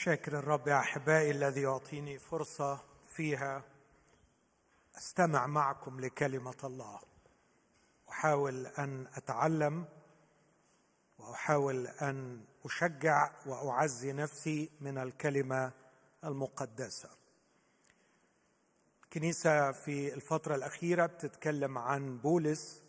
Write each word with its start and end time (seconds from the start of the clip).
شاكر 0.00 0.38
الرب 0.38 0.68
يا 0.68 0.78
أحبائي 0.78 1.30
الذي 1.30 1.62
يعطيني 1.62 2.18
فرصة 2.18 2.80
فيها 3.08 3.62
أستمع 4.96 5.46
معكم 5.46 6.00
لكلمة 6.00 6.54
الله. 6.64 7.00
أحاول 8.08 8.66
أن 8.66 9.06
أتعلم 9.14 9.84
وأحاول 11.18 11.86
أن 11.86 12.44
أشجع 12.64 13.30
وأعزي 13.46 14.12
نفسي 14.12 14.70
من 14.80 14.98
الكلمة 14.98 15.72
المقدسة. 16.24 17.10
الكنيسة 19.04 19.72
في 19.72 20.14
الفترة 20.14 20.54
الأخيرة 20.54 21.06
بتتكلم 21.06 21.78
عن 21.78 22.18
بولس 22.18 22.82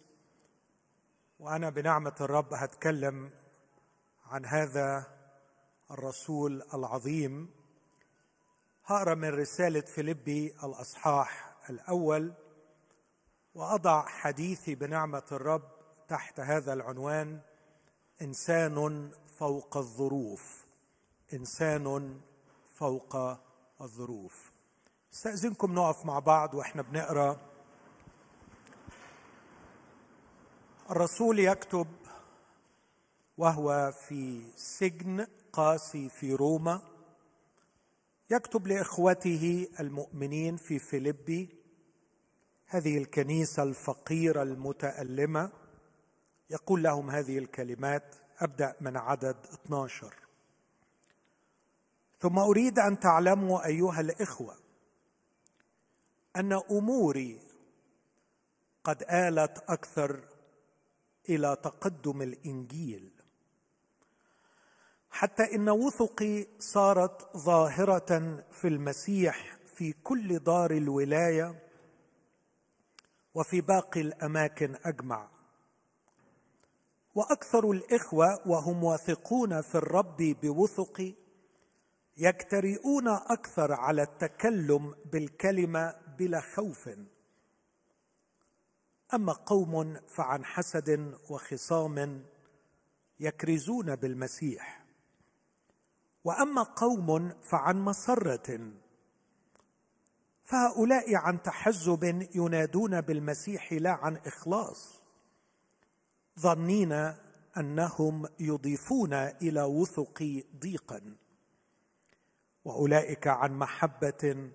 وأنا 1.39 1.70
بنعمة 1.70 2.16
الرب 2.21 2.54
هتكلم 2.54 3.32
عن 4.25 4.46
هذا 4.46 5.20
الرسول 5.91 6.63
العظيم. 6.73 7.49
هقرا 8.86 9.15
من 9.15 9.29
رسالة 9.29 9.82
فيليبي 9.82 10.55
الأصحاح 10.63 11.55
الأول 11.69 12.33
وأضع 13.55 14.05
حديثي 14.05 14.75
بنعمة 14.75 15.23
الرب 15.32 15.71
تحت 16.07 16.39
هذا 16.39 16.73
العنوان 16.73 17.39
إنسان 18.21 19.11
فوق 19.37 19.77
الظروف. 19.77 20.65
إنسان 21.33 22.19
فوق 22.75 23.15
الظروف. 23.82 24.51
استأذنكم 25.13 25.73
نقف 25.73 26.05
مع 26.05 26.19
بعض 26.19 26.54
وإحنا 26.54 26.82
بنقرأ. 26.82 27.37
الرسول 30.89 31.39
يكتب 31.39 31.87
وهو 33.38 33.91
في 34.08 34.52
سجن 34.55 35.27
قاسي 35.53 36.09
في 36.09 36.33
روما 36.33 36.81
يكتب 38.30 38.67
لإخوته 38.67 39.67
المؤمنين 39.80 40.57
في 40.57 40.80
فيلبي 40.80 41.49
هذه 42.66 42.97
الكنيسة 42.97 43.63
الفقيرة 43.63 44.44
المتألمة 44.44 45.52
يقول 46.49 46.83
لهم 46.83 47.09
هذه 47.09 47.38
الكلمات 47.38 48.16
أبدأ 48.39 48.75
من 48.81 48.97
عدد 48.97 49.35
12 49.66 50.13
ثم 52.19 52.39
أريد 52.39 52.79
أن 52.79 52.99
تعلموا 52.99 53.66
أيها 53.66 54.02
الإخوة 54.02 54.55
أن 56.35 56.53
أموري 56.72 57.39
قد 58.83 59.03
آلت 59.03 59.63
أكثر 59.67 60.23
إلى 61.29 61.57
تقدم 61.63 62.22
الإنجيل. 62.22 63.20
حتى 65.11 65.55
إن 65.55 65.69
وثقي 65.69 66.47
صارت 66.59 67.37
ظاهرة 67.37 68.43
في 68.51 68.67
المسيح 68.67 69.57
في 69.75 69.93
كل 69.93 70.39
دار 70.39 70.71
الولاية 70.71 71.61
وفي 73.35 73.61
باقي 73.61 74.01
الأماكن 74.01 74.75
أجمع. 74.85 75.29
وأكثر 77.15 77.71
الإخوة 77.71 78.47
وهم 78.47 78.83
واثقون 78.83 79.61
في 79.61 79.75
الرب 79.75 80.17
بوثق 80.17 81.13
يجترئون 82.17 83.07
أكثر 83.07 83.73
على 83.73 84.01
التكلم 84.01 84.95
بالكلمة 85.11 85.95
بلا 86.17 86.41
خوف. 86.41 86.89
أما 89.13 89.33
قوم 89.33 89.99
فعن 90.07 90.45
حسد 90.45 91.19
وخصام 91.29 92.25
يكرزون 93.19 93.95
بالمسيح. 93.95 94.80
وأما 96.23 96.64
قوم 96.64 97.30
فعن 97.30 97.81
مسرة. 97.81 98.72
فهؤلاء 100.44 101.16
عن 101.16 101.41
تحزب 101.41 102.28
ينادون 102.36 103.02
بالمسيح 103.02 103.73
لا 103.73 103.91
عن 103.91 104.17
إخلاص 104.17 105.01
ظنين 106.40 106.91
أنهم 107.57 108.28
يضيفون 108.40 109.13
إلى 109.13 109.63
وثقي 109.63 110.44
ضيقا. 110.59 111.01
وأولئك 112.66 113.28
عن 113.28 113.57
محبة 113.57 114.51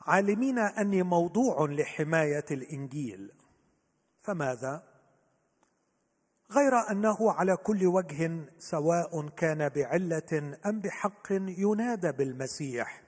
عالمين 0.00 0.58
أني 0.58 1.02
موضوع 1.02 1.66
لحماية 1.66 2.44
الإنجيل. 2.50 3.32
فماذا؟ 4.20 4.93
غير 6.52 6.90
أنه 6.90 7.32
على 7.32 7.56
كل 7.56 7.86
وجه 7.86 8.46
سواء 8.58 9.28
كان 9.28 9.68
بعلة 9.68 10.56
أم 10.66 10.80
بحق 10.80 11.32
ينادى 11.32 12.12
بالمسيح. 12.12 13.02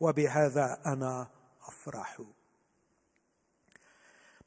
وبهذا 0.00 0.80
أنا 0.86 1.28
أفرح. 1.68 2.22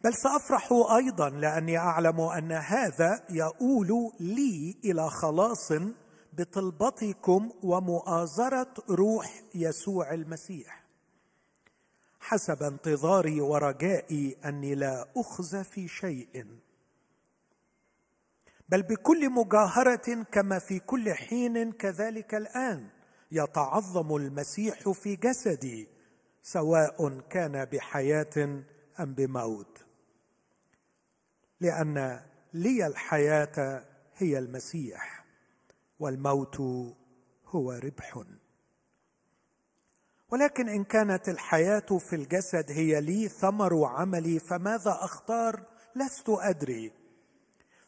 بل 0.02 0.14
سأفرح 0.14 0.72
أيضا 0.96 1.30
لأني 1.30 1.78
أعلم 1.78 2.22
أن 2.22 2.52
هذا 2.52 3.26
يؤول 3.30 4.12
لي 4.20 4.78
إلى 4.86 5.10
خلاص 5.10 5.72
بطلبتكم 6.34 7.52
ومؤازرة 7.64 8.74
روح 8.90 9.44
يسوع 9.56 10.14
المسيح. 10.14 10.84
حسب 12.20 12.64
انتظاري 12.64 13.42
ورجائي 13.42 14.38
أني 14.46 14.76
لا 14.76 15.06
اخزى 15.18 15.64
في 15.64 15.88
شيء. 15.88 16.63
بل 18.74 18.82
بكل 18.82 19.30
مجاهرة 19.30 20.24
كما 20.32 20.60
في 20.60 20.80
كل 20.80 21.14
حين 21.14 21.72
كذلك 21.72 22.36
الآن 22.36 22.90
يتعظم 23.32 24.16
المسيح 24.16 24.90
في 24.90 25.16
جسدي 25.16 25.88
سواء 26.44 27.20
كان 27.20 27.66
بحياة 27.66 28.64
أم 29.00 29.14
بموت. 29.14 29.86
لأن 31.62 32.22
لي 32.54 32.88
الحياة 32.88 33.86
هي 34.18 34.38
المسيح 34.38 35.26
والموت 36.00 36.60
هو 37.48 37.72
ربح. 37.72 38.24
ولكن 40.32 40.70
إن 40.70 40.84
كانت 40.84 41.30
الحياة 41.30 41.98
في 42.00 42.16
الجسد 42.16 42.72
هي 42.72 43.02
لي 43.02 43.28
ثمر 43.28 43.86
عملي 43.86 44.40
فماذا 44.40 44.98
أختار؟ 45.02 45.64
لست 45.96 46.30
أدري. 46.30 47.03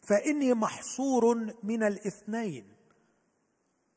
فإني 0.06 0.54
محصور 0.54 1.54
من 1.62 1.82
الاثنين 1.82 2.72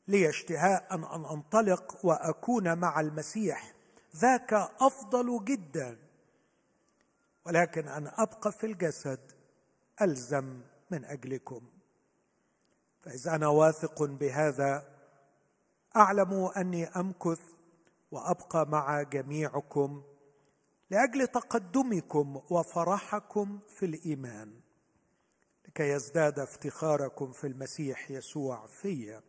لي 0.08 0.28
اشتهاء 0.28 0.94
أن 0.94 1.04
أنطلق 1.24 2.06
وأكون 2.06 2.78
مع 2.78 3.00
المسيح. 3.00 3.74
ذاك 4.16 4.52
أفضل 4.80 5.44
جدا. 5.44 5.98
ولكن 7.46 7.88
أن 7.88 8.06
أبقى 8.06 8.52
في 8.52 8.66
الجسد 8.66 9.20
ألزم 10.02 10.60
من 10.90 11.04
أجلكم. 11.04 11.60
فاذا 13.00 13.34
أنا 13.34 13.48
واثق 13.48 14.02
بهذا 14.02 14.88
أعلم 15.96 16.50
أني 16.56 16.86
أمكث 16.86 17.40
وأبقى 18.10 18.66
مع 18.68 19.02
جميعكم 19.02 20.02
لأجل 20.90 21.26
تقدمكم 21.26 22.40
وفرحكم 22.50 23.58
في 23.68 23.86
الإيمان. 23.86 24.60
لكي 25.70 25.88
يزداد 25.88 26.38
افتخاركم 26.38 27.32
في 27.32 27.46
المسيح 27.46 28.10
يسوع 28.10 28.66
في 28.66 29.20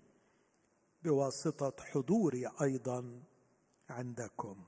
بواسطة 1.04 1.84
حضوري 1.84 2.52
أيضا 2.62 3.24
عندكم. 3.90 4.64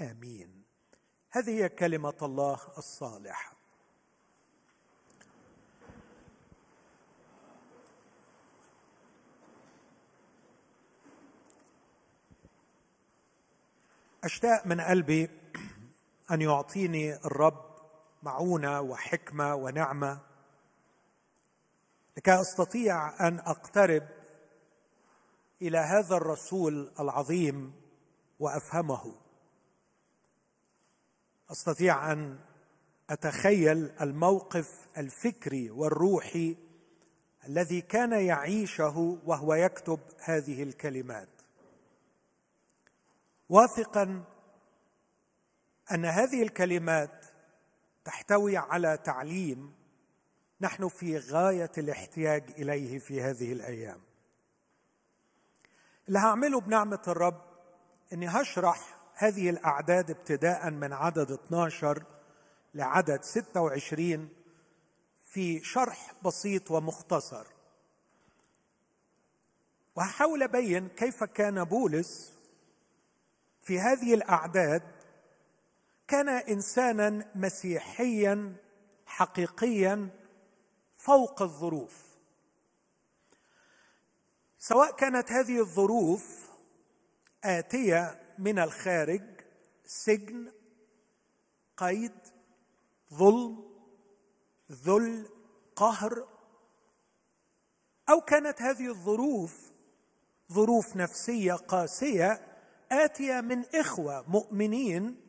آمين. 0.00 0.64
هذه 1.30 1.50
هي 1.50 1.68
كلمة 1.68 2.14
الله 2.22 2.58
الصالحة. 2.78 3.56
أشتاق 14.24 14.66
من 14.66 14.80
قلبي 14.80 15.30
أن 16.30 16.42
يعطيني 16.42 17.14
الرب 17.14 17.64
معونة 18.22 18.80
وحكمة 18.80 19.54
ونعمة 19.54 20.29
لكي 22.16 22.40
أستطيع 22.40 23.28
أن 23.28 23.38
أقترب 23.38 24.08
إلى 25.62 25.78
هذا 25.78 26.16
الرسول 26.16 26.92
العظيم 27.00 27.72
وأفهمه. 28.38 29.14
أستطيع 31.50 32.12
أن 32.12 32.38
أتخيل 33.10 33.90
الموقف 34.00 34.88
الفكري 34.98 35.70
والروحي 35.70 36.56
الذي 37.48 37.80
كان 37.80 38.12
يعيشه 38.12 39.18
وهو 39.24 39.54
يكتب 39.54 40.00
هذه 40.18 40.62
الكلمات. 40.62 41.28
واثقا 43.48 44.24
أن 45.92 46.04
هذه 46.04 46.42
الكلمات 46.42 47.26
تحتوي 48.04 48.56
على 48.56 48.98
تعليم 49.04 49.79
نحن 50.60 50.88
في 50.88 51.18
غاية 51.18 51.70
الاحتياج 51.78 52.44
إليه 52.58 52.98
في 52.98 53.22
هذه 53.22 53.52
الأيام. 53.52 54.00
اللي 56.08 56.18
هعمله 56.18 56.60
بنعمة 56.60 57.02
الرب 57.08 57.42
إني 58.12 58.28
هشرح 58.28 58.96
هذه 59.14 59.50
الأعداد 59.50 60.10
ابتداء 60.10 60.70
من 60.70 60.92
عدد 60.92 61.30
12 61.30 62.02
لعدد 62.74 63.22
26 63.22 64.28
في 65.24 65.64
شرح 65.64 66.12
بسيط 66.24 66.70
ومختصر. 66.70 67.46
وهحاول 69.96 70.42
أبين 70.42 70.88
كيف 70.88 71.24
كان 71.24 71.64
بولس 71.64 72.32
في 73.62 73.80
هذه 73.80 74.14
الأعداد 74.14 74.82
كان 76.08 76.28
انسانا 76.28 77.26
مسيحيا 77.34 78.56
حقيقيا 79.06 80.08
فوق 81.00 81.42
الظروف. 81.42 82.04
سواء 84.58 84.96
كانت 84.96 85.32
هذه 85.32 85.60
الظروف 85.60 86.50
آتية 87.44 88.20
من 88.38 88.58
الخارج 88.58 89.22
سجن 89.84 90.52
قيد 91.76 92.12
ظلم 93.14 93.64
ذل 94.72 95.28
قهر 95.76 96.28
أو 98.08 98.20
كانت 98.20 98.62
هذه 98.62 98.88
الظروف 98.88 99.70
ظروف 100.52 100.96
نفسية 100.96 101.52
قاسية 101.52 102.40
آتية 102.92 103.40
من 103.40 103.64
إخوة 103.74 104.24
مؤمنين 104.28 105.20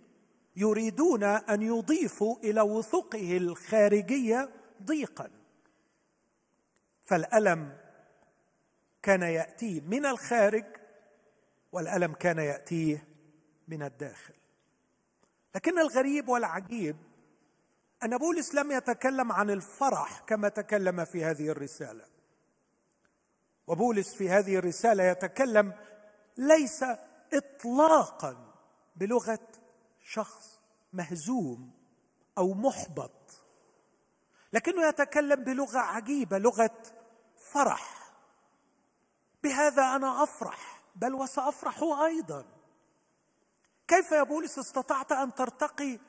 يريدون 0.55 1.23
أن 1.23 1.61
يضيفوا 1.61 2.37
إلى 2.37 2.61
وثقه 2.61 3.37
الخارجية 3.37 4.49
ضيقا. 4.83 5.40
فالألم 7.11 7.77
كان 9.03 9.21
يأتيه 9.21 9.81
من 9.81 10.05
الخارج 10.05 10.65
والألم 11.71 12.13
كان 12.13 12.37
يأتيه 12.37 13.07
من 13.67 13.83
الداخل. 13.83 14.33
لكن 15.55 15.79
الغريب 15.79 16.29
والعجيب 16.29 16.95
أن 18.03 18.17
بولس 18.17 18.55
لم 18.55 18.71
يتكلم 18.71 19.31
عن 19.31 19.49
الفرح 19.49 20.19
كما 20.19 20.49
تكلم 20.49 21.05
في 21.05 21.25
هذه 21.25 21.49
الرسالة. 21.49 22.05
وبولس 23.67 24.13
في 24.15 24.29
هذه 24.29 24.55
الرسالة 24.55 25.03
يتكلم 25.03 25.73
ليس 26.37 26.85
اطلاقا 27.33 28.53
بلغة 28.95 29.47
شخص 30.03 30.61
مهزوم 30.93 31.71
أو 32.37 32.53
محبط 32.53 33.43
لكنه 34.53 34.87
يتكلم 34.87 35.43
بلغة 35.43 35.79
عجيبة 35.79 36.37
لغة 36.37 37.00
فرح. 37.51 38.13
بهذا 39.43 39.95
أنا 39.95 40.23
أفرح 40.23 40.81
بل 40.95 41.13
وسأفرح 41.13 41.83
أيضا. 41.83 42.45
كيف 43.87 44.11
يا 44.11 44.23
بولس 44.23 44.59
استطعت 44.59 45.11
أن 45.11 45.35
ترتقي 45.35 45.99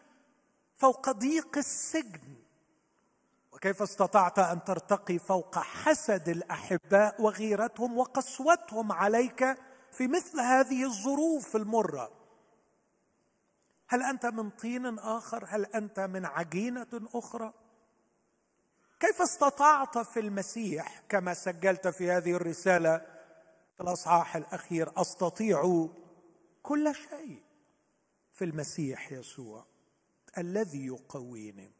فوق 0.76 1.10
ضيق 1.10 1.58
السجن؟ 1.58 2.36
وكيف 3.52 3.82
استطعت 3.82 4.38
أن 4.38 4.64
ترتقي 4.64 5.18
فوق 5.18 5.58
حسد 5.58 6.28
الأحباء 6.28 7.22
وغيرتهم 7.22 7.98
وقسوتهم 7.98 8.92
عليك 8.92 9.58
في 9.92 10.08
مثل 10.08 10.40
هذه 10.40 10.84
الظروف 10.84 11.56
المرة؟ 11.56 12.10
هل 13.88 14.02
أنت 14.02 14.26
من 14.26 14.50
طين 14.50 14.98
آخر؟ 14.98 15.44
هل 15.48 15.64
أنت 15.64 16.00
من 16.00 16.26
عجينة 16.26 17.08
أخرى؟ 17.14 17.52
كيف 19.02 19.22
استطعت 19.22 19.98
في 19.98 20.20
المسيح 20.20 21.02
كما 21.08 21.34
سجلت 21.34 21.88
في 21.88 22.10
هذه 22.10 22.32
الرسالة 22.32 22.98
في 23.76 23.80
الأصحاح 23.80 24.36
الأخير 24.36 25.00
أستطيع 25.00 25.88
كل 26.62 26.94
شيء 26.94 27.42
في 28.32 28.44
المسيح 28.44 29.12
يسوع 29.12 29.66
الذي 30.38 30.86
يقويني. 30.86 31.72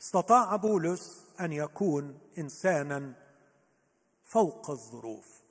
استطاع 0.00 0.56
بولس 0.56 1.26
أن 1.40 1.52
يكون 1.52 2.18
إنسانا 2.38 3.12
فوق 4.22 4.70
الظروف. 4.70 5.42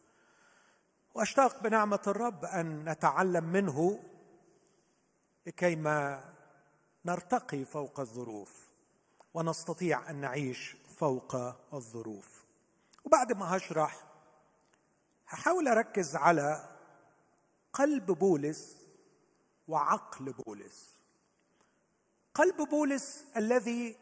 وأشتاق 1.13 1.63
بنعمة 1.63 2.01
الرب 2.07 2.45
أن 2.45 2.89
نتعلم 2.89 3.43
منه 3.43 3.99
لكيما 5.45 6.23
نرتقي 7.05 7.65
فوق 7.65 7.99
الظروف. 7.99 8.70
ونستطيع 9.33 10.09
أن 10.09 10.15
نعيش 10.15 10.75
فوق 10.97 11.35
الظروف. 11.73 12.43
وبعد 13.05 13.31
ما 13.31 13.57
هشرح 13.57 14.03
هحاول 15.27 15.67
أركز 15.67 16.15
على 16.15 16.77
قلب 17.73 18.05
بولس 18.05 18.77
وعقل 19.67 20.33
بولس. 20.33 20.89
قلب 22.33 22.69
بولس 22.69 23.25
الذي 23.37 23.97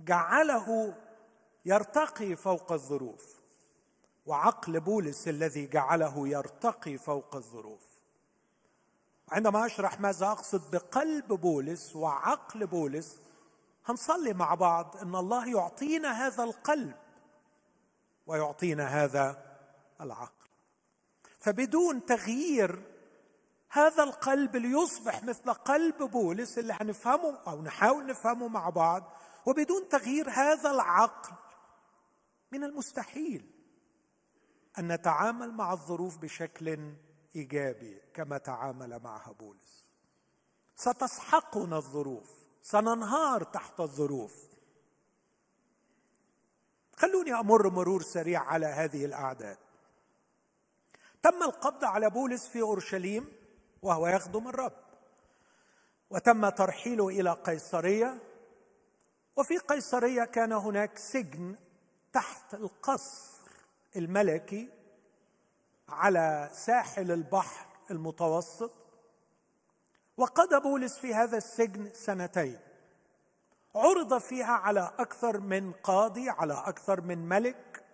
جعله 0.00 0.94
يرتقي 1.64 2.36
فوق 2.36 2.72
الظروف 2.72 3.40
وعقل 4.26 4.80
بولس 4.80 5.28
الذي 5.28 5.66
جعله 5.66 6.28
يرتقي 6.28 6.98
فوق 6.98 7.36
الظروف. 7.36 7.86
عندما 9.28 9.66
أشرح 9.66 10.00
ماذا 10.00 10.26
أقصد 10.26 10.70
بقلب 10.70 11.32
بولس 11.32 11.96
وعقل 11.96 12.66
بولس 12.66 13.18
هنصلي 13.86 14.32
مع 14.32 14.54
بعض 14.54 14.96
إن 14.96 15.14
الله 15.16 15.48
يعطينا 15.48 16.26
هذا 16.26 16.44
القلب 16.44 16.96
ويعطينا 18.26 18.86
هذا 18.86 19.42
العقل. 20.00 20.48
فبدون 21.38 22.06
تغيير 22.06 22.82
هذا 23.70 24.02
القلب 24.02 24.56
ليصبح 24.56 25.24
مثل 25.24 25.52
قلب 25.52 26.02
بولس 26.02 26.58
اللي 26.58 26.76
هنفهمه 26.80 27.38
أو 27.46 27.62
نحاول 27.62 28.06
نفهمه 28.06 28.48
مع 28.48 28.68
بعض 28.70 29.12
وبدون 29.46 29.88
تغيير 29.88 30.30
هذا 30.30 30.70
العقل 30.70 31.32
من 32.52 32.64
المستحيل 32.64 33.50
أن 34.78 34.92
نتعامل 34.92 35.52
مع 35.52 35.72
الظروف 35.72 36.18
بشكل 36.18 36.94
إيجابي 37.36 38.00
كما 38.14 38.38
تعامل 38.38 38.98
معها 39.02 39.32
بولس. 39.32 39.90
ستسحقنا 40.76 41.76
الظروف. 41.76 42.45
سننهار 42.66 43.42
تحت 43.42 43.80
الظروف. 43.80 44.34
خلوني 46.96 47.34
أمر 47.34 47.70
مرور 47.70 48.02
سريع 48.02 48.42
على 48.42 48.66
هذه 48.66 49.04
الاعداد 49.04 49.58
تم 51.22 51.42
القبض 51.42 51.84
على 51.84 52.10
بولس 52.10 52.48
في 52.48 52.60
أورشليم 52.60 53.32
وهو 53.82 54.06
يخدم 54.06 54.48
الرب. 54.48 54.72
وتم 56.10 56.48
ترحيله 56.48 57.08
إلى 57.08 57.32
قيصرية. 57.32 58.18
وفي 59.36 59.58
قيصرية 59.58 60.24
كان 60.24 60.52
هناك 60.52 60.98
سجن 60.98 61.56
تحت 62.12 62.54
القصر 62.54 63.40
الملكي 63.96 64.68
على 65.88 66.50
ساحل 66.52 67.12
البحر 67.12 67.66
المتوسط. 67.90 68.85
وقضى 70.16 70.60
بولس 70.60 70.98
في 70.98 71.14
هذا 71.14 71.36
السجن 71.36 71.90
سنتين. 71.94 72.58
عرض 73.74 74.18
فيها 74.18 74.52
على 74.52 74.92
أكثر 74.98 75.40
من 75.40 75.72
قاضي 75.72 76.30
على 76.30 76.62
أكثر 76.66 77.00
من 77.00 77.28
ملك 77.28 77.84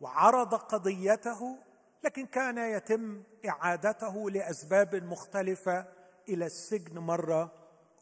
وعرض 0.00 0.54
قضيته 0.54 1.58
لكن 2.04 2.26
كان 2.26 2.58
يتم 2.58 3.22
إعادته 3.48 4.30
لأسباب 4.30 4.94
مختلفة 4.94 5.86
إلى 6.28 6.46
السجن 6.46 6.98
مرة 6.98 7.52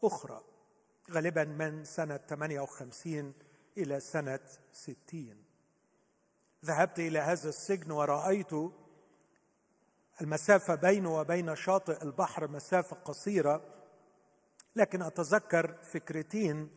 أخرى 0.03 0.41
غالبا 1.11 1.43
من 1.43 1.85
سنة 1.85 2.17
58 2.17 3.33
إلى 3.77 3.99
سنة 3.99 4.39
60 4.73 5.43
ذهبت 6.65 6.99
إلى 6.99 7.19
هذا 7.19 7.49
السجن 7.49 7.91
ورأيت 7.91 8.51
المسافة 10.21 10.75
بينه 10.75 11.19
وبين 11.19 11.55
شاطئ 11.55 12.03
البحر 12.03 12.47
مسافة 12.47 12.95
قصيرة 12.95 13.61
لكن 14.75 15.01
أتذكر 15.01 15.77
فكرتين 15.83 16.69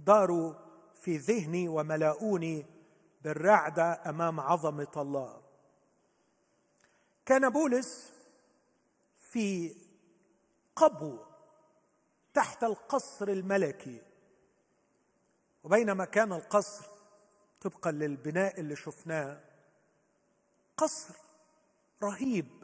داروا 0.00 0.54
في 0.94 1.16
ذهني 1.16 1.68
وملؤوني 1.68 2.66
بالرعدة 3.22 4.10
أمام 4.10 4.40
عظمة 4.40 4.92
الله. 4.96 5.42
كان 7.26 7.50
بولس 7.50 8.12
في 9.18 9.76
قبو 10.76 11.18
تحت 12.34 12.64
القصر 12.64 13.28
الملكي 13.28 14.02
وبينما 15.64 16.04
كان 16.04 16.32
القصر 16.32 16.86
طبقا 17.60 17.90
للبناء 17.90 18.60
اللي 18.60 18.76
شفناه 18.76 19.40
قصر 20.76 21.14
رهيب. 22.02 22.61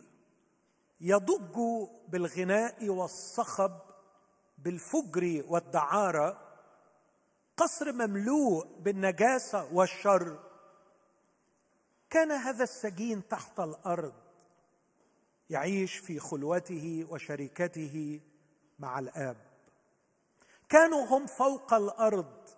يضج 1.01 1.87
بالغناء 2.09 2.89
والصخب 2.89 3.79
بالفجر 4.59 5.45
والدعارة 5.49 6.49
قصر 7.57 7.93
مملوء 7.93 8.67
بالنجاسة 8.79 9.75
والشر. 9.75 10.39
كان 12.11 12.31
هذا 12.33 12.65
السجين 12.65 13.29
تحت 13.29 13.61
الأرض 13.61 14.15
يعيش 15.51 15.97
في 15.97 16.19
خلوته 16.19 17.07
وشركته 17.11 18.21
مع 18.79 18.99
الآب. 18.99 19.37
كانوا 20.69 21.07
هم 21.07 21.27
فوق 21.27 21.75
الأرض 21.75 22.49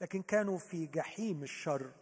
لكن 0.00 0.22
كانوا 0.22 0.58
في 0.58 0.86
جحيم 0.86 1.42
الشر 1.42 1.92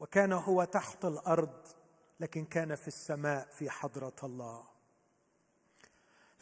وكان 0.00 0.32
هو 0.32 0.64
تحت 0.64 1.04
الأرض. 1.04 1.77
لكن 2.20 2.44
كان 2.44 2.74
في 2.74 2.88
السماء 2.88 3.48
في 3.50 3.70
حضرة 3.70 4.16
الله. 4.22 4.64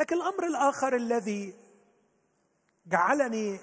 لكن 0.00 0.16
الأمر 0.16 0.46
الآخر 0.46 0.96
الذي 0.96 1.54
جعلني 2.86 3.58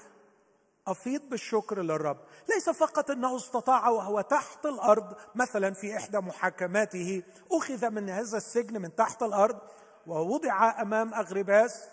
أفيض 0.88 1.30
بالشكر 1.30 1.82
للرب 1.82 2.18
ليس 2.50 2.70
فقط 2.70 3.12
أنه 3.12 3.36
استطاع 3.36 3.90
وهو 3.90 4.22
تحت 4.22 4.66
الأرض 4.66 5.16
مثلا 5.36 5.74
في 5.74 5.98
إحدى 5.98 6.18
محاكماته 6.18 7.24
أخذ 7.52 7.90
من 7.90 8.10
هذا 8.10 8.38
السجن 8.38 8.82
من 8.82 8.96
تحت 8.96 9.24
الأرض 9.24 9.60
ووضع 10.08 10.82
أمام 10.82 11.14
اغرباس 11.14 11.84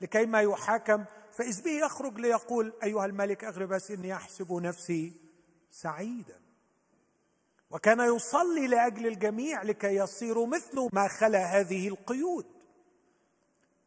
لكي 0.00 0.26
ما 0.26 0.40
يحاكم 0.40 1.04
فاذ 1.32 1.62
به 1.62 1.70
يخرج 1.70 2.18
ليقول 2.18 2.72
أيها 2.82 3.06
الملك 3.06 3.44
اغرباس 3.44 3.90
إني 3.90 4.14
أحسب 4.14 4.52
نفسي 4.52 5.12
سعيدا. 5.70 6.40
وكان 7.70 8.16
يصلي 8.16 8.66
لأجل 8.66 9.06
الجميع 9.06 9.62
لكي 9.62 9.96
يصيروا 9.96 10.46
مثله 10.46 10.88
ما 10.92 11.08
خلا 11.08 11.60
هذه 11.60 11.88
القيود. 11.88 12.46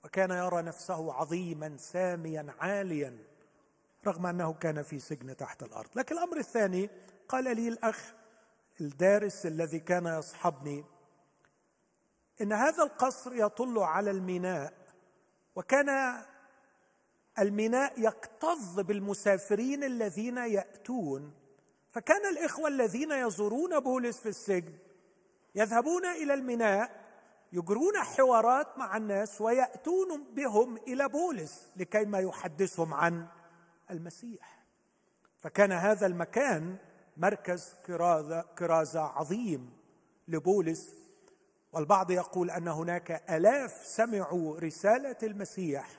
وكان 0.04 0.32
يرى 0.32 0.62
نفسه 0.62 1.13
عظيما 1.13 1.78
ساميا 1.78 2.56
عاليا 2.60 3.18
رغم 4.08 4.25
أنه 4.25 4.54
كان 4.54 4.84
في 4.84 5.00
سجن 5.00 5.38
تحت 5.38 5.63
الأرض. 5.63 5.90
لكن 5.96 6.18
الأمر 6.18 6.38
الثاني 6.38 6.90
قال 7.30 7.44
لي 7.44 7.68
الأخ 7.68 8.13
الدارس 8.82 9.46
الذي 9.46 9.80
كان 9.80 10.06
يصحبني 10.06 10.84
إن 12.42 12.54
هذا 12.54 12.84
القصر 12.84 13.36
يطل 13.36 13.80
على 13.80 14.12
الميناء 14.12 14.74
وكان 15.56 16.18
الميناء 17.40 17.94
يكتظ 18.02 18.80
بالمسافرين 18.80 19.84
الذين 19.84 20.38
يأتون 20.38 21.34
فكان 21.94 22.26
الإخوة 22.26 22.68
الذين 22.68 23.12
يزورون 23.12 23.80
بولس 23.80 24.20
في 24.20 24.30
السجن 24.30 24.74
يذهبون 25.56 26.06
إلى 26.06 26.34
الميناء 26.34 27.04
يجرون 27.52 27.98
حوارات 27.98 28.78
مع 28.78 28.98
الناس 28.98 29.42
ويأتون 29.42 30.24
بهم 30.34 30.78
إلى 30.78 31.10
بولس 31.10 31.68
لكي 31.76 32.06
ما 32.06 32.20
يحدثهم 32.20 32.94
عن 32.94 33.28
المسيح. 33.92 34.64
فكان 35.40 35.72
هذا 35.72 36.06
المكان 36.06 36.78
مركز 37.18 37.76
كرازه 37.86 38.42
كرازة 38.42 39.02
عظيم 39.02 39.74
لبولس 40.28 40.96
والبعض 41.74 42.12
يقول 42.12 42.52
أن 42.52 42.68
هناك 42.68 43.24
آلاف 43.30 43.86
سمعوا 43.86 44.60
رسالة 44.60 45.18
المسيح 45.24 45.90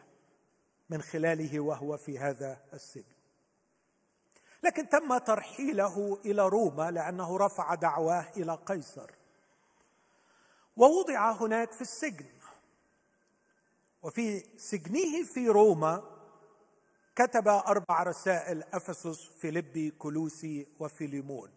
من 0.90 1.02
خلاله 1.02 1.60
وهو 1.60 1.96
في 1.96 2.18
هذا 2.18 2.60
السجن. 2.72 3.13
لكن 4.64 4.88
تم 4.88 5.18
ترحيله 5.18 6.18
إلى 6.24 6.48
روما 6.48 6.90
لأنه 6.90 7.36
رفع 7.38 7.74
دعواه 7.74 8.26
إلى 8.36 8.54
قيصر. 8.54 9.10
ووضع 10.76 11.32
هناك 11.32 11.72
في 11.72 11.80
السجن. 11.80 12.26
وفي 14.02 14.44
سجنه 14.56 15.24
في 15.34 15.48
روما 15.48 16.02
كتب 17.16 17.48
أربع 17.48 18.02
رسائل 18.02 18.62
أفسس 18.62 19.28
فيلبي 19.40 19.90
كلوسي 19.90 20.66
وفيليمون. 20.80 21.50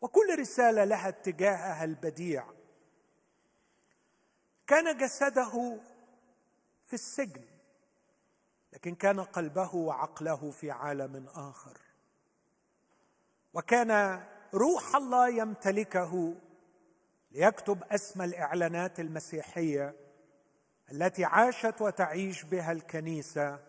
وكل 0.00 0.38
رسالة 0.38 0.84
لها 0.84 1.08
اتجاهها 1.08 1.84
البديع. 1.84 2.46
كان 4.66 4.98
جسده 4.98 5.80
في 6.84 6.92
السجن 6.92 7.44
لكن 8.72 8.94
كان 8.94 9.20
قلبه 9.20 9.74
وعقله 9.74 10.50
في 10.50 10.70
عالم 10.70 11.28
آخر. 11.28 11.81
وكان 13.54 14.22
روح 14.54 14.96
الله 14.96 15.28
يمتلكه 15.28 16.34
ليكتب 17.30 17.82
اسمى 17.90 18.24
الإعلانات 18.24 19.00
المسيحية 19.00 19.94
التي 20.92 21.24
عاشت 21.24 21.80
وتعيش 21.80 22.42
بها 22.44 22.72
الكنيسة 22.72 23.60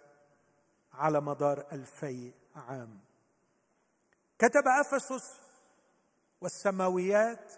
على 0.93 1.21
مدار 1.21 1.65
ألفي 1.71 2.31
عام. 2.55 2.99
كتب 4.39 4.63
أفسس 4.67 5.39
والسماويات 6.41 7.53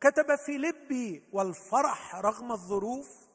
كتب 0.00 0.36
فيلبي 0.46 1.22
والفرح 1.32 2.16
رغم 2.16 2.52
الظروف 2.52 3.28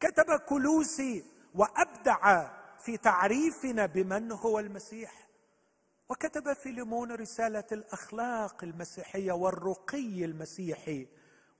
كتب 0.00 0.36
كلوسي 0.48 1.24
وأبدع 1.54 2.50
في 2.78 2.96
تعريفنا 2.96 3.86
بمن 3.86 4.32
هو 4.32 4.58
المسيح. 4.58 5.25
وكتب 6.08 6.52
فيليمون 6.52 7.12
رسالة 7.12 7.64
الأخلاق 7.72 8.64
المسيحية 8.64 9.32
والرقي 9.32 10.24
المسيحي 10.24 11.08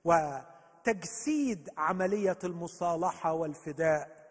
وتجسيد 0.05 1.71
عملية 1.77 2.39
المصالحة 2.45 3.33
والفداء 3.33 4.27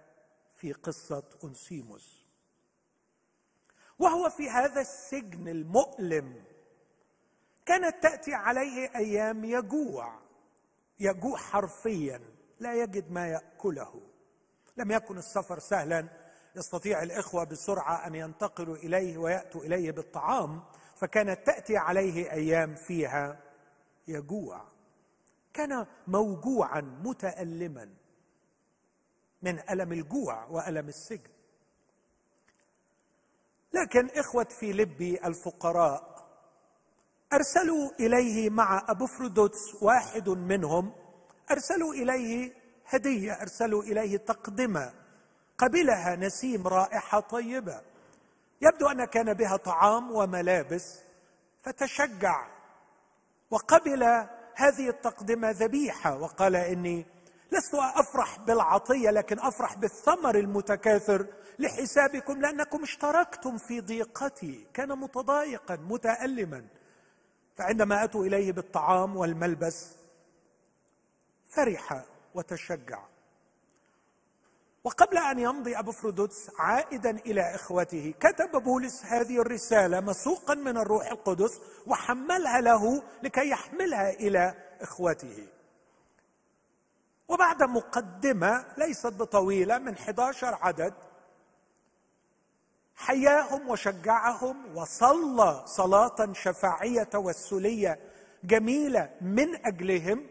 في 0.55 0.74
قصة 0.74 1.24
انسيموس 1.43 2.25
وهو 4.00 4.29
في 4.29 4.50
هذا 4.50 4.81
السجن 4.81 5.48
المؤلم 5.48 6.43
كانت 7.65 8.03
تأتي 8.03 8.34
عليه 8.34 8.95
أيام 8.95 9.45
يجوع 9.45 10.19
يجوع 11.00 11.38
حرفيا 11.38 12.22
لا 12.60 12.74
يجد 12.74 13.12
ما 13.12 13.27
يأكله. 13.27 14.01
لم 14.77 14.91
يكن 14.91 15.17
السفر 15.17 15.60
سهلا 15.60 16.07
يستطيع 16.55 17.03
الإخوة 17.03 17.43
بسرعة 17.43 18.07
أن 18.07 18.15
ينتقلوا 18.15 18.75
إليه 18.75 19.17
ويأتوا 19.17 19.62
إليه 19.62 19.91
بالطعام 19.91 20.63
فكانت 20.95 21.45
تأتي 21.45 21.77
عليه 21.77 22.31
أيام 22.31 22.75
فيها 22.75 23.39
يجوع. 24.07 24.62
كان 25.53 25.85
موجوعا 26.07 26.81
متالما 26.81 27.89
من 29.41 29.59
ألم 29.69 29.91
الجوع 29.91 30.45
وألم 30.45 30.88
السجن. 30.88 31.29
لكن 33.74 34.09
إخوة 34.19 34.47
فيلبي 34.59 35.25
الفقراء 35.25 36.15
أرسلوا 37.33 37.91
إليه 38.00 38.50
مع 38.50 38.85
أبوفرودوتس 38.89 39.75
واحد 39.81 40.29
منهم 40.29 40.91
أرسلوا 41.51 41.93
إليه 41.93 42.53
هدية 42.85 43.41
أرسلوا 43.41 43.83
إليه 43.83 44.17
تقدمة. 44.17 45.04
قبلها 45.57 46.15
نسيم 46.15 46.67
رائحة 46.67 47.19
طيبة. 47.19 47.81
يبدو 48.62 48.88
أن 48.88 49.05
كان 49.05 49.33
بها 49.33 49.57
طعام 49.57 50.12
وملابس 50.12 51.00
فتشجع. 51.63 52.47
وقبل 53.51 54.03
هذه 54.55 54.89
التقدمة 54.89 55.51
ذبيحة 55.51 56.17
وقال 56.17 56.55
إني 56.55 57.05
لست 57.51 57.75
أفرح 57.75 58.39
بالعطية 58.39 59.09
لكن 59.09 59.39
أفرح 59.39 59.77
بالثمر 59.77 60.35
المتكاثر 60.35 61.27
لحسابكم 61.59 62.41
لأنكم 62.41 62.83
اشتركتم 62.83 63.57
في 63.57 63.81
ضيقتي. 63.81 64.67
كان 64.74 64.89
متضايقا 65.00 65.75
متالما. 65.75 66.65
فعندما 67.55 68.03
أتوا 68.03 68.25
إليه 68.25 68.51
بالطعام 68.51 69.15
والملبس 69.15 69.95
فرح 71.55 72.03
وتشجع. 72.33 73.03
وقبل 74.86 75.18
أن 75.18 75.39
يمضي 75.39 75.80
أبو 75.80 75.92
فرودوتس 75.92 76.51
عائدا 76.60 77.10
إلى 77.10 77.56
إخوته 77.56 78.13
كتب 78.20 78.63
بولس 78.63 79.06
هذه 79.06 79.42
الرسالة 79.42 80.00
مسوقا 80.00 80.56
من 80.56 80.77
الروح 80.77 81.12
القدس 81.12 81.62
وحملها 81.88 82.62
له 82.62 83.04
لكي 83.24 83.50
يحملها 83.50 84.10
إلى 84.10 84.54
إخوته. 84.82 85.48
وبعد 87.27 87.63
مقدمة 87.63 88.65
ليست 88.77 89.13
بطويلة 89.13 89.77
من 89.77 89.94
11 89.94 90.58
عدد 90.62 90.94
حياهم 92.96 93.70
وشجعهم 93.70 94.77
وصلى 94.77 95.63
صلاة 95.65 96.34
شفاعية 96.34 97.04
توسلية 97.04 98.00
جميلة 98.44 99.10
من 99.22 99.65
أجلهم 99.65 100.27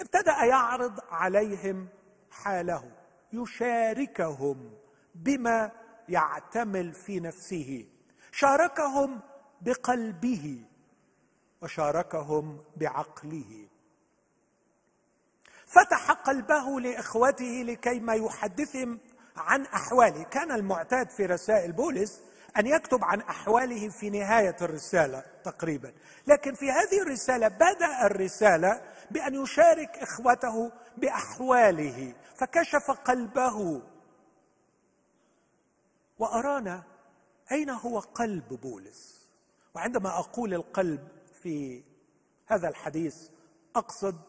ابتدأ 0.00 0.44
يعرض 0.44 1.00
عليهم 1.10 1.88
حاله. 2.30 3.01
يشاركهم 3.32 4.70
بما 5.14 5.70
يعتمل 6.08 6.92
في 6.92 7.20
نفسه. 7.20 7.86
شاركهم 8.32 9.20
بقلبه 9.60 10.64
وشاركهم 11.62 12.64
بعقله. 12.76 13.68
فتح 15.66 16.10
قلبه 16.10 16.80
لإخوته 16.80 17.62
لكي 17.66 18.00
ما 18.00 18.14
يحدثهم 18.14 18.98
عن 19.36 19.62
أحواله. 19.62 20.22
كان 20.22 20.52
المعتاد 20.52 21.10
في 21.10 21.26
رسائل 21.26 21.72
بولس 21.72 22.20
أن 22.58 22.66
يكتب 22.66 23.04
عن 23.04 23.20
أحواله 23.20 23.88
في 23.88 24.10
نهاية 24.10 24.56
الرسالة 24.62 25.24
تقريبا. 25.44 25.92
لكن 26.26 26.54
في 26.54 26.70
هذه 26.70 27.02
الرسالة 27.02 27.48
بدأ 27.48 28.06
الرسالة 28.06 28.80
بأن 29.12 29.42
يشارك 29.42 29.98
إخوته 29.98 30.72
بأحواله 30.96 32.14
فكشف 32.36 32.90
قلبه. 32.90 33.82
وأرانا 36.18 36.82
أين 37.52 37.70
هو 37.70 37.98
قلب 37.98 38.48
بولس؟ 38.48 39.22
وعندما 39.74 40.18
أقول 40.18 40.54
القلب 40.54 41.08
في 41.42 41.84
هذا 42.46 42.68
الحديث 42.68 43.16
أقصد 43.76 44.20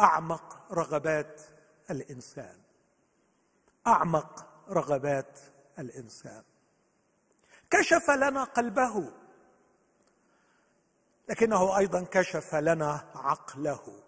أعمق 0.00 0.72
رغبات 0.72 1.42
الإنسان. 1.90 2.56
أعمق 3.86 4.46
رغبات 4.68 5.40
الإنسان. 5.78 6.42
كشف 7.70 8.10
لنا 8.10 8.44
قلبه. 8.44 9.12
لكنه 11.28 11.78
أيضا 11.78 12.06
كشف 12.10 12.54
لنا 12.54 13.04
عقله. 13.14 14.05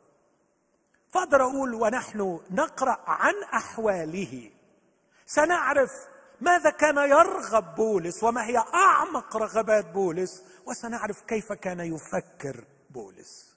فأقدر 1.10 1.42
أقول 1.42 1.74
ونحن 1.74 2.40
نقرأ 2.50 2.98
عن 3.06 3.34
أحواله. 3.54 4.50
سنعرف 5.26 5.90
ماذا 6.40 6.70
كان 6.70 6.96
يرغب 6.96 7.74
بولس 7.74 8.22
وما 8.22 8.46
هي 8.46 8.58
أعمق 8.58 9.36
رغبات 9.36 9.86
بولس 9.86 10.42
وسنعرف 10.66 11.20
كيف 11.20 11.52
كان 11.52 11.80
يفكر 11.80 12.64
بولس. 12.90 13.56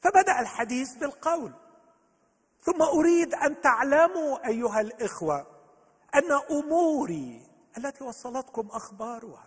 فبدأ 0.00 0.40
الحديث 0.40 0.94
بالقول. 0.94 1.52
ثم 2.60 2.82
أريد 2.82 3.34
أن 3.34 3.60
تعلموا 3.60 4.46
أيها 4.46 4.80
الإخوة 4.80 5.46
أن 6.14 6.32
أموري 6.50 7.42
التي 7.78 8.04
وصلتكم 8.04 8.68
أخبارها. 8.72 9.46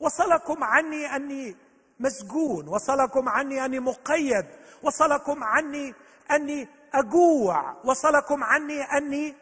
وصلكم 0.00 0.64
عني 0.64 1.16
أني 1.16 1.56
مسجون 2.00 2.68
وصلكم 2.68 3.28
عني 3.28 3.64
أني 3.64 3.80
مقيد 3.80 4.46
وصلكم 4.82 5.44
عني 5.44 5.94
أني 6.30 6.68
أجوع 6.94 7.76
وصلكم 7.84 8.44
عني 8.44 8.82
أني 8.82 9.34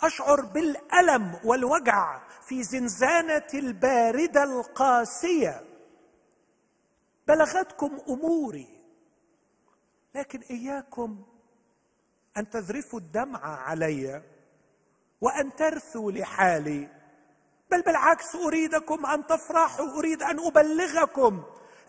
أشعر 0.00 0.40
بالألم 0.40 1.40
والوجع 1.44 2.20
في 2.48 2.62
زنزانة 2.62 3.46
الباردة 3.54 4.42
القاسية. 4.42 5.64
بلغتكم 7.28 7.98
أموري 8.08 8.80
لكن 10.14 10.40
إياكم 10.50 11.22
أن 12.36 12.50
تذرفوا 12.50 12.98
الدمع 12.98 13.68
علي 13.68 14.22
وأن 15.20 15.56
ترثوا 15.56 16.12
لحالي. 16.12 16.88
بل 17.70 17.82
بالعكس 17.82 18.36
أريدكم 18.36 19.06
أن 19.06 19.26
تفرحوا 19.26 19.98
أريد 19.98 20.22
أن 20.22 20.38
أبلغكم 20.46 21.42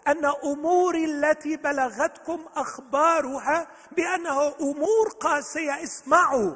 أن 0.07 0.25
اموري 0.25 1.05
التي 1.05 1.57
بلغتكم 1.57 2.45
أخبارها 2.55 3.67
بأنه 3.91 4.47
أمور 4.61 5.09
قاسية 5.19 5.83
اسمعوا 5.83 6.55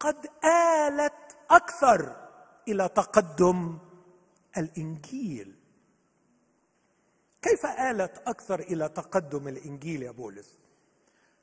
قد 0.00 0.26
آلت 0.44 1.36
أكثر 1.50 2.16
إلى 2.68 2.88
تقدم 2.88 3.78
الإنجيل. 4.56 5.54
كيف 7.42 7.66
آلت 7.66 8.22
أكثر 8.26 8.60
إلى 8.60 8.88
تقدم 8.88 9.48
الإنجيل 9.48 10.02
يا 10.02 10.10
بولس؟ 10.10 10.58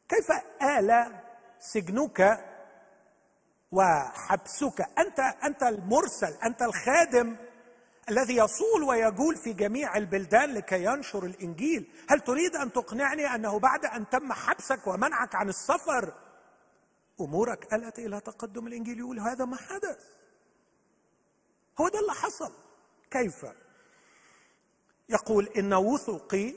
كيف 0.09 0.31
آل 0.63 1.15
سجنك 1.59 2.45
وحبسك؟ 3.71 4.81
أنت 4.99 5.19
أنت 5.19 5.63
المرسل 5.63 6.33
أنت 6.43 6.61
الخادم 6.61 7.35
الذي 8.09 8.35
يصول 8.35 8.83
ويجول 8.83 9.35
في 9.37 9.53
جميع 9.53 9.97
البلدان 9.97 10.53
لكي 10.53 10.83
ينشر 10.83 11.25
الإنجيل. 11.25 11.91
هل 12.09 12.19
تريد 12.19 12.55
أن 12.55 12.73
تقنعني 12.73 13.35
أنه 13.35 13.59
بعد 13.59 13.85
أن 13.85 14.09
تم 14.09 14.33
حبسك 14.33 14.87
ومنعك 14.87 15.35
عن 15.35 15.49
السفر 15.49 16.13
أمورك 17.21 17.73
الت 17.73 17.99
إلى 17.99 18.19
تقدم 18.19 18.67
الإنجيل؟ 18.67 18.99
يقول 18.99 19.19
هذا 19.19 19.45
ما 19.45 19.57
حدث. 19.57 20.05
هو 21.81 21.87
ده 21.89 21.99
اللي 21.99 22.13
حصل. 22.13 22.53
كيف؟ 23.11 23.45
يقول 25.09 25.47
إن 25.57 25.73
وثقي 25.73 26.53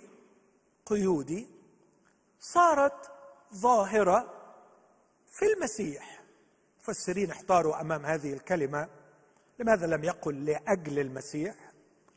قيودي 0.87 1.49
صارت 2.41 3.11
ظاهرة 3.55 4.35
في 5.31 5.45
المسيح. 5.45 6.23
المفسرين 6.77 7.31
احتاروا 7.31 7.81
أمام 7.81 8.07
هذه 8.07 8.33
الكلمة. 8.33 8.98
لماذا 9.59 9.87
لم 9.87 10.05
يقل 10.05 10.45
لأجل 10.45 10.99
المسيح؟ 10.99 11.55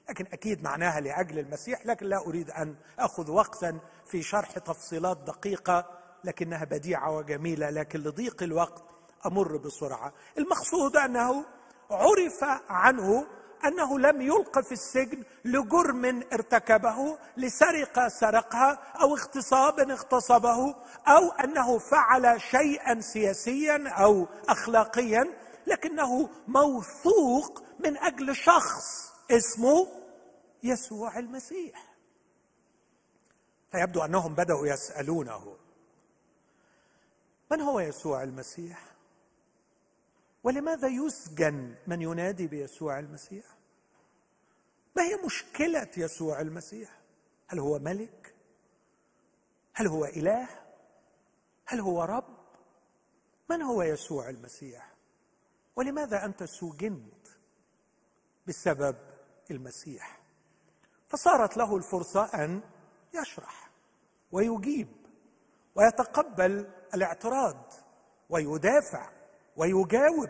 لكن 0.10 0.26
أكيد 0.34 0.64
معناها 0.64 1.00
لأجل 1.00 1.40
المسيح 1.40 1.86
لكن 1.86 2.06
لا 2.06 2.18
أريد 2.28 2.52
أن 2.52 2.76
أخذ 3.00 3.32
وقتا 3.32 3.80
في 4.06 4.22
شرح 4.22 4.52
تفصيلات 4.52 5.18
دقيقة 5.18 5.86
لكنها 6.24 6.66
بديعة 6.66 7.18
وجميلة 7.18 7.70
لكن 7.70 8.00
لضيق 8.00 8.44
الوقت 8.44 8.84
أمر 9.26 9.58
بسرعة. 9.58 10.14
المقصود 10.38 10.98
أنه 10.98 11.46
عرف 11.92 12.44
عنه 12.70 13.28
أنه 13.66 14.00
لم 14.00 14.22
يلقى 14.22 14.64
في 14.64 14.72
السجن 14.72 15.24
لجرم 15.46 16.24
ارتكبه 16.34 17.18
لسرقة 17.38 18.08
سرقها 18.08 18.80
أو 19.02 19.16
اغتصاب 19.16 19.80
اغتصبه 19.80 20.76
أو 21.08 21.32
أنه 21.44 21.78
فعل 21.78 22.42
شيئا 22.42 23.02
سياسيا 23.02 23.90
أو 23.90 24.28
اخلاقيا. 24.50 25.28
لكنه 25.72 26.30
موثوق 26.48 27.64
من 27.80 27.98
أجل 27.98 28.36
شخص 28.36 29.12
اسمه 29.32 29.88
يسوع 30.64 31.20
المسيح. 31.20 31.98
فيبدو 33.72 34.06
أنهم 34.06 34.36
بدأوا 34.36 34.68
يسألونه 34.68 35.58
من 37.52 37.62
هو 37.62 37.80
يسوع 37.80 38.24
المسيح؟ 38.24 38.92
ولماذا 40.44 40.88
يسجن 40.88 41.76
من 41.88 42.02
ينادي 42.02 42.48
بيسوع 42.48 43.00
المسيح؟ 43.00 43.46
ما 44.96 45.04
هي 45.04 45.16
مشكلة 45.26 45.88
يسوع 45.98 46.42
المسيح؟ 46.42 47.02
هل 47.48 47.60
هو 47.60 47.80
ملك؟ 47.80 48.36
هل 49.74 49.88
هو 49.88 50.06
إله؟ 50.06 50.48
هل 51.66 51.80
هو 51.80 52.04
رب؟ 52.04 52.38
من 53.50 53.62
هو 53.62 53.84
يسوع 53.84 54.30
المسيح؟ 54.30 54.91
ولماذا 55.76 56.26
أنت 56.26 56.44
سجنت 56.44 57.28
بسبب 58.48 58.96
المسيح؟ 59.52 60.22
فصارت 61.10 61.58
له 61.58 61.78
الفرصة 61.78 62.24
أن 62.26 62.62
يشرح 63.14 63.70
ويجيب 64.32 64.88
ويتقبل 65.76 66.70
الاعتراض 66.94 67.74
ويدافع 68.30 69.10
ويجاوب 69.58 70.30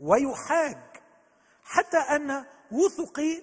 ويحاج 0.00 0.78
حتى 1.62 1.96
أن 1.98 2.44
وثقي 2.72 3.42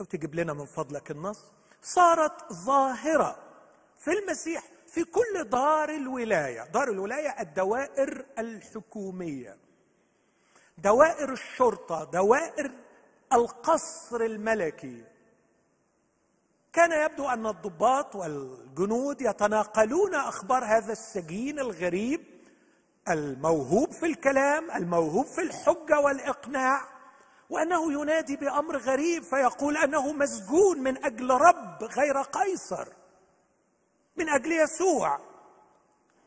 لو 0.00 0.06
تجيب 0.06 0.34
لنا 0.34 0.52
من 0.52 0.66
فضلك 0.66 1.10
النص 1.10 1.52
صارت 1.82 2.52
ظاهرة 2.52 3.36
في 3.98 4.10
المسيح 4.10 4.64
في 4.86 5.04
كل 5.04 5.44
دار 5.44 5.88
الولاية 5.88 6.64
دار 6.64 6.90
الولاية 6.90 7.40
الدوائر 7.40 8.26
الحكومية. 8.38 9.56
دوائر 10.78 11.32
الشرطة 11.32 12.04
دوائر 12.04 12.70
القصر 13.32 14.20
الملكي. 14.20 15.04
كان 16.72 16.92
يبدو 16.92 17.28
أن 17.28 17.46
الضباط 17.46 18.16
والجنود 18.16 19.22
يتناقلون 19.22 20.14
أخبار 20.14 20.64
هذا 20.64 20.92
السجين 20.92 21.58
الغريب 21.58 22.20
الموهوب 23.08 23.92
في 23.92 24.06
الكلام 24.06 24.70
الموهوب 24.70 25.26
في 25.26 25.40
الحجة 25.40 26.00
والإقناع 26.00 26.80
وأنه 27.50 27.92
ينادي 27.92 28.36
بأمر 28.36 28.76
غريب 28.76 29.22
فيقول 29.22 29.76
أنه 29.76 30.12
مسجون 30.12 30.78
من 30.78 31.04
أجل 31.04 31.30
رب 31.30 31.84
غير 31.84 32.22
قيصر 32.22 32.88
من 34.16 34.28
أجل 34.28 34.52
يسوع. 34.52 35.20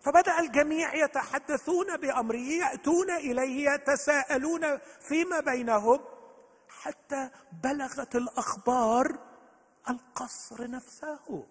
فبدأ 0.02 0.40
الجميع 0.40 0.96
يتحدثون 0.96 1.98
بامره 1.98 2.38
يأتون 2.38 3.12
إليه 3.12 3.70
يتساءلون 3.70 4.78
فيما 5.00 5.40
بينهم 5.40 6.00
حتى 6.70 7.30
بلغت 7.64 8.16
الأخبار 8.16 9.20
القصر 9.90 10.70
نفسه. 10.70 11.48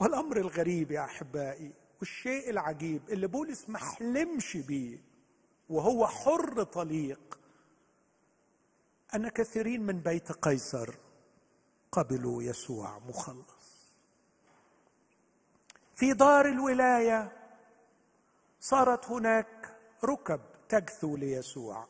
والأمر 0.00 0.36
الغريب 0.36 0.90
يا 0.90 1.04
أحبائي 1.04 1.72
والشيء 1.98 2.50
العجيب 2.50 3.02
اللي 3.10 3.26
بولس 3.26 3.68
ما 3.68 3.78
حلمش 3.78 4.56
بيه 4.56 4.98
وهو 5.68 6.06
حر 6.06 6.62
طليق. 6.62 7.38
أن 9.14 9.28
كثيرين 9.28 9.86
من 9.86 10.00
بيت 10.00 10.32
قيصر 10.32 10.94
قبلوا 11.92 12.42
يسوع 12.42 12.98
مخلص. 12.98 13.57
في 15.98 16.12
دار 16.12 16.46
الولاية 16.46 17.32
صارت 18.60 19.06
هناك 19.10 19.76
ركب 20.04 20.40
تجثو 20.68 21.16
ليسوع 21.16 21.86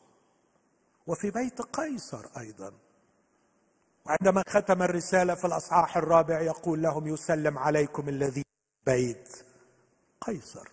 وفي 1.07 1.31
بيت 1.31 1.61
قيصر 1.61 2.25
أيضا. 2.37 2.73
عندما 4.07 4.43
ختم 4.47 4.83
الرسالة 4.83 5.35
في 5.35 5.45
الأصحاح 5.45 5.97
الرابع 5.97 6.41
يقول 6.41 6.81
لهم 6.81 7.07
يسلم 7.07 7.57
عليكم 7.57 8.09
الذي 8.09 8.43
بيت 8.85 9.45
قيصر. 10.21 10.67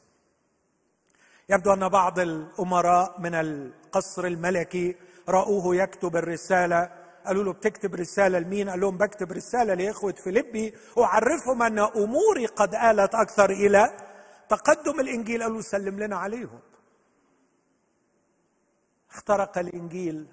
يبدو 1.48 1.72
أن 1.72 1.88
بعض 1.88 2.18
الأمراء 2.18 3.20
من 3.20 3.34
القصر 3.34 4.24
الملكي 4.24 4.96
رأوه 5.28 5.76
يكتب 5.76 6.16
الرسالة 6.16 7.05
قالوا 7.26 7.44
له 7.44 7.52
بتكتب 7.52 7.94
رسالة 7.94 8.38
لمين؟ 8.38 8.68
قال 8.70 8.80
لهم 8.80 8.98
بكتب 8.98 9.32
رسالة 9.32 9.74
لإخوة 9.74 10.12
فيليبي 10.12 10.74
اعرفهم 10.98 11.62
أن 11.62 11.78
أموري 11.78 12.46
قد 12.46 12.74
آلت 12.74 13.14
أكثر 13.14 13.50
إلى 13.50 13.90
تقدم 14.48 15.00
الإنجيل. 15.00 15.42
قالوا 15.42 15.60
سلم 15.60 15.98
لنا 16.00 16.16
عليهم. 16.16 16.60
اخترق 19.10 19.58
الإنجيل 19.58 20.26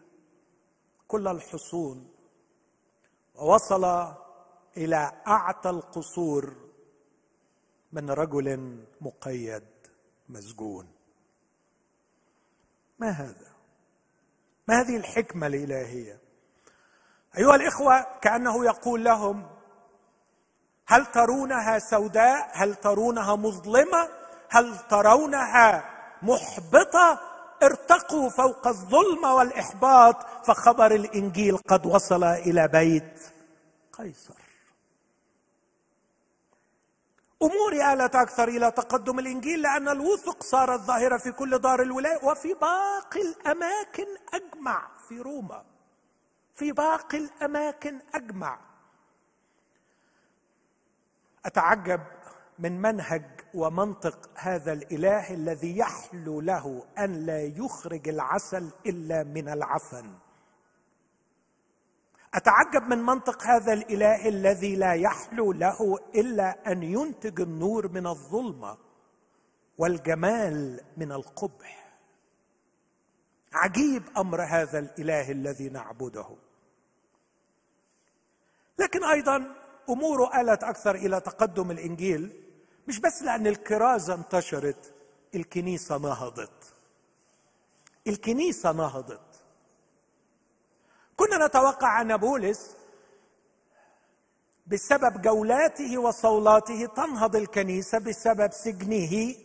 كل 1.07 1.27
الحصون 1.27 2.11
ووصل 3.35 4.13
إلى 4.77 5.11
أعتى 5.27 5.69
القصور 5.69 6.55
من 7.91 8.09
رجل 8.09 8.77
مقيد 9.01 9.63
مسجون. 10.29 10.87
ما 12.99 13.09
هذا؟ 13.09 13.53
ما 14.67 14.81
هذه 14.81 14.97
الحكمة 14.97 15.47
الإلهية؟ 15.47 16.22
أيها 17.37 17.55
الإخوة 17.55 18.05
كأنه 18.21 18.65
يقول 18.65 19.03
لهم 19.03 19.47
هل 20.87 21.05
ترونها 21.05 21.79
سوداء؟ 21.79 22.49
هل 22.53 22.75
ترونها 22.75 23.35
مظلمة؟ 23.35 24.09
هل 24.49 24.77
ترونها 24.89 25.83
محبطة؟ 26.21 27.19
ارتقوا 27.63 28.29
فوق 28.29 28.67
الظلم 28.67 29.23
والإحباط 29.23 30.45
فخبر 30.45 30.91
الإنجيل 30.95 31.57
قد 31.57 31.85
وصل 31.85 32.23
إلى 32.23 32.67
بيت 32.67 33.21
قيصر. 33.93 34.33
اموري 37.43 37.93
آلت 37.93 38.15
أكثر 38.15 38.47
إلى 38.47 38.71
تقدم 38.71 39.19
الإنجيل 39.19 39.61
لأن 39.61 39.89
الوثق 39.89 40.43
صارت 40.43 40.79
ظاهرة 40.79 41.17
في 41.17 41.31
كل 41.31 41.57
دار 41.59 41.81
الولاية 41.81 42.25
وفي 42.25 42.53
باقي 42.53 43.21
الأماكن 43.21 44.05
أجمع 44.33 44.87
في 45.09 45.19
روما. 45.19 45.72
في 46.55 46.71
باقي 46.71 47.17
الأماكن 47.17 47.99
أجمع. 48.13 48.59
أتعجب 51.45 52.01
من 52.59 52.81
منهج 52.81 53.25
ومنطق 53.53 54.29
هذا 54.35 54.73
الإله 54.73 55.33
الذي 55.33 55.77
يحلو 55.77 56.41
له 56.41 56.85
أن 56.97 57.25
لا 57.25 57.41
يخرج 57.41 58.09
العسل 58.09 58.71
إلا 58.85 59.23
من 59.23 59.49
العفن 59.49 60.15
أتعجب 62.33 62.83
من 62.83 62.97
منطق 62.97 63.43
هذا 63.43 63.73
الإله 63.73 64.29
الذي 64.29 64.75
لا 64.75 64.93
يحلو 64.93 65.51
له 65.51 65.99
إلا 66.15 66.71
أن 66.71 66.83
ينتج 66.83 67.41
النور 67.41 67.87
من 67.87 68.07
الظلمة 68.07 68.77
والجمال 69.77 70.81
من 70.97 71.11
القبح. 71.11 71.99
عجيب 73.53 74.03
أمر 74.17 74.41
هذا 74.41 74.79
الإله 74.79 75.31
الذي 75.31 75.69
نعبده. 75.69 76.25
لكن 78.79 79.03
أيضا 79.03 79.55
اموره 79.89 80.41
آلت 80.41 80.63
أكثر 80.63 80.95
إلى 80.95 81.19
تقدم 81.19 81.71
الإنجيل 81.71 82.43
مش 82.87 82.99
بس 82.99 83.21
لأن 83.21 83.47
الكرازة 83.47 84.13
انتشرت 84.13 84.93
الكنيسة 85.35 85.97
نهضت. 85.97 86.73
الكنيسة 88.07 88.71
نهضت. 88.71 89.43
كنا 91.17 91.47
نتوقع 91.47 92.01
أن 92.01 92.17
بولس 92.17 92.75
بسبب 94.67 95.21
جولاته 95.21 95.97
وصولاته 95.97 96.85
تنهض 96.85 97.35
الكنيسة 97.35 97.99
بسبب 97.99 98.51
سجنه 98.51 99.35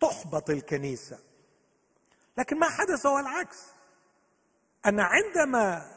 تحبط 0.00 0.50
الكنيسة. 0.50 1.18
لكن 2.38 2.58
ما 2.58 2.68
حدث 2.68 3.06
هو 3.06 3.18
العكس. 3.18 3.58
أن 4.86 5.00
عندما 5.00 5.92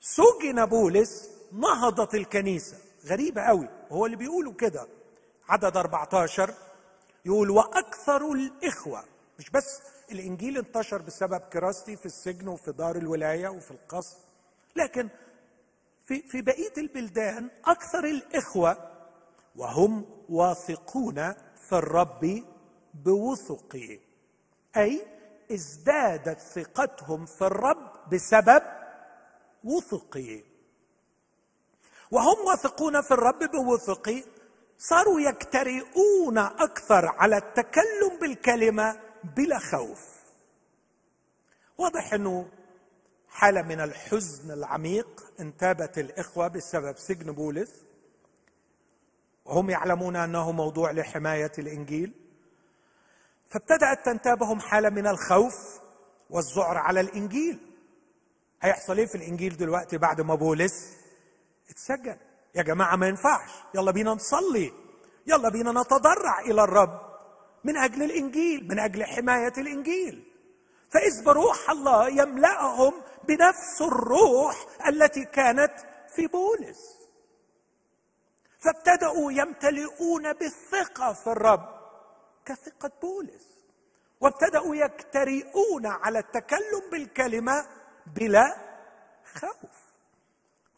سجن 0.00 0.66
بولس 0.66 1.33
نهضت 1.54 2.14
الكنيسة. 2.14 2.76
غريبة 3.06 3.42
قوي. 3.42 3.68
هو 3.90 4.06
اللي 4.06 4.16
بيقولوا 4.16 4.52
كده. 4.52 4.86
عدد 5.48 5.76
14 5.76 6.54
يقول 7.24 7.50
وأكثر 7.50 8.32
الإخوة. 8.32 9.04
مش 9.38 9.50
بس 9.50 9.80
الإنجيل 10.12 10.58
انتشر 10.58 11.02
بسبب 11.02 11.40
كراستي 11.40 11.96
في 11.96 12.06
السجن 12.06 12.48
وفي 12.48 12.72
دار 12.72 12.96
الولاية 12.96 13.48
وفي 13.48 13.70
القصر. 13.70 14.16
لكن 14.76 15.08
في 16.04 16.22
في 16.22 16.42
بقية 16.42 16.72
البلدان 16.78 17.50
أكثر 17.64 18.04
الإخوة 18.04 18.76
وهم 19.56 20.04
واثقون 20.28 21.32
في 21.68 21.72
الرب 21.72 22.42
بوثق 22.94 23.98
أي 24.76 25.06
ازدادت 25.52 26.38
ثقتهم 26.40 27.26
في 27.26 27.42
الرب 27.42 27.92
بسبب 28.12 28.62
وثقه. 29.64 30.42
وهم 32.10 32.46
واثقون 32.46 33.02
في 33.02 33.10
الرب 33.10 33.38
بوثق 33.50 34.24
صاروا 34.78 35.20
يجترئون 35.20 36.38
أكثر 36.38 37.06
على 37.06 37.36
التكلم 37.36 38.18
بالكلمة 38.20 39.00
بلا 39.36 39.58
خوف. 39.58 40.00
واضح 41.78 42.12
إنه 42.14 42.48
حالة 43.28 43.62
من 43.62 43.80
الحزن 43.80 44.50
العميق 44.50 45.24
انتابت 45.40 45.98
الإخوة 45.98 46.48
بسبب 46.48 46.96
سجن 46.96 47.32
بولس. 47.32 47.70
وهم 49.44 49.70
يعلمون 49.70 50.16
أنه 50.16 50.52
موضوع 50.52 50.90
لحماية 50.90 51.52
الإنجيل. 51.58 52.12
فابتدأت 53.50 54.04
تنتابهم 54.04 54.60
حالة 54.60 54.88
من 54.88 55.06
الخوف 55.06 55.80
والذعر 56.30 56.78
على 56.78 57.00
الإنجيل. 57.00 57.58
هيحصل 58.62 58.98
إيه 58.98 59.06
في 59.06 59.14
الإنجيل 59.14 59.56
دلوقتي 59.56 59.98
بعد 59.98 60.20
ما 60.20 60.34
بولس 60.34 61.03
اتسجن. 61.70 62.18
يا 62.54 62.62
جماعة 62.62 62.96
ما 62.96 63.08
ينفعش. 63.08 63.50
يلا 63.74 63.90
بينا 63.90 64.10
نصلي. 64.10 64.72
يلا 65.26 65.48
بينا 65.48 65.72
نتضرع 65.72 66.40
إلى 66.40 66.64
الرب. 66.64 67.00
من 67.64 67.76
أجل 67.76 68.02
الإنجيل 68.02 68.68
من 68.68 68.78
أجل 68.78 69.04
حماية 69.04 69.52
الإنجيل. 69.58 70.32
فإذ 70.90 71.24
بروح 71.24 71.70
الله 71.70 72.08
يملأهم 72.08 73.02
بنفس 73.28 73.82
الروح 73.82 74.66
التي 74.88 75.24
كانت 75.24 75.74
في 76.16 76.26
بولس. 76.26 76.94
فابتدأوا 78.58 79.32
يمتلئون 79.32 80.32
بالثقة 80.32 81.12
في 81.12 81.26
الرب 81.26 81.68
كثقة 82.46 82.90
بولس. 83.02 83.54
وابتدأوا 84.20 84.76
يجترئون 84.76 85.86
على 85.86 86.18
التكلم 86.18 86.90
بالكلمة 86.92 87.66
بلا 88.06 88.56
خوف. 89.34 89.83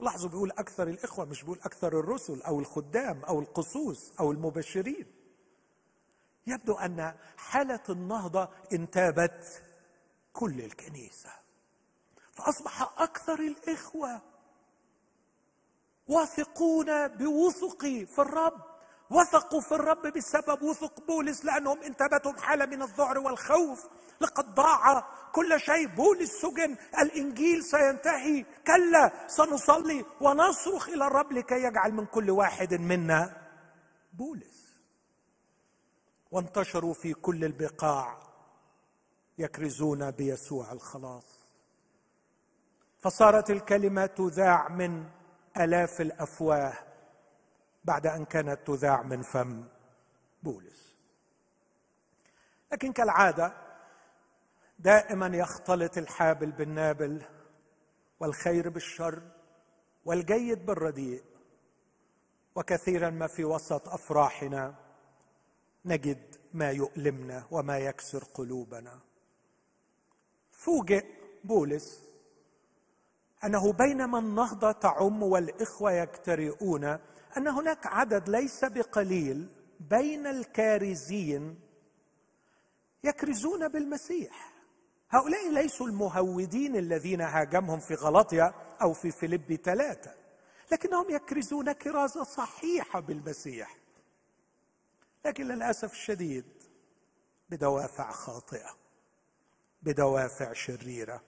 لاحظوا 0.00 0.30
بيقول 0.30 0.50
أكثر 0.50 0.88
الإخوة 0.88 1.24
مش 1.24 1.42
بيقول 1.42 1.58
أكثر 1.64 2.00
الرسل 2.00 2.42
أو 2.42 2.60
الخدام 2.60 3.24
أو 3.24 3.40
القصوص 3.40 4.12
أو 4.20 4.32
المبشرين. 4.32 5.06
يبدو 6.46 6.74
أن 6.74 7.14
حالة 7.36 7.82
النهضة 7.88 8.48
انتابت 8.72 9.62
كل 10.32 10.60
الكنيسة 10.60 11.30
فأصبح 12.32 13.00
أكثر 13.02 13.40
الإخوة 13.40 14.22
واثقون 16.08 17.08
بوثق 17.08 17.82
في 17.86 18.18
الرب 18.18 18.60
وثقوا 19.10 19.60
في 19.60 19.72
الرب 19.72 20.06
بسبب 20.06 20.62
وثق 20.62 21.06
بولس 21.06 21.44
لأنهم 21.44 21.82
انتابتهم 21.82 22.36
حاله 22.36 22.66
من 22.66 22.82
الذعر 22.82 23.18
والخوف. 23.18 23.86
لقد 24.20 24.54
ضاع 24.54 25.04
كل 25.32 25.60
شيء. 25.60 25.86
بولس 25.86 26.30
سجن 26.30 26.76
الإنجيل 26.98 27.64
سينتهي. 27.64 28.44
كلا 28.66 29.28
سنصلي 29.28 30.04
ونصرخ 30.20 30.88
إلى 30.88 31.06
الرب 31.06 31.32
لكي 31.32 31.62
يجعل 31.62 31.92
من 31.92 32.06
كل 32.06 32.30
واحد 32.30 32.74
منا 32.74 33.48
بولس. 34.12 34.66
وانتشروا 36.30 36.94
في 36.94 37.14
كل 37.14 37.44
البقاع 37.44 38.18
يكرزون 39.38 40.10
بيسوع 40.10 40.72
الخلاص. 40.72 41.38
فصارت 42.98 43.50
الكلمة 43.50 44.06
تذاع 44.06 44.68
من 44.68 45.04
آلاف 45.56 46.00
الأفواه 46.00 46.72
بعد 47.84 48.06
أن 48.06 48.24
كانت 48.24 48.66
تذاع 48.66 49.02
من 49.02 49.22
فم 49.22 49.64
بولس. 50.42 50.96
لكن 52.72 52.92
كالعادة 52.92 53.65
دائما 54.78 55.26
يختلط 55.26 55.98
الحابل 55.98 56.52
بالنابل 56.52 57.22
والخير 58.20 58.68
بالشر 58.68 59.22
والجيد 60.04 60.66
بالرديء. 60.66 61.22
وكثيرا 62.54 63.10
ما 63.10 63.26
في 63.26 63.44
وسط 63.44 63.88
أفراحنا 63.88 64.74
نجد 65.84 66.36
ما 66.54 66.70
يؤلمنا 66.70 67.46
وما 67.50 67.78
يكسر 67.78 68.24
قلوبنا. 68.24 69.00
فوجئ 70.52 71.06
بولس 71.44 72.02
أنه 73.44 73.72
بينما 73.72 74.18
النهضة 74.18 74.72
تعم 74.72 75.22
والإخوة 75.22 75.92
يجترئون 75.92 76.84
أن 77.36 77.48
هناك 77.48 77.86
عدد 77.86 78.28
ليس 78.28 78.64
بقليل 78.64 79.48
بين 79.80 80.26
الكارزين 80.26 81.60
يكرزون 83.04 83.68
بالمسيح. 83.68 84.55
هؤلاء 85.10 85.52
ليسوا 85.52 85.86
المهودين 85.86 86.76
الذين 86.76 87.20
هاجمهم 87.20 87.80
في 87.80 87.94
غلطيا 87.94 88.54
أو 88.82 88.92
في 88.92 89.10
فيليب 89.10 89.60
ثلاثة 89.64 90.14
لكنهم 90.72 91.10
يكرزون 91.10 91.72
كرازه 91.72 92.24
صحيحه 92.24 93.00
بالمسيح. 93.00 93.76
لكن 95.24 95.48
للأسف 95.48 95.92
الشديد 95.92 96.44
بدوافع 97.50 98.10
خاطئة 98.10 98.76
بدوافع 99.82 100.52
شريرة. 100.52 101.22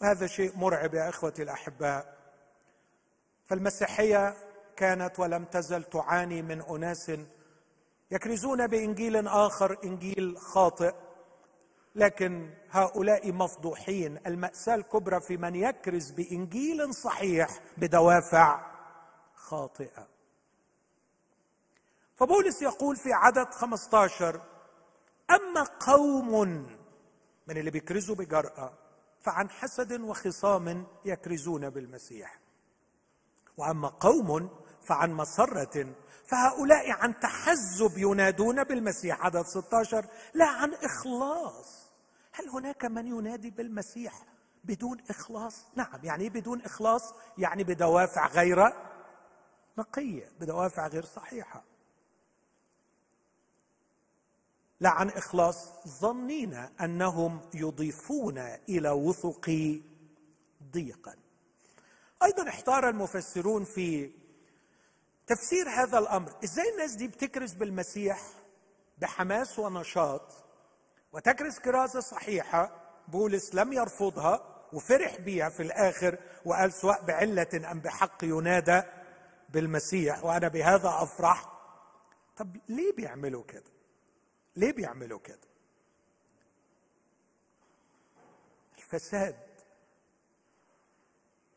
وهذا 0.00 0.26
شيء 0.26 0.56
مرعب 0.56 0.94
يا 0.94 1.08
إخوتي 1.08 1.42
الأحباء. 1.42 2.18
فالمسيحية 3.46 4.36
كانت 4.76 5.18
ولم 5.20 5.44
تزل 5.44 5.84
تعاني 5.84 6.42
من 6.42 6.62
أناس 6.62 7.12
يكرزون 8.10 8.66
بإنجيل 8.66 9.28
آخر 9.28 9.78
إنجيل 9.84 10.38
خاطئ. 10.38 10.94
لكن 11.94 12.50
هؤلاء 12.70 13.32
مفضوحين. 13.32 14.18
المأساة 14.26 14.74
الكبرى 14.74 15.20
في 15.20 15.36
من 15.36 15.54
يكرز 15.54 16.10
بإنجيل 16.10 16.94
صحيح 16.94 17.60
بدوافع 17.76 18.74
خاطئة. 19.34 20.08
فبولس 22.16 22.62
يقول 22.62 22.96
في 22.96 23.12
عدد 23.12 23.54
15 23.54 24.40
أما 25.30 25.62
قوم 25.62 26.32
من 27.46 27.56
اللي 27.56 27.70
بيكرزوا 27.70 28.14
بجرأة 28.14 28.72
فعن 29.20 29.50
حسد 29.50 30.00
وخصام 30.00 30.86
يكرزون 31.04 31.70
بالمسيح. 31.70 32.38
وأما 33.56 33.88
قوم 33.88 34.50
فعن 34.82 35.12
مسرة 35.12 35.94
فهؤلاء 36.26 36.90
عن 36.90 37.20
تحزب 37.20 37.98
ينادون 37.98 38.64
بالمسيح. 38.64 39.24
عدد 39.24 39.46
16 39.46 40.06
لا 40.34 40.46
عن 40.46 40.74
إخلاص. 40.74 41.83
هل 42.34 42.48
هناك 42.48 42.84
من 42.84 43.06
ينادي 43.06 43.50
بالمسيح 43.50 44.22
بدون 44.64 45.00
إخلاص؟ 45.10 45.64
نعم 45.76 46.00
يعني 46.04 46.28
بدون 46.28 46.60
إخلاص؟ 46.62 47.14
يعني 47.38 47.64
بدوافع 47.64 48.26
غير 48.28 48.72
نقيه 49.78 50.32
بدوافع 50.40 50.86
غير 50.86 51.04
صحيحة. 51.04 51.64
لا 54.80 54.90
عن 54.90 55.08
إخلاص 55.08 55.88
ظنين 55.88 56.54
أنهم 56.54 57.40
يضيفون 57.54 58.38
إلى 58.68 58.90
وثقي 58.90 59.80
ضيقا. 60.72 61.16
أيضا 62.22 62.48
احتار 62.48 62.88
المفسرون 62.88 63.64
في 63.64 64.10
تفسير 65.26 65.68
هذا 65.68 65.98
الأمر. 65.98 66.32
إزاي 66.44 66.72
الناس 66.72 66.94
دي 66.94 67.08
بتكرز 67.08 67.54
بالمسيح؟ 67.54 68.22
بحماس 68.98 69.58
ونشاط. 69.58 70.43
وتكرز 71.14 71.58
كرازه 71.58 72.00
صحيحة 72.00 72.70
بولس 73.08 73.54
لم 73.54 73.72
يرفضها 73.72 74.66
وفرح 74.72 75.20
بها 75.20 75.48
في 75.48 75.62
الآخر 75.62 76.18
وقال 76.44 76.72
سواء 76.72 77.04
بعلة 77.04 77.70
أم 77.72 77.80
بحق 77.80 78.24
ينادى 78.24 78.82
بالمسيح 79.48 80.24
وأنا 80.24 80.48
بهذا 80.48 80.88
أفرح. 80.88 81.52
طب 82.36 82.56
ليه 82.68 82.92
بيعملوا 82.92 83.44
كده؟ 83.44 83.70
ليه 84.56 84.72
بيعملوا 84.72 85.18
كده؟ 85.18 85.48
الفساد 88.78 89.36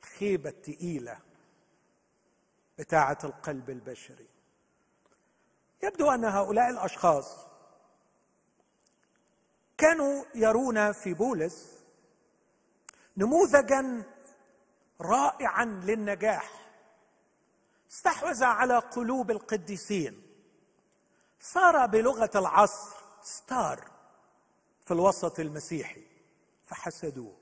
الخيبة 0.04 0.50
الثقيله 0.50 1.20
بتاعة 2.80 3.18
القلب 3.24 3.70
البشري. 3.70 4.28
يبدو 5.84 6.12
أن 6.12 6.26
هؤلاء 6.26 6.70
الأشخاص 6.70 7.47
كانوا 9.78 10.24
يرون 10.36 10.92
في 10.92 11.14
بولس 11.14 11.84
نموذجا 13.18 14.04
رائعا 15.02 15.66
للنجاح. 15.66 16.52
استحوذ 17.92 18.44
على 18.44 18.78
قلوب 18.78 19.32
القديسين. 19.32 20.22
صار 21.40 21.86
بلغة 21.86 22.32
العصر 22.36 22.96
ستار 23.22 23.92
في 24.86 24.94
الوسط 24.94 25.40
المسيحي 25.40 26.04
فحسدوه 26.64 27.38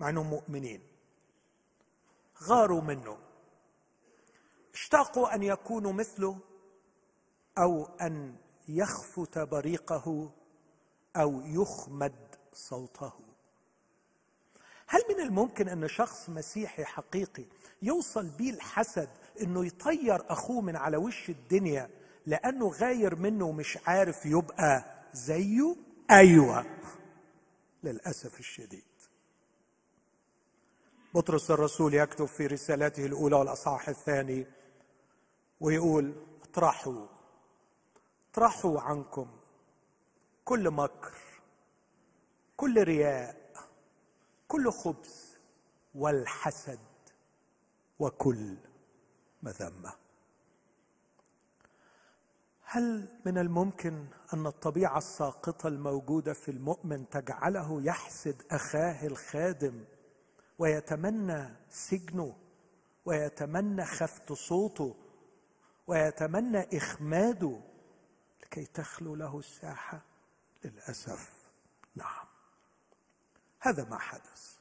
مع 0.00 0.08
إنهم 0.08 0.30
مؤمنين. 0.30 0.82
غاروا 2.42 2.80
منه. 2.80 3.18
اشتاقوا 4.74 5.34
أن 5.34 5.42
يكونوا 5.42 5.92
مثله 5.92 6.38
أو 7.58 7.84
أن 8.00 8.36
يخفت 8.68 9.38
بريقه 9.38 10.30
أو 11.18 11.40
يخمد 11.44 12.14
صوته. 12.52 13.12
هل 14.86 15.00
من 15.08 15.20
الممكن 15.20 15.68
أن 15.68 15.88
شخص 15.88 16.28
مسيحي 16.28 16.84
حقيقي 16.84 17.44
يوصل 17.82 18.28
بيه 18.28 18.50
الحسد 18.50 19.08
إنه 19.42 19.66
يطير 19.66 20.32
أخوه 20.32 20.60
من 20.60 20.76
على 20.76 20.96
وش 20.96 21.28
الدنيا 21.28 21.90
لأنه 22.26 22.68
غاير 22.68 23.16
منه 23.16 23.44
ومش 23.44 23.78
عارف 23.86 24.26
يبقى 24.26 24.84
زيه؟ 25.12 25.76
أيوه 26.10 26.66
للأسف 27.82 28.40
الشديد. 28.40 28.82
بطرس 31.14 31.50
الرسول 31.50 31.94
يكتب 31.94 32.24
في 32.24 32.46
رسالته 32.46 33.06
الأولى 33.06 33.36
والأصحاح 33.36 33.88
الثاني 33.88 34.46
ويقول 35.60 36.12
اطرحوا 36.42 37.06
اطرحوا 38.32 38.80
عنكم 38.80 39.37
كل 40.48 40.70
مكر 40.70 41.14
كل 42.56 42.82
رياء 42.82 43.36
كل 44.48 44.70
خبث 44.70 45.36
والحسد 45.94 46.78
وكل 47.98 48.56
مذمه 49.42 49.92
هل 52.62 53.08
من 53.26 53.38
الممكن 53.38 54.06
أن 54.34 54.46
الطبيعة 54.46 54.98
الساقطة 54.98 55.66
الموجودة 55.66 56.32
في 56.32 56.50
المؤمن 56.50 57.08
تجعله 57.08 57.82
يحسد 57.82 58.42
أخاه 58.50 59.06
الخادم 59.06 59.84
ويتمنى 60.58 61.48
سجنه 61.70 62.36
ويتمنى 63.04 63.84
خفت 63.84 64.32
صوته 64.32 64.94
ويتمنى 65.86 66.76
إخماده 66.76 67.60
لكي 68.42 68.64
تخلو 68.64 69.14
له 69.14 69.38
الساحة؟ 69.38 70.07
للأسف 70.64 71.32
نعم. 71.94 72.26
هذا 73.60 73.84
ما 73.84 73.98
حدث. 73.98 74.56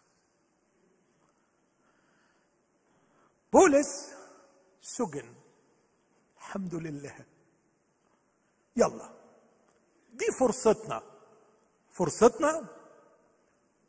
بولس 3.54 4.14
سجن. 4.82 5.34
الحمد 6.38 6.76
لله. 6.76 7.26
يلا 8.76 9.10
دي 10.14 10.26
فرصتنا. 10.40 11.04
فرصتنا 11.92 12.68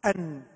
أن 0.06 0.46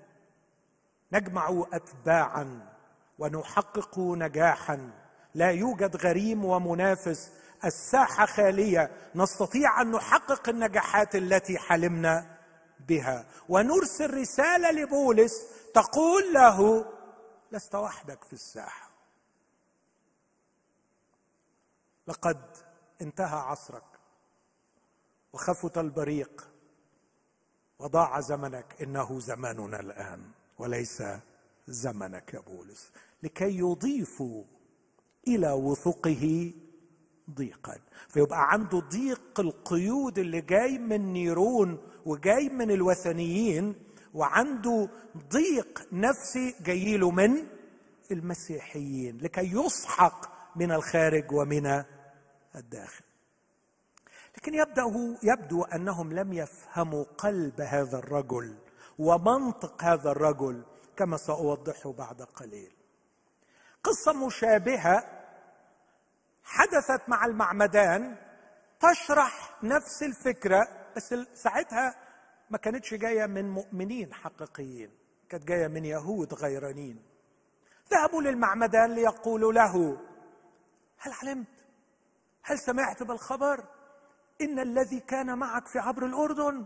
نجمع 1.11 1.65
اتباعا 1.73 2.75
ونحقق 3.19 3.99
نجاحا. 3.99 5.03
لا 5.35 5.51
يوجد 5.51 5.95
غريم 5.95 6.45
ومنافس 6.45 7.31
الساحة 7.65 8.25
خالية. 8.25 8.91
نستطيع 9.15 9.81
أن 9.81 9.91
نحقق 9.91 10.49
النجاحات 10.49 11.15
التي 11.15 11.57
حلمنا 11.57 12.37
بها. 12.87 13.25
ونرسل 13.49 14.13
رسالة 14.13 14.71
لبولس 14.71 15.33
تقول 15.73 16.33
له 16.33 16.85
لست 17.51 17.75
وحدك 17.75 18.23
في 18.23 18.33
الساحة. 18.33 18.89
لقد 22.07 22.57
انتهى 23.01 23.39
عصرك 23.39 23.83
وخفت 25.33 25.77
البريق 25.77 26.49
وضاع 27.79 28.19
زمنك. 28.19 28.81
إنه 28.81 29.19
زماننا 29.19 29.79
الآن 29.79 30.31
وليس 30.57 31.03
زمنك 31.67 32.33
يا 32.33 32.39
بولس. 32.39 32.91
لكي 33.23 33.57
يضيفوا 33.57 34.43
إلى 35.27 35.51
وثقه 35.51 36.53
ضيقا. 37.31 37.77
فيبقى 38.09 38.51
عنده 38.51 38.79
ضيق 38.79 39.39
القيود 39.39 40.19
اللي 40.19 40.41
جاي 40.41 40.77
من 40.77 41.13
نيرون 41.13 41.77
وجاي 42.05 42.49
من 42.49 42.71
الوثنيين 42.71 43.75
وعنده 44.13 44.89
ضيق 45.29 45.87
نفسي 45.91 46.55
جاي 46.61 46.97
له 46.97 47.11
من 47.11 47.47
المسيحيين 48.11 49.17
لكي 49.17 49.51
يسحق 49.53 50.33
من 50.55 50.71
الخارج 50.71 51.31
ومن 51.31 51.83
الداخل. 52.55 53.03
لكن 54.37 54.53
يبدو 54.53 55.15
يبدو 55.23 55.63
أنهم 55.63 56.13
لم 56.13 56.33
يفهموا 56.33 57.03
قلب 57.17 57.61
هذا 57.61 57.97
الرجل 57.97 58.57
ومنطق 58.99 59.83
هذا 59.83 60.11
الرجل 60.11 60.63
كما 60.97 61.17
سأوضحه 61.17 61.91
بعد 61.93 62.21
قليل. 62.21 62.71
قصة 63.83 64.13
مشابهة 64.13 65.22
حدثت 66.43 67.09
مع 67.09 67.25
المعمدان 67.25 68.15
تشرح 68.79 69.63
نفس 69.63 70.03
الفكرة 70.03 70.67
بس 70.95 71.15
ساعتها 71.33 71.95
ما 72.49 72.57
كانتش 72.57 72.93
جاية 72.93 73.25
من 73.25 73.49
مؤمنين 73.49 74.13
حقيقيين 74.13 74.89
كانت 75.29 75.43
جاية 75.47 75.67
من 75.67 75.85
يهود 75.85 76.33
غيرانين. 76.33 77.03
ذهبوا 77.91 78.21
للمعمدان 78.21 78.91
ليقولوا 78.95 79.53
له 79.53 79.99
هل 80.97 81.11
علمت؟ 81.21 81.47
هل 82.43 82.59
سمعت 82.59 83.03
بالخبر؟ 83.03 83.63
إن 84.41 84.59
الذي 84.59 84.99
كان 84.99 85.37
معك 85.37 85.67
في 85.67 85.79
عبر 85.79 86.05
الأردن 86.05 86.65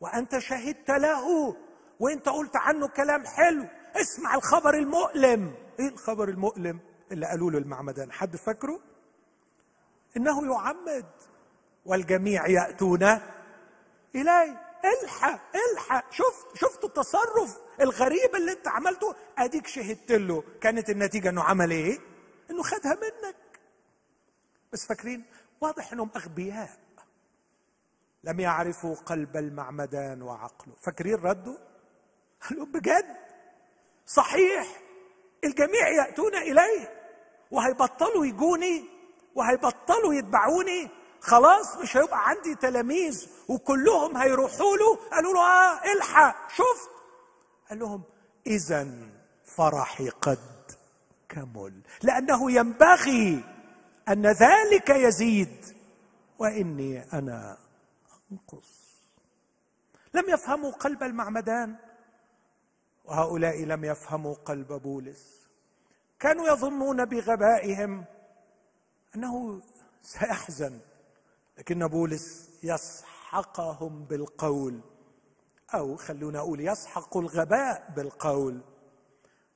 وأنت 0.00 0.38
شهدت 0.38 0.90
له 0.90 1.56
وإنت 2.00 2.28
قلت 2.28 2.56
عنه 2.56 2.88
كلام 2.88 3.26
حلو 3.26 3.66
اسمع 3.96 4.34
الخبر 4.34 4.74
المؤلم. 4.74 5.54
إيه 5.80 5.88
الخبر 5.88 6.28
المؤلم 6.28 6.80
اللي 7.12 7.26
قالوا 7.26 7.50
له 7.50 7.58
المعمدان 7.58 8.12
حد 8.12 8.36
فاكره؟ 8.36 8.80
إنه 10.16 10.54
يعمد 10.54 11.06
والجميع 11.84 12.46
يأتون 12.46 13.02
إليه. 14.14 14.64
الحق 15.02 15.40
الحق. 15.72 16.12
شفت 16.12 16.56
شفت 16.56 16.84
التصرف 16.84 17.58
الغريب 17.80 18.34
اللي 18.34 18.52
أنت 18.52 18.68
عملته؟ 18.68 19.14
أديك 19.38 19.66
شهدت 19.66 20.12
له. 20.12 20.44
كانت 20.60 20.90
النتيجة 20.90 21.28
إنه 21.28 21.42
عمل 21.42 21.70
إيه؟ 21.70 21.98
إنه 22.50 22.62
خدها 22.62 22.94
منك. 22.94 23.36
بس 24.72 24.86
فاكرين؟ 24.86 25.24
واضح 25.60 25.92
إنهم 25.92 26.10
أغبياء. 26.16 26.78
لم 28.24 28.40
يعرفوا 28.40 28.94
قلب 28.94 29.36
المعمدان 29.36 30.22
وعقله. 30.22 30.74
فاكرين 30.82 31.14
ردوا 31.14 31.56
قالوا 32.48 32.66
بجد؟ 32.66 33.16
صحيح. 34.06 34.80
الجميع 35.44 35.88
يأتون 35.88 36.34
إليه. 36.34 37.04
وهيبطلوا 37.50 38.26
يجوني. 38.26 38.93
وهيبطلوا 39.34 40.14
يتبعوني 40.14 40.90
خلاص 41.20 41.76
مش 41.76 41.96
هيبقى 41.96 42.28
عندي 42.28 42.54
تلاميذ 42.54 43.28
وكلهم 43.48 44.16
هيروحوا 44.16 44.76
له. 44.76 44.96
قالوا 45.10 45.32
له 45.32 45.40
آه 45.40 45.92
الحق. 45.96 46.48
شفت؟ 46.50 46.90
قال 47.70 47.78
لهم 47.78 48.02
اذا 48.46 48.88
فرحي 49.44 50.08
قد 50.08 50.38
كمل 51.28 51.80
لأنه 52.02 52.52
ينبغي 52.52 53.44
أن 54.08 54.26
ذلك 54.26 54.90
يزيد 54.90 55.64
وإني 56.38 57.12
أنا 57.12 57.58
أنقص. 58.32 58.84
لم 60.14 60.24
يفهموا 60.28 60.70
قلب 60.70 61.02
المعمدان 61.02 61.76
وهؤلاء 63.04 63.64
لم 63.64 63.84
يفهموا 63.84 64.34
قلب 64.34 64.72
بولس. 64.72 65.40
كانوا 66.20 66.48
يظنون 66.48 67.04
بغبائهم 67.04 68.04
أنه 69.16 69.62
سيحزن 70.02 70.80
لكن 71.58 71.86
بولس 71.86 72.50
يسحقهم 72.62 74.04
بالقول. 74.04 74.80
أو 75.74 75.96
خلونا 75.96 76.38
أقول 76.38 76.60
يسحق 76.60 77.16
الغباء 77.16 77.92
بالقول. 77.96 78.60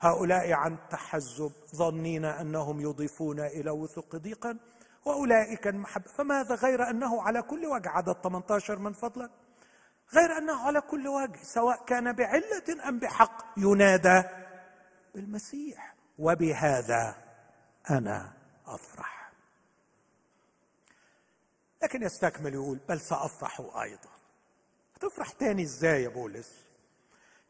هؤلاء 0.01 0.53
عن 0.53 0.79
تحزب 0.91 1.53
ظنين 1.75 2.25
أنهم 2.25 2.81
يضيفون 2.81 3.41
إلى 3.41 3.71
وثق 3.71 4.17
ضيقا 4.17 4.59
وأولئك 5.05 5.67
المحبه 5.67 6.11
فماذا 6.11 6.55
غير 6.55 6.91
أنه 6.91 7.23
على 7.23 7.43
كل 7.43 7.67
وجه 7.67 7.89
عدد 7.89 8.17
18 8.23 8.79
من 8.79 8.93
فضلك 8.93 9.31
غير 10.15 10.39
أنه 10.39 10.67
على 10.67 10.81
كل 10.81 11.09
وجه 11.09 11.43
سواء 11.43 11.85
كان 11.85 12.13
بعلة 12.13 12.89
أم 12.89 12.99
بحق 12.99 13.45
ينادى 13.57 14.23
بالمسيح. 15.15 15.95
وبهذا 16.19 17.15
أنا 17.91 18.33
أفرح. 18.67 19.18
لكن 21.83 22.03
يستكمل 22.03 22.55
يقول 22.55 22.79
بل 22.89 23.01
سأفرح 23.01 23.61
أيضا. 23.61 24.11
هتفرح 24.95 25.33
تاني 25.33 25.63
إزاي 25.63 26.03
يا 26.03 26.09
بولس؟ 26.09 26.51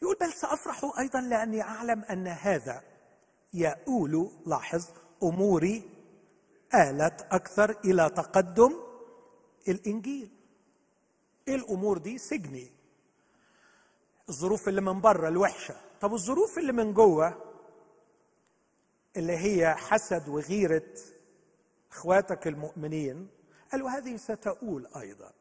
يقول 0.03 0.17
بل 0.21 0.33
سأفرح 0.33 0.99
أيضا 0.99 1.21
لأني 1.21 1.63
أعلم 1.63 2.03
أن 2.05 2.27
هذا 2.27 2.83
يؤول 3.55 4.31
لاحظ 4.47 4.85
اموري 5.23 5.91
آلت 6.75 7.27
أكثر 7.31 7.71
إلى 7.85 8.11
تقدم 8.11 8.75
الإنجيل. 9.69 10.31
إيه 11.49 11.55
الأمور 11.55 11.99
دي؟ 11.99 12.19
سجني. 12.19 12.71
الظروف 14.29 14.69
اللي 14.69 14.81
من 14.81 15.01
بره 15.01 15.29
الوحشة. 15.29 15.75
طب 16.01 16.15
الظروف 16.15 16.59
اللي 16.59 16.73
من 16.73 16.93
جوه 16.95 17.45
اللي 19.17 19.37
هي 19.37 19.75
حسد 19.75 20.29
وغيرة 20.29 20.95
إخواتك 21.93 22.47
المؤمنين 22.47 23.29
قالوا 23.73 23.91
هذه 23.91 24.17
ستؤول 24.17 24.87
أيضا. 24.97 25.33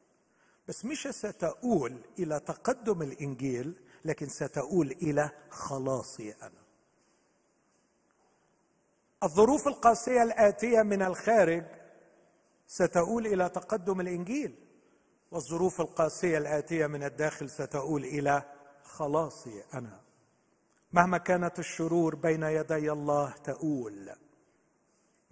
بس 0.68 0.86
مش 0.86 1.08
ستؤول 1.08 1.98
إلى 2.20 2.40
تقدم 2.40 3.02
الإنجيل 3.02 3.80
لكن 4.06 4.28
ستؤول 4.30 4.92
إلى 4.92 5.30
خلاصي 5.50 6.32
أنا. 6.42 6.64
الظروف 9.24 9.68
القاسية 9.68 10.24
الآتية 10.24 10.82
من 10.82 11.02
الخارج 11.02 11.66
ستؤول 12.68 13.28
إلى 13.28 13.50
تقدم 13.50 14.02
الإنجيل 14.02 14.56
والظروف 15.32 15.82
القاسية 15.82 16.38
الآتية 16.38 16.88
من 16.88 17.04
الداخل 17.04 17.50
ستؤول 17.50 18.04
إلى 18.04 18.44
خلاصي 18.84 19.64
أنا. 19.74 20.02
مهما 20.94 21.18
كانت 21.18 21.60
الشرور 21.60 22.16
بين 22.16 22.44
يدي 22.44 22.92
الله 22.92 23.34
تؤول. 23.44 24.10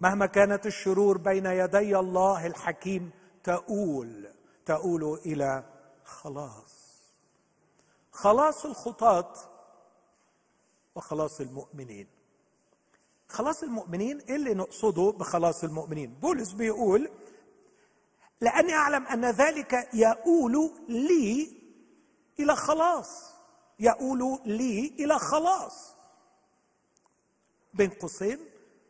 مهما 0.00 0.26
كانت 0.26 0.66
الشرور 0.66 1.18
بين 1.18 1.46
يدي 1.46 1.96
الله 1.98 2.46
الحكيم 2.46 3.10
تؤول 3.44 4.28
تؤول 4.66 5.20
إلى 5.26 5.64
خلاص. 6.04 6.86
خلاص 8.12 8.66
الخطاة 8.66 9.32
وخلاص 10.94 11.40
المؤمنين. 11.40 12.06
خلاص 13.28 13.62
المؤمنين 13.62 14.18
إيه 14.20 14.36
اللي 14.36 14.54
نقصده 14.54 15.12
بخلاص 15.18 15.64
المؤمنين؟ 15.64 16.14
بولس 16.14 16.52
بيقول 16.52 17.10
لأني 18.40 18.74
أعلم 18.74 19.06
أن 19.06 19.24
ذلك 19.24 19.88
يؤول 19.94 20.70
لي 20.88 21.56
إلى 22.40 22.56
خلاص 22.56 23.34
يؤول 23.78 24.38
لي 24.44 24.94
إلى 24.98 25.18
خلاص. 25.18 25.94
بين 27.74 27.90
قوسين 27.90 28.38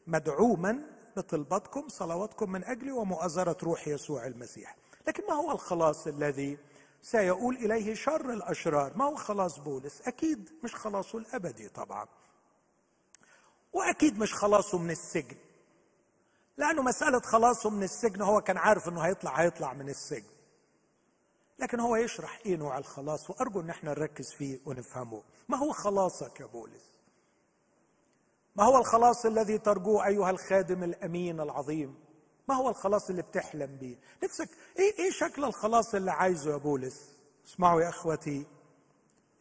مدعوما 0.06 0.95
بطلبتكم 1.16 1.88
صلواتكم 1.88 2.52
من 2.52 2.64
أجلي 2.64 2.92
ومؤازرة 2.92 3.56
روح 3.62 3.88
يسوع 3.88 4.26
المسيح. 4.26 4.76
لكن 5.08 5.26
ما 5.28 5.34
هو 5.34 5.52
الخلاص 5.52 6.06
الذي 6.06 6.58
سيؤول 7.02 7.56
إليه 7.56 7.94
شر 7.94 8.32
الأشرار؟ 8.32 8.96
ما 8.96 9.04
هو 9.04 9.14
خلاص 9.16 9.58
بولس؟ 9.58 10.02
أكيد 10.02 10.52
مش 10.64 10.74
خلاصه 10.74 11.18
الأبدي 11.18 11.68
طبعا. 11.68 12.06
وأكيد 13.72 14.18
مش 14.18 14.34
خلاصه 14.34 14.78
من 14.78 14.90
السجن. 14.90 15.36
لأنه 16.56 16.82
مسألة 16.82 17.20
خلاصه 17.20 17.70
من 17.70 17.82
السجن 17.82 18.22
هو 18.22 18.40
كان 18.40 18.56
عارف 18.56 18.88
إنه 18.88 19.00
هيطلع 19.00 19.40
هيطلع 19.40 19.72
من 19.74 19.88
السجن. 19.88 20.36
لكن 21.58 21.80
هو 21.80 21.96
يشرح 21.96 22.40
إيه 22.46 22.56
نوع 22.56 22.78
الخلاص؟ 22.78 23.30
وأرجو 23.30 23.60
إن 23.60 23.70
إحنا 23.70 23.90
نركز 23.90 24.32
فيه 24.38 24.58
ونفهمه. 24.66 25.22
ما 25.48 25.56
هو 25.56 25.72
خلاصك 25.72 26.40
يا 26.40 26.46
بولس؟ 26.46 26.95
ما 28.56 28.64
هو 28.64 28.78
الخلاص 28.78 29.26
الذي 29.26 29.58
ترجوه 29.58 30.06
أيها 30.06 30.30
الخادم 30.30 30.84
الأمين 30.84 31.40
العظيم؟ 31.40 31.94
ما 32.48 32.54
هو 32.54 32.68
الخلاص 32.68 33.10
اللي 33.10 33.22
بتحلم 33.22 33.76
بيه؟ 33.76 33.96
نفسك 34.24 34.48
إيه 34.78 34.98
إيه 34.98 35.10
شكل 35.10 35.44
الخلاص 35.44 35.94
اللي 35.94 36.10
عايزه 36.10 36.52
يا 36.52 36.56
بولس؟ 36.56 37.16
اسمعوا 37.46 37.80
يا 37.80 37.88
أخوتي 37.88 38.46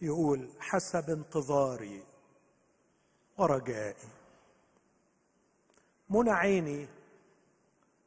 يقول 0.01 0.49
حسب 0.59 1.09
انتظاري 1.09 2.03
ورجائي. 3.37 4.09
منى 6.09 6.31
عيني 6.31 6.87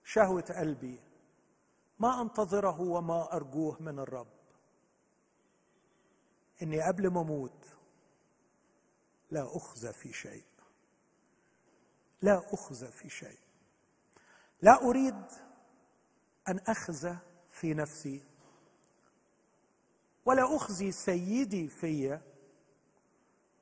شهوة 0.04 0.44
قلبي 0.58 0.98
ما 1.98 2.22
أنتظره 2.22 2.80
وما 2.80 3.32
أرجوه 3.36 3.76
من 3.80 3.98
الرب. 3.98 4.26
إني 6.62 6.80
قبل 6.82 7.08
ما 7.08 7.20
أموت 7.20 7.66
لا 9.30 9.56
أخزى 9.56 9.92
في 9.92 10.12
شيء. 10.12 10.47
لا 12.22 12.42
اخزى 12.52 12.86
في 12.86 13.10
شيء. 13.10 13.38
لا 14.62 14.82
أريد 14.82 15.24
أن 16.48 16.58
اخزى 16.66 17.16
في 17.50 17.74
نفسي 17.74 18.24
ولا 20.24 20.56
اخزي 20.56 20.92
سيدي 20.92 21.68
في 21.68 22.20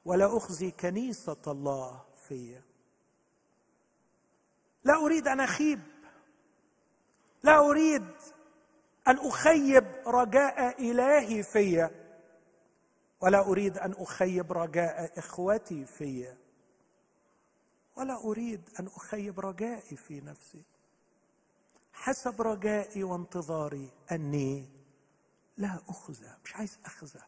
ولا 0.04 0.36
اخزي 0.36 0.70
كنيسة 0.70 1.42
الله 1.46 2.04
في. 2.28 2.60
لا 4.84 4.94
أريد 4.94 5.28
أن 5.28 5.40
أخيب 5.40 5.80
لا 7.42 7.58
أريد 7.58 8.06
أن 9.08 9.18
أخيب 9.18 9.84
رجاء 10.06 10.90
إلهي 10.90 11.42
في 11.42 11.90
ولا 13.20 13.40
أريد 13.40 13.78
أن 13.78 13.92
أخيب 13.92 14.52
رجاء 14.52 15.18
إخوتي 15.18 15.84
في. 15.84 16.45
ولا 17.96 18.24
أريد 18.24 18.70
أن 18.80 18.86
أخيب 18.86 19.40
رجائي 19.40 19.96
في 19.96 20.20
نفسي. 20.20 20.62
حسب 21.92 22.42
رجائي 22.42 23.04
وانتظاري 23.04 23.90
أني 24.12 24.68
لا 25.56 25.80
اخزى 25.88 26.30
مش 26.44 26.56
عايز 26.56 26.78
اخزى 26.84 27.20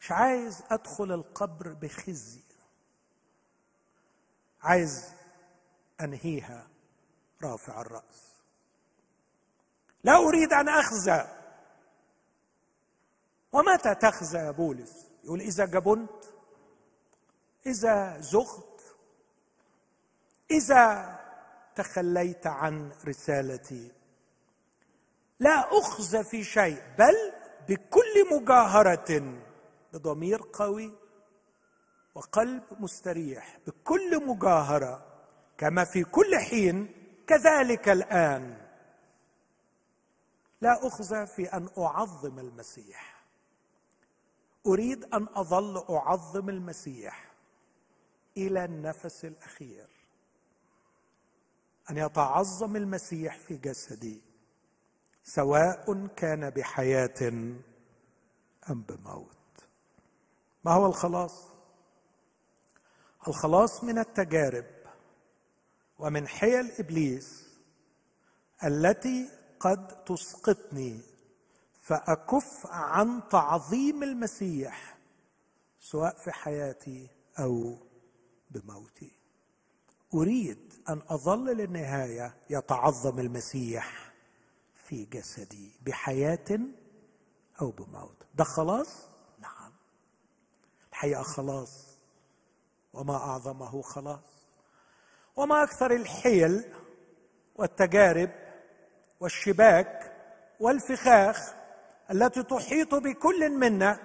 مش 0.00 0.12
عايز 0.12 0.62
أدخل 0.70 1.12
القبر 1.12 1.72
بخزي. 1.72 2.42
عايز 4.62 5.04
أنهيها 6.00 6.68
رافع 7.42 7.80
الرأس. 7.80 8.28
لا 10.04 10.16
أريد 10.16 10.52
أن 10.52 10.68
اخزى 10.68 11.26
ومتى 13.52 13.94
تخزى 13.94 14.38
يا 14.38 14.50
بولس؟ 14.50 15.06
يقول 15.24 15.40
إذا 15.40 15.64
جبنت 15.64 16.24
إذا 17.66 18.20
زغت 18.20 18.67
إذا 20.50 21.18
تخليت 21.74 22.46
عن 22.46 22.92
رسالتي. 23.06 23.92
لا 25.40 25.78
اخزى 25.78 26.24
في 26.24 26.44
شيء 26.44 26.82
بل 26.98 27.32
بكل 27.68 28.36
مجاهرة 28.40 29.38
بضمير 29.92 30.40
قوي 30.52 30.92
وقلب 32.14 32.62
مستريح 32.80 33.58
بكل 33.66 34.26
مجاهرة 34.26 35.06
كما 35.58 35.84
في 35.84 36.04
كل 36.04 36.38
حين 36.38 36.94
كذلك 37.26 37.88
الآن. 37.88 38.68
لا 40.60 40.86
اخزى 40.86 41.26
في 41.26 41.46
أن 41.52 41.68
أعظم 41.78 42.38
المسيح. 42.38 43.24
أريد 44.66 45.04
أن 45.14 45.26
أظل 45.34 45.84
أعظم 45.90 46.48
المسيح 46.48 47.32
إلى 48.36 48.64
النفس 48.64 49.24
الأخير. 49.24 49.97
أن 51.90 51.96
يتعظم 51.96 52.76
المسيح 52.76 53.38
في 53.38 53.56
جسدي 53.56 54.22
سواء 55.24 56.06
كان 56.06 56.50
بحياة 56.50 57.28
أم 58.70 58.82
بموت. 58.82 59.68
ما 60.64 60.72
هو 60.72 60.86
الخلاص؟ 60.86 61.48
الخلاص 63.28 63.84
من 63.84 63.98
التجارب 63.98 64.66
ومن 65.98 66.28
حيل 66.28 66.70
ابليس 66.78 67.48
التي 68.64 69.30
قد 69.60 70.04
تسقطني 70.04 71.00
فأكف 71.80 72.66
عن 72.66 73.28
تعظيم 73.30 74.02
المسيح 74.02 74.98
سواء 75.80 76.16
في 76.18 76.32
حياتي 76.32 77.08
أو 77.38 77.78
بموتي. 78.50 79.17
أريد 80.14 80.72
أن 80.88 81.02
أظل 81.08 81.46
للنهاية 81.46 82.34
يتعظم 82.50 83.18
المسيح 83.18 84.12
في 84.74 85.04
جسدي 85.04 85.72
بحياة 85.86 86.60
أو 87.60 87.70
بموت. 87.70 88.26
ده 88.34 88.44
خلاص؟ 88.44 89.08
نعم. 89.38 89.72
الحقيقة 90.90 91.22
خلاص. 91.22 91.98
وما 92.92 93.16
أعظمه 93.16 93.82
خلاص. 93.82 94.48
وما 95.36 95.62
أكثر 95.62 95.90
الحيل 95.90 96.64
والتجارب 97.56 98.30
والشباك 99.20 100.12
والفخاخ 100.60 101.54
التي 102.10 102.42
تحيط 102.42 102.94
بكل 102.94 103.50
منا 103.50 104.00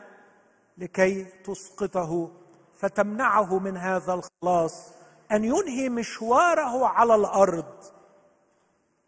لكي 0.77 1.23
تسقطه 1.23 2.31
فتمنعه 2.75 3.59
من 3.59 3.77
هذا 3.77 4.13
الخلاص 4.13 4.91
أن 5.33 5.43
ينهي 5.43 5.89
مشواره 5.89 6.87
على 6.87 7.15
الأرض 7.15 7.83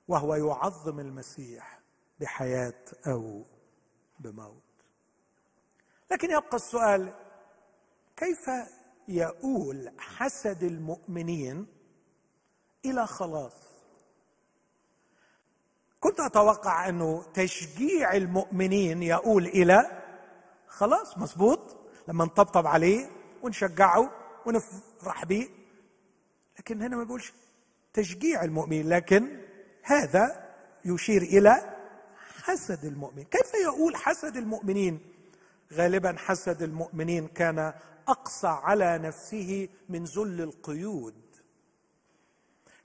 وهو 0.08 0.36
يعظم 0.36 1.00
المسيح 1.00 1.80
بحياة 2.20 2.84
أو 3.08 3.46
بموت. 4.20 4.62
لكن 6.12 6.32
يبقى 6.32 6.56
السؤال 6.56 7.14
كيف 8.18 8.50
يؤول 9.08 9.92
حسد 9.98 10.64
المؤمنين 10.64 11.68
إلى 12.86 13.08
خلاص؟ 13.08 13.54
كنت 16.00 16.20
أتوقع 16.20 16.90
انه 16.90 17.24
تشجيع 17.34 18.14
المؤمنين 18.14 19.04
يؤول 19.04 19.46
إلى 19.46 20.02
خلاص 20.68 21.18
مظبوط؟ 21.18 21.60
لما 22.08 22.26
نطبطب 22.26 22.68
عليه 22.68 23.10
ونشجعه 23.44 24.12
ونفرح 24.46 25.26
به 25.26 25.50
لكن 26.60 26.82
هنا 26.82 26.98
ما 26.98 27.04
بيقولش 27.04 27.34
تشجيع 27.94 28.44
المؤمن 28.44 28.90
لكن 28.90 29.42
هذا 29.84 30.46
يشير 30.86 31.22
إلى 31.22 31.76
حسد 32.44 32.86
المؤمن 32.86 33.24
كيف 33.24 33.54
يقول 33.64 33.96
حسد 33.96 34.38
المؤمنين؟ 34.38 35.00
غالبا 35.74 36.16
حسد 36.18 36.62
المؤمنين 36.62 37.28
كان 37.28 37.74
أقصى 38.08 38.48
على 38.48 38.98
نفسه 38.98 39.70
من 39.90 40.04
ذل 40.04 40.42
القيود. 40.42 41.16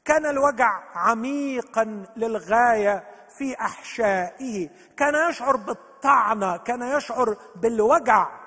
كان 0.05 0.27
الوجع 0.27 0.83
عميقا 0.95 2.07
للغاية 2.16 3.05
في 3.29 3.55
أحشائه. 3.55 4.71
كان 4.97 5.31
يشعر 5.31 5.57
بالطعنة 5.57 6.57
كان 6.57 6.83
يشعر 6.83 7.37
بالوجع 7.57 8.41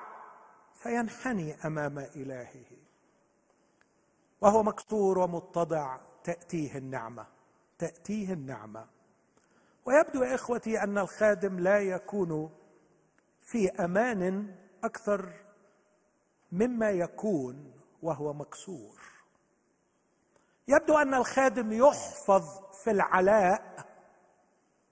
فينحني 0.74 1.56
أمام 1.64 1.98
إلهه. 1.98 2.73
وهو 4.44 4.62
مكسور 4.62 5.18
ومتضع 5.18 5.98
تأتيه 6.24 6.78
النعمة 6.78 7.26
تأتيه 7.78 8.32
النعمة. 8.32 8.86
ويبدو 9.86 10.22
يا 10.22 10.34
إخوتي 10.34 10.82
أن 10.82 10.98
الخادم 10.98 11.58
لا 11.60 11.78
يكون 11.78 12.50
في 13.40 13.70
أمان 13.70 14.54
أكثر 14.84 15.32
مما 16.52 16.90
يكون 16.90 17.72
وهو 18.02 18.32
مكسور. 18.32 19.00
يبدو 20.68 20.98
أن 20.98 21.14
الخادم 21.14 21.72
يحفظ 21.72 22.44
في 22.84 22.90
العلاء 22.90 23.86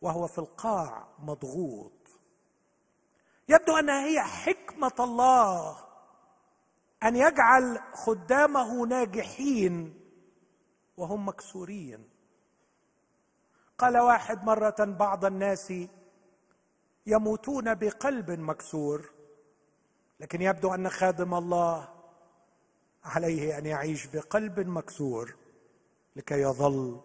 وهو 0.01 0.27
في 0.27 0.39
القاع 0.39 1.09
مضغوط. 1.19 1.93
يبدو 3.49 3.77
انها 3.77 4.07
هي 4.07 4.21
حكمة 4.21 4.93
الله 5.01 5.92
أن 7.05 7.17
يجعل 7.17 7.81
خدامه 7.93 8.87
ناجحين 8.87 10.01
وهم 10.97 11.29
مكسورين. 11.29 12.09
قال 13.79 13.99
واحد 13.99 14.45
مرة 14.45 14.77
بعض 14.79 15.25
الناس 15.25 15.73
يموتون 17.07 17.75
بقلب 17.75 18.31
مكسور 18.31 19.11
لكن 20.21 20.43
يبدو 20.43 20.75
أن 20.75 20.89
خادم 20.89 21.35
الله 21.35 21.89
عليه 23.05 23.59
أن 23.59 23.67
يعيش 23.67 24.07
بقلب 24.07 24.61
مكسور 24.61 25.35
لكي 26.17 26.41
يظل 26.41 27.01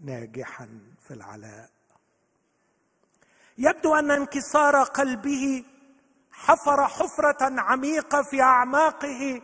ناجحا 0.00 0.68
في 1.00 1.14
العلاء. 1.14 1.70
يبدو 3.58 3.94
أن 3.94 4.10
انكسار 4.10 4.82
قلبه 4.82 5.64
حفر 6.36 6.86
حفرة 6.86 7.60
عميقة 7.60 8.22
في 8.22 8.42
أعماقه 8.42 9.42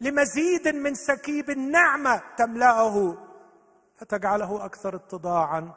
لمزيد 0.00 0.68
من 0.68 0.94
سكيب 0.94 1.50
النعمة 1.50 2.22
تملأه 2.36 3.16
فتجعله 3.96 4.64
أكثر 4.64 4.96
اتضاعا 4.96 5.72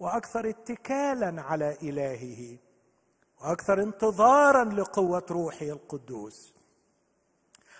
وأكثر 0.00 0.48
اتكالا 0.48 1.42
على 1.42 1.76
إلهه 1.82 2.58
وأكثر 3.40 3.82
انتظارا 3.82 4.64
لقوة 4.64 5.26
روحه 5.30 5.66
القدوس. 5.66 6.54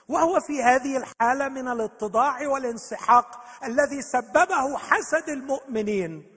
وهو 0.09 0.41
في 0.41 0.63
هذه 0.63 0.97
الحالة 0.97 1.49
من 1.49 1.69
الاتضاع 1.69 2.49
والانسحاق 2.49 3.45
الذي 3.65 4.03
سببه 4.03 4.79
حسد 4.79 5.29
المؤمنين. 5.29 6.31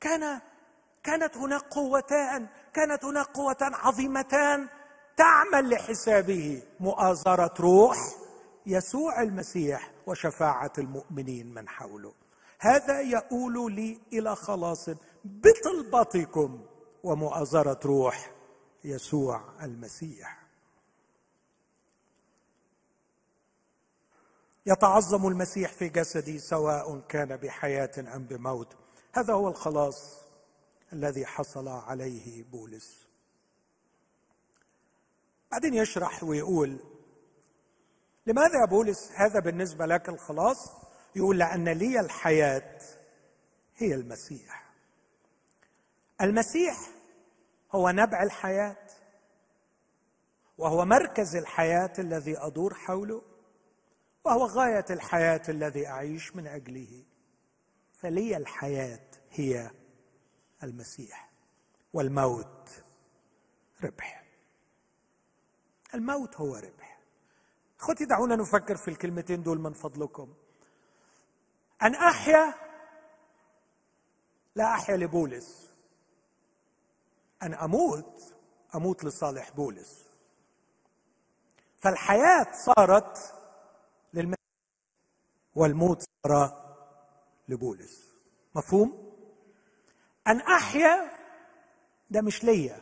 كان 0.00 0.40
كانت 1.02 1.36
هناك 1.36 1.62
قوتان 1.62 2.48
كانت 2.74 3.04
هناك 3.04 3.26
قوتان 3.26 3.74
عظيمتان 3.74 4.68
تعمل 5.16 5.70
لحسابه 5.70 6.62
مؤازرة 6.80 7.54
روح 7.60 7.96
يسوع 8.66 9.22
المسيح 9.22 9.90
وشفاعة 10.06 10.72
المؤمنين 10.78 11.54
من 11.54 11.68
حوله. 11.68 12.12
هذا 12.60 13.00
يؤول 13.00 13.72
لي 13.72 13.98
إلى 14.12 14.36
خلاص 14.36 14.90
بطلبتكم 15.24 16.60
ومؤازرة 17.02 17.80
روح 17.84 18.30
يسوع 18.84 19.40
المسيح. 19.62 20.44
يتعظم 24.66 25.28
المسيح 25.28 25.72
في 25.72 25.88
جسدي 25.88 26.38
سواء 26.38 27.00
كان 27.08 27.36
بحياة 27.36 27.90
أم 28.16 28.24
بموت. 28.24 28.76
هذا 29.12 29.34
هو 29.34 29.48
الخلاص 29.48 30.23
الذي 30.92 31.26
حصل 31.26 31.68
عليه 31.68 32.44
بولس. 32.44 33.06
بعدين 35.52 35.74
يشرح 35.74 36.24
ويقول 36.24 36.80
لماذا 38.26 38.60
يا 38.60 38.66
بولس 38.66 39.12
هذا 39.12 39.40
بالنسبة 39.40 39.86
لك 39.86 40.08
الخلاص؟ 40.08 40.70
يقول 41.16 41.38
لأن 41.38 41.68
لي 41.68 42.00
الحياة 42.00 42.78
هي 43.76 43.94
المسيح. 43.94 44.72
المسيح 46.20 46.76
هو 47.72 47.90
نبع 47.90 48.22
الحياة 48.22 48.86
وهو 50.58 50.84
مركز 50.84 51.36
الحياة 51.36 51.92
الذي 51.98 52.38
أدور 52.38 52.74
حوله 52.74 53.22
وهو 54.24 54.46
غاية 54.46 54.84
الحياة 54.90 55.42
الذي 55.48 55.86
أعيش 55.86 56.36
من 56.36 56.46
أجله. 56.46 57.04
فلي 57.92 58.36
الحياة 58.36 59.08
هي 59.30 59.70
المسيح 60.62 61.30
والموت 61.92 62.70
ربح. 63.84 64.24
الموت 65.94 66.36
هو 66.36 66.56
ربح. 66.56 67.00
اخوتي 67.80 68.04
دعونا 68.04 68.36
نفكر 68.36 68.76
في 68.76 68.88
الكلمتين 68.88 69.42
دول 69.42 69.58
من 69.58 69.72
فضلكم. 69.72 70.34
أن 71.82 71.94
أحيا 71.94 72.54
لا 74.54 74.74
أحيا 74.74 74.96
لبولس. 74.96 75.70
أن 77.42 77.54
أموت 77.54 78.34
أموت 78.74 79.04
لصالح 79.04 79.50
بولس. 79.50 80.04
فالحياة 81.78 82.46
صارت 82.52 83.34
للمسيح 84.14 84.38
والموت 85.54 86.04
صار 86.26 86.64
لبولس. 87.48 88.08
مفهوم؟ 88.54 89.03
أن 90.26 90.40
أحيا 90.40 91.10
ده 92.10 92.20
مش 92.20 92.44
ليا. 92.44 92.80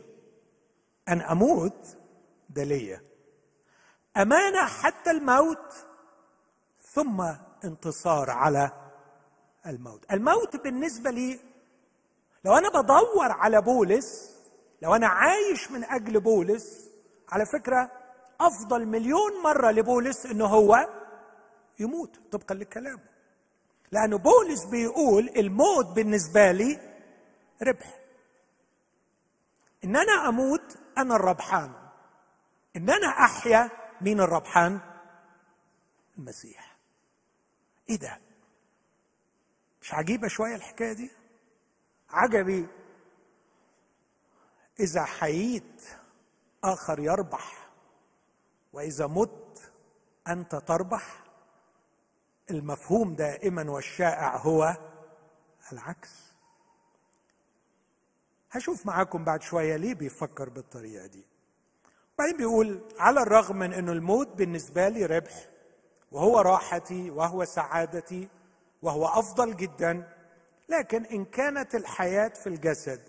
أن 1.09 1.21
أموت 1.21 1.97
ده 2.51 2.65
ليا. 2.65 3.01
أمانة 4.17 4.67
حتى 4.67 5.11
الموت 5.11 5.75
ثم 6.93 7.21
انتصار 7.65 8.31
على 8.31 8.71
الموت. 9.67 10.05
الموت 10.13 10.57
بالنسبة 10.57 11.11
لي 11.11 11.41
لو 12.45 12.53
أنا 12.59 12.69
بدور 12.69 13.33
على 13.33 13.61
بولس 13.63 14.37
لو 14.83 14.95
أنا 14.95 15.07
عايش 15.07 15.71
من 15.71 15.85
أجل 15.85 16.21
بولس 16.21 16.89
على 17.29 17.47
فكرة 17.47 17.91
أفضل 18.41 18.87
مليون 18.87 19.43
مرة 19.45 19.71
لبولس 19.71 20.27
إنه 20.27 20.47
هو 20.47 20.89
يموت. 21.79 22.21
طبقا 22.33 22.55
لكلامه. 22.55 23.13
لأن 23.93 24.17
بولس 24.17 24.65
بيقول 24.65 25.29
الموت 25.37 25.87
بالنسبة 25.87 26.53
لي 26.53 26.92
ربح. 27.63 27.99
إن 29.85 29.97
أنا 29.97 30.29
أموت 30.29 30.79
أنا 30.99 31.17
الربحان. 31.17 31.73
إن 32.77 32.91
أنا 32.91 33.07
أحيا 33.07 33.71
مين 34.01 34.21
الربحان؟ 34.21 34.81
المسيح. 36.19 36.77
إيه 37.91 37.97
ده؟ 37.99 38.21
مش 39.83 39.95
عجيبة 39.95 40.29
شوية 40.29 40.55
الحكاية 40.55 40.93
دي؟ 40.93 41.11
عجبي. 42.11 42.67
إذا 44.81 45.05
حييت 45.05 45.83
آخر 46.65 46.99
يربح 46.99 47.69
وإذا 48.73 49.07
مت 49.07 49.73
أنت 50.29 50.55
تربح 50.55 51.23
المفهوم 52.51 53.15
دائما 53.15 53.71
والشائع 53.71 54.37
هو 54.37 54.77
العكس. 55.73 56.32
هشوف 58.53 58.87
معاكم 58.87 59.25
بعد 59.25 59.43
شوية 59.43 59.77
ليه 59.77 59.95
بيفكر 59.95 60.49
بالطريقة 60.49 61.07
دي. 61.07 61.25
بعدين 62.19 62.37
بيقول 62.37 62.81
على 62.99 63.23
الرغم 63.23 63.57
من 63.57 63.73
أنه 63.73 63.93
الموت 63.93 64.29
بالنسبة 64.29 64.89
لي 64.89 65.07
ربح 65.07 65.49
وهو 66.13 66.41
راحتي 66.41 67.11
وهو 67.11 67.45
سعادتي 67.45 68.29
وهو 68.83 69.07
أفضل 69.07 69.57
جدا 69.57 70.09
لكن 70.69 71.05
إن 71.05 71.25
كانت 71.25 71.75
الحياة 71.75 72.29
في 72.29 72.47
الجسد 72.47 73.01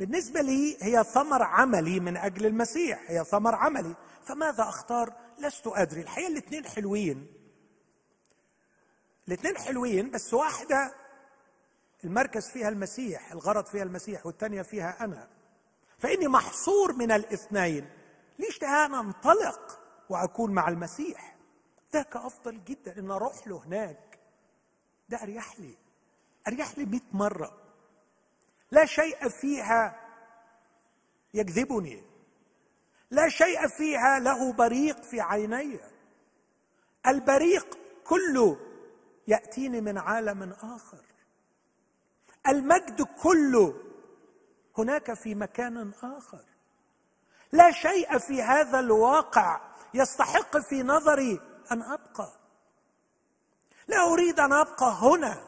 بالنسبة 0.00 0.40
لي 0.40 0.76
هي 0.80 1.04
ثمر 1.04 1.42
عملي 1.42 2.00
من 2.00 2.16
أجل 2.16 2.46
المسيح 2.46 3.04
هي 3.10 3.24
ثمر 3.24 3.54
عملي. 3.54 3.94
فماذا 4.24 4.62
أختار؟ 4.62 5.12
لست 5.38 5.66
أدري. 5.66 6.00
الحقيقة 6.00 6.28
الاثنين 6.28 6.66
حلوين. 6.66 7.26
الاثنين 9.28 9.58
حلوين 9.58 10.10
بس 10.10 10.34
واحدة 10.34 10.94
المركز 12.06 12.50
فيها 12.50 12.68
المسيح 12.68 13.32
الغرض 13.32 13.66
فيها 13.66 13.82
المسيح 13.82 14.26
والثانية 14.26 14.62
فيها 14.62 15.04
أنا. 15.04 15.28
فإني 15.98 16.28
محصور 16.28 16.92
من 16.92 17.12
الاثنين. 17.12 17.90
ليش؟ 18.38 18.62
أنا 18.62 19.00
أنطلق 19.00 19.80
وأكون 20.08 20.52
مع 20.52 20.68
المسيح. 20.68 21.36
ذاك 21.92 22.16
أفضل 22.16 22.64
جدا 22.64 22.98
إن 22.98 23.10
أروح 23.10 23.48
له 23.48 23.64
هناك. 23.64 24.18
ده 25.08 25.22
أريح 25.22 25.60
لي. 25.60 25.76
أريح 26.48 26.78
لي 26.78 26.84
مئة 26.84 27.00
مرة. 27.12 27.62
لا 28.70 28.86
شيء 28.86 29.28
فيها 29.28 30.00
يجذبني 31.34 32.02
لا 33.10 33.28
شيء 33.28 33.68
فيها 33.68 34.18
له 34.18 34.52
بريق 34.52 35.02
في 35.02 35.20
عيني. 35.20 35.80
البريق 37.06 37.78
كله 38.04 38.56
يأتيني 39.28 39.80
من 39.80 39.98
عالم 39.98 40.52
آخر. 40.52 41.05
المجد 42.48 43.02
كله 43.22 43.74
هناك 44.78 45.14
في 45.14 45.34
مكان 45.34 45.92
آخر. 46.02 46.44
لا 47.52 47.70
شيء 47.70 48.18
في 48.18 48.42
هذا 48.42 48.80
الواقع 48.80 49.60
يستحق 49.94 50.58
في 50.58 50.82
نظري 50.82 51.40
أن 51.72 51.82
أبقى. 51.82 52.32
لا 53.88 54.12
أريد 54.12 54.40
أن 54.40 54.52
أبقى 54.52 54.92
هنا. 55.02 55.42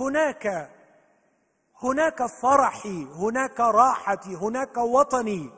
هناك 0.00 0.70
هناك 1.82 2.26
فرحي 2.26 3.04
هناك 3.04 3.60
راحتي 3.60 4.34
هناك 4.34 4.76
وطني. 4.76 5.50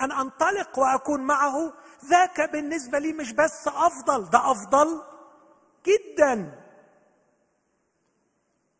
أن 0.00 0.12
أنطلق 0.12 0.78
وأكون 0.78 1.20
معه 1.20 1.72
ذاك 2.04 2.40
بالنسبة 2.40 2.98
لي 2.98 3.12
مش 3.12 3.32
بس 3.32 3.68
أفضل 3.68 4.30
ده 4.30 4.50
أفضل 4.50 5.02
جدا. 5.86 6.57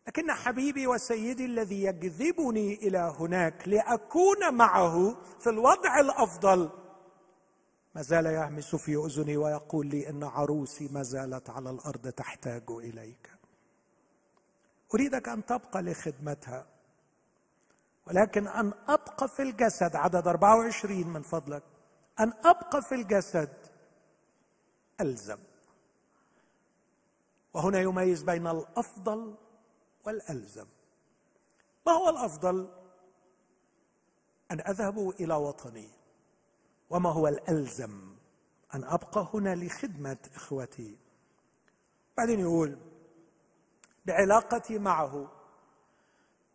لكن 0.08 0.32
حبيبي 0.32 0.86
وسيدي 0.86 1.44
الذي 1.44 1.82
يجذبني 1.82 2.74
إلى 2.74 3.14
هناك 3.18 3.68
لأكون 3.68 4.54
معه 4.54 5.16
في 5.40 5.50
الوضع 5.50 6.00
الأفضل. 6.00 6.70
ما 7.94 8.02
زال 8.02 8.26
يهمس 8.26 8.74
في 8.76 8.96
أذني 8.96 9.36
ويقول 9.36 9.86
لي 9.86 10.08
إن 10.08 10.24
عروسي 10.24 10.88
ما 10.92 11.02
زالت 11.02 11.50
على 11.50 11.70
الأرض 11.70 12.08
تحتاج 12.08 12.62
إليك. 12.70 13.30
أريدك 14.94 15.28
أن 15.28 15.46
تبقى 15.46 15.82
لخدمتها 15.82 16.66
ولكن 18.06 18.48
أن 18.48 18.72
أبقى 18.88 19.28
في 19.28 19.42
الجسد 19.42 19.96
عدد 19.96 20.28
24 20.28 21.06
من 21.06 21.22
فضلك. 21.22 21.62
أن 22.20 22.32
أبقى 22.44 22.82
في 22.82 22.94
الجسد. 22.94 23.52
ألزم. 25.00 25.38
وهنا 27.54 27.80
يميز 27.80 28.22
بين 28.22 28.46
الأفضل 28.46 29.47
والألزم. 30.06 30.66
ما 31.86 31.92
هو 31.92 32.08
الأفضل؟ 32.08 32.68
أن 34.50 34.60
أذهب 34.60 35.10
إلى 35.20 35.34
وطني. 35.34 35.88
وما 36.90 37.12
هو 37.12 37.28
الألزم؟ 37.28 38.16
أن 38.74 38.84
أبقى 38.84 39.28
هنا 39.34 39.54
لخدمة 39.54 40.18
إخوتي. 40.34 40.98
بعدين 42.16 42.40
يقول 42.40 42.78
بعلاقتي 44.06 44.78
معه. 44.78 45.30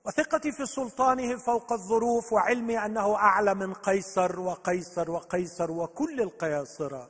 وثقتي 0.06 0.52
في 0.52 0.66
سلطانه 0.66 1.38
فوق 1.38 1.74
الظروف 1.74 2.34
وعلمي 2.34 2.86
أنه 2.86 3.16
أعلى 3.16 3.54
من 3.56 3.74
قيصر 3.74 4.40
وقيصر 4.40 5.12
وقيصر 5.12 5.72
وكل 5.72 6.22
القياصرة. 6.22 7.10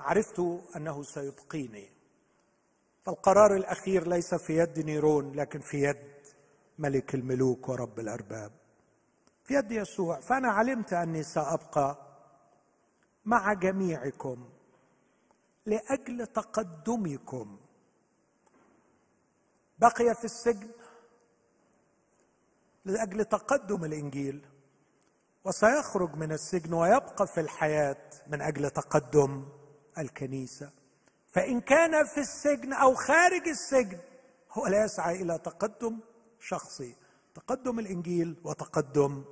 عرفت 0.00 0.38
أنه 0.76 1.02
سيبقيني. 1.02 1.93
فالقرار 3.04 3.56
الأخير 3.56 4.08
ليس 4.08 4.34
في 4.34 4.58
يد 4.58 4.78
نيرون 4.78 5.32
لكن 5.32 5.60
في 5.60 5.82
يد 5.82 6.14
ملك 6.78 7.14
الملوك 7.14 7.68
ورب 7.68 7.98
الأرباب. 8.00 8.52
في 9.44 9.54
يد 9.54 9.72
يسوع. 9.72 10.20
فأنا 10.20 10.48
علمت 10.48 10.92
أني 10.92 11.22
سأبقى 11.22 11.98
مع 13.24 13.52
جميعكم 13.52 14.48
لأجل 15.66 16.26
تقدمكم. 16.26 17.58
بقي 19.78 20.14
في 20.14 20.24
السجن 20.24 20.70
لأجل 22.84 23.24
تقدم 23.24 23.84
الإنجيل 23.84 24.46
وسيخرج 25.44 26.16
من 26.16 26.32
السجن 26.32 26.74
ويبقى 26.74 27.26
في 27.26 27.40
الحياة 27.40 28.10
من 28.26 28.40
أجل 28.40 28.70
تقدم 28.70 29.48
الكنيسة. 29.98 30.83
فإن 31.34 31.60
كان 31.60 32.04
في 32.04 32.20
السجن 32.20 32.72
أو 32.72 32.94
خارج 32.94 33.48
السجن 33.48 33.98
هو 34.52 34.66
لا 34.66 34.84
يسعى 34.84 35.22
إلى 35.22 35.38
تقدم 35.38 36.00
شخصي 36.40 36.94
تقدم 37.34 37.78
الإنجيل 37.78 38.36
وتقدم 38.44 39.24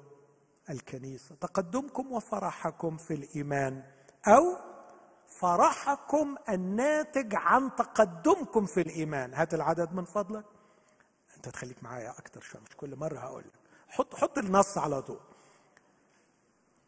الكنيسة. 0.70 1.34
تقدمكم 1.34 2.12
وفرحكم 2.12 2.96
في 2.96 3.14
الإيمان 3.14 3.82
أو 4.28 4.56
فرحكم 5.40 6.36
الناتج 6.48 7.34
عن 7.34 7.70
تقدمكم 7.76 8.66
في 8.66 8.80
الإيمان. 8.80 9.34
هات 9.34 9.54
العدد 9.54 9.92
من 9.92 10.04
فضلك. 10.04 10.44
أنت 11.36 11.48
تخليك 11.48 11.82
معايا 11.82 12.10
أكتر 12.10 12.40
شوية 12.40 12.62
مش 12.62 12.76
كل 12.76 12.96
مرة 12.96 13.18
هقول. 13.18 13.44
حط 13.88 14.14
حط 14.14 14.38
النص 14.38 14.78
على 14.78 15.02
طول. 15.02 15.20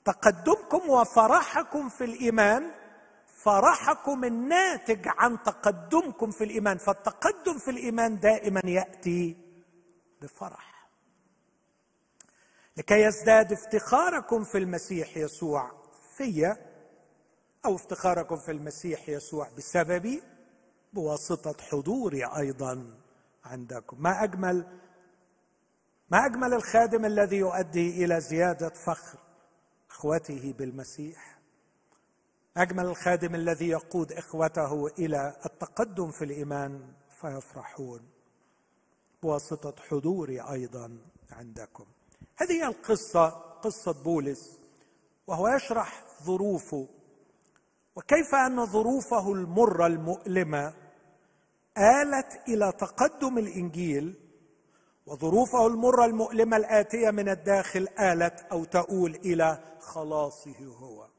تقدمكم 0.05 0.91
وفرحكم 0.91 1.89
في 1.89 2.05
الإيمان 2.05 2.71
فرحكم 3.43 4.25
الناتج 4.25 5.09
عن 5.09 5.43
تقدمكم 5.43 6.31
في 6.31 6.45
الإيمان. 6.45 6.79
فالتقدم 6.79 7.59
في 7.59 7.71
الإيمان 7.71 8.21
دائما 8.21 8.61
يأتي 8.65 9.37
بفرح. 10.23 10.89
لكي 12.77 13.03
يزداد 13.03 13.53
افتخاركم 13.53 14.45
في 14.45 14.59
المسيح 14.59 15.17
يسوع 15.17 15.71
في 16.17 16.57
أو 17.65 17.75
افتخاركم 17.75 18.37
في 18.37 18.53
المسيح 18.53 19.09
يسوع 19.09 19.49
بسببي 19.57 20.23
بواسطة 20.93 21.63
حضوري 21.63 22.25
أيضا 22.25 23.01
عندكم. 23.45 24.03
ما 24.03 24.25
أجمل 24.25 24.81
ما 26.11 26.27
أجمل 26.27 26.55
الخادم 26.55 27.05
الذي 27.05 27.37
يؤدي 27.37 28.05
إلى 28.05 28.21
زيادة 28.21 28.69
فخر 28.69 29.19
أخوته 29.91 30.55
بالمسيح. 30.59 31.34
أجمل 32.57 32.85
الخادم 32.87 33.35
الذي 33.35 33.69
يقود 33.69 34.13
إخوته 34.13 34.87
إلى 34.87 35.37
التقدم 35.47 36.11
في 36.11 36.25
الإيمان 36.25 36.93
فيفرحون. 37.21 38.01
بواسطة 39.23 39.75
حضوري 39.83 40.41
أيضا 40.41 40.99
عندكم. 41.31 41.85
هذه 42.37 42.53
هي 42.53 42.67
القصة 42.67 43.29
قصة 43.63 43.93
بولس 43.93 44.59
وهو 45.27 45.49
يشرح 45.49 46.05
ظروفه 46.23 46.89
وكيف 47.97 48.35
أن 48.35 48.67
ظروفه 48.67 49.33
المرة 49.33 49.87
المؤلمة 49.87 50.75
آلت 51.79 52.49
إلى 52.49 52.73
تقدم 52.73 53.39
الإنجيل 53.39 54.15
وظروفه 55.07 55.67
المرة 55.67 56.05
المؤلمة 56.05 56.57
الآتية 56.57 57.11
من 57.11 57.29
الداخل 57.29 57.89
آلت 58.01 58.41
أو 58.53 58.65
تؤول 58.65 59.15
إلى 59.15 59.59
خلاصه 59.81 60.67
هو. 60.81 61.14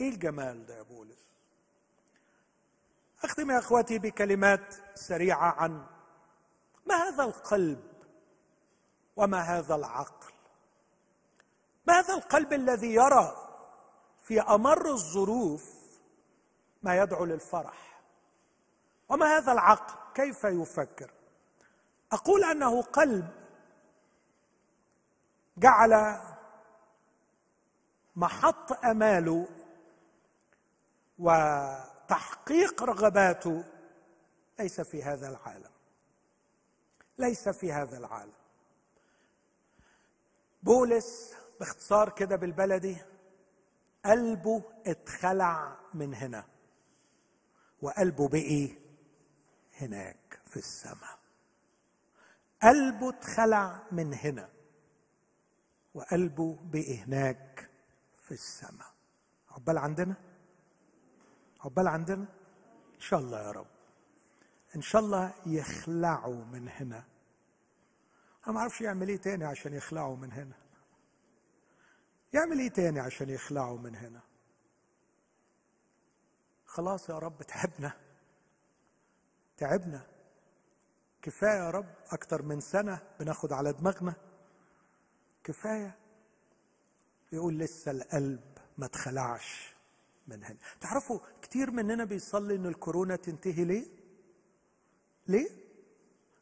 إيه 0.00 0.08
الجمال 0.08 0.66
ده 0.66 0.76
يا 0.76 0.82
بولس 0.82 1.28
أختم 3.24 3.50
يا 3.50 3.58
أخواتي 3.58 3.98
بكلمات 3.98 4.74
سريعة 4.94 5.50
عن 5.52 5.86
ما 6.86 6.94
هذا 6.94 7.24
القلب 7.24 7.84
وما 9.16 9.40
هذا 9.40 9.74
العقل؟ 9.74 10.32
ما 11.86 11.98
هذا 11.98 12.14
القلب 12.14 12.52
الذي 12.52 12.94
يرى 12.94 13.36
في 14.22 14.40
أمر 14.40 14.90
الظروف 14.90 15.74
ما 16.82 16.96
يدعو 16.96 17.24
للفرح؟ 17.24 18.00
وما 19.08 19.26
هذا 19.36 19.52
العقل؟ 19.52 19.94
كيف 20.14 20.44
يفكر؟ 20.44 21.10
أقول 22.12 22.44
أنه 22.44 22.82
قلب 22.82 23.28
جعل 25.56 26.20
محط 28.16 28.84
أماله 28.84 29.48
وتحقيق 31.18 32.82
رغباته 32.82 33.64
ليس 34.58 34.80
في 34.80 35.02
هذا 35.02 35.28
العالم. 35.28 35.70
ليس 37.18 37.48
في 37.48 37.72
هذا 37.72 37.98
العالم. 37.98 38.32
بولس 40.62 41.34
باختصار 41.60 42.10
كده 42.10 42.36
بالبلدي 42.36 42.96
قلبه 44.04 44.62
اتخلع 44.86 45.76
من 45.94 46.14
هنا 46.14 46.44
وقلبه 47.82 48.28
بقي 48.28 48.76
هناك 49.80 50.40
في 50.46 50.56
السماء. 50.56 51.18
قلبه 52.62 53.08
اتخلع 53.08 53.82
من 53.92 54.14
هنا 54.14 54.48
وقلبه 55.94 56.58
بقي 56.62 56.96
هناك 56.98 57.70
في 58.22 58.32
السماء. 58.32 58.92
عقبال 59.50 59.78
عندنا؟ 59.78 60.27
عقبال 61.60 61.88
عندنا؟ 61.88 62.26
إن 62.94 63.00
شاء 63.00 63.20
الله 63.20 63.42
يا 63.42 63.50
رب. 63.50 63.66
إن 64.76 64.82
شاء 64.82 65.02
الله 65.02 65.34
يخلعوا 65.46 66.44
من 66.44 66.68
هنا. 66.68 67.04
أنا 68.46 68.54
ما 68.54 68.60
أعرفش 68.60 68.80
يعمل 68.80 69.08
إيه 69.08 69.16
تاني 69.16 69.44
عشان 69.44 69.74
يخلعوا 69.74 70.16
من 70.16 70.32
هنا. 70.32 70.56
يعمل 72.32 72.58
إيه 72.58 72.68
تاني 72.70 73.00
عشان 73.00 73.30
يخلعوا 73.30 73.78
من 73.78 73.96
هنا؟ 73.96 74.20
خلاص 76.66 77.08
يا 77.08 77.18
رب 77.18 77.42
تعبنا. 77.42 77.92
تعبنا. 79.56 80.06
كفاية 81.22 81.58
يا 81.58 81.70
رب 81.70 81.94
أكتر 82.12 82.42
من 82.42 82.60
سنة 82.60 83.02
بناخد 83.20 83.52
على 83.52 83.72
دماغنا. 83.72 84.14
كفاية. 85.44 85.98
يقول 87.32 87.58
لسه 87.58 87.90
القلب 87.90 88.58
ما 88.78 88.86
اتخلعش. 88.86 89.77
من 90.28 90.44
هنا 90.44 90.56
تعرفوا 90.80 91.18
كتير 91.42 91.70
مننا 91.70 92.04
بيصلي 92.04 92.54
إن 92.54 92.66
الكورونا 92.66 93.16
تنتهي 93.16 93.64
ليه؟ 93.64 93.86
ليه؟ 95.26 95.50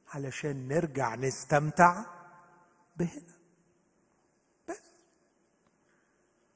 علشان 0.09 0.69
نرجع 0.69 1.15
نستمتع 1.15 2.05
بهنا. 2.97 3.37
بس. 4.69 4.81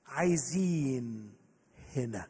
عايزين 0.07 1.35
هنا 1.97 2.29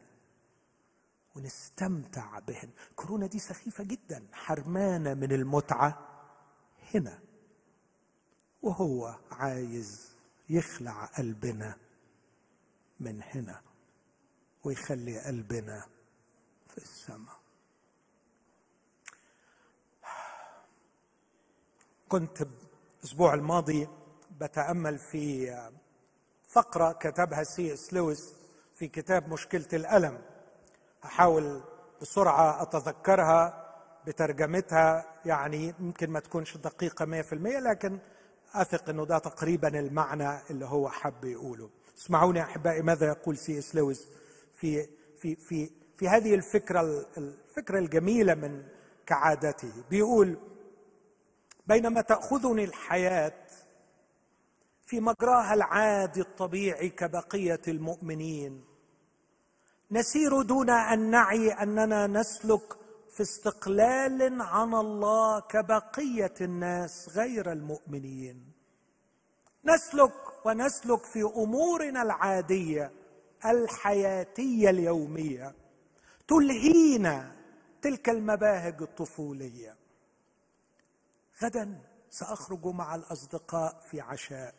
ونستمتع 1.35 2.39
بهن. 2.39 2.69
كورونا 2.95 3.27
دي 3.27 3.39
سخيفة 3.39 3.83
جدا 3.83 4.27
حرمانة 4.33 5.13
من 5.13 5.31
المتعة 5.31 6.07
هنا. 6.95 7.19
وهو 8.61 9.15
عايز 9.31 10.11
يخلع 10.49 11.05
قلبنا 11.05 11.75
من 12.99 13.21
هنا. 13.23 13.61
ويخلي 14.63 15.19
قلبنا 15.19 15.85
في 16.67 16.77
السماء. 16.77 17.41
كنت 22.09 22.47
الأسبوع 22.99 23.33
الماضي 23.33 23.87
بتأمل 24.41 24.97
في 24.99 25.55
فقرة 26.47 26.91
كتبها 26.91 27.43
سي 27.43 27.73
إس 27.73 27.93
لويس 27.93 28.33
في 28.75 28.87
كتاب 28.87 29.29
مشكلة 29.33 29.67
الألم. 29.73 30.21
احاول 31.05 31.61
بسرعة 32.01 32.61
أتذكرها 32.61 33.67
بترجمتها 34.07 35.05
يعني 35.25 35.73
يمكن 35.79 36.09
ما 36.09 36.19
تكونش 36.19 36.57
دقيقة 36.57 37.05
100% 37.05 37.33
لكن 37.33 37.99
أثق 38.53 38.89
إنه 38.89 39.05
ده 39.05 39.17
تقريبا 39.17 39.79
المعنى 39.79 40.39
اللي 40.49 40.65
هو 40.65 40.89
حب 40.89 41.25
يقوله. 41.25 41.69
اسمعوني 41.97 42.41
أحبائي 42.41 42.81
ماذا 42.81 43.07
يقول 43.07 43.37
سي 43.37 43.59
إس 43.59 43.75
لويس؟ 43.75 44.07
في 44.61 44.87
في 45.17 45.35
في 45.35 45.69
في 45.97 46.07
هذه 46.09 46.35
الفكرة 46.35 46.81
الفكرة 47.17 47.79
الجميلة 47.79 48.33
من 48.33 48.63
كعادته. 49.05 49.73
بيقول 49.89 50.37
بينما 51.67 52.01
تأخذني 52.01 52.63
الحياة 52.63 53.47
في 54.85 54.99
مجراها 54.99 55.53
العادي 55.53 56.21
الطبيعي 56.21 56.89
كبقية 56.89 57.61
المؤمنين 57.67 58.65
نسير 59.91 60.41
دون 60.41 60.69
أن 60.69 61.09
نعي 61.11 61.51
أننا 61.51 62.07
نسلك 62.07 62.73
في 63.09 63.21
استقلال 63.21 64.41
عن 64.41 64.73
الله 64.73 65.39
كبقية 65.39 66.33
الناس 66.41 67.09
غير 67.15 67.51
المؤمنين. 67.51 68.51
نسلك 69.65 70.45
ونسلك 70.45 71.03
في 71.03 71.21
أمورنا 71.21 72.01
العادية 72.01 72.91
الحياتية 73.45 74.69
اليومية 74.69 75.55
تلهينا 76.27 77.35
تلك 77.81 78.09
المباهج 78.09 78.81
الطفولية. 78.81 79.75
غدا 81.43 81.81
سأخرج 82.09 82.65
مع 82.65 82.95
الأصدقاء 82.95 83.79
في 83.91 84.01
عشاء. 84.01 84.55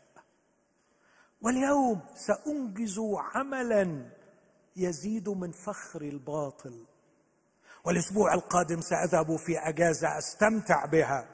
واليوم 1.43 2.01
سأنجز 2.15 3.01
عملا 3.17 4.11
يزيد 4.77 5.29
من 5.29 5.53
فخر 5.53 6.03
الباطل. 6.03 6.85
والأسبوع 7.85 8.35
القادم 8.35 8.81
سأذهب 8.81 9.37
في 9.37 9.59
أجازة 9.59 10.19
أستمتع 10.19 10.87
بها. 10.87 11.29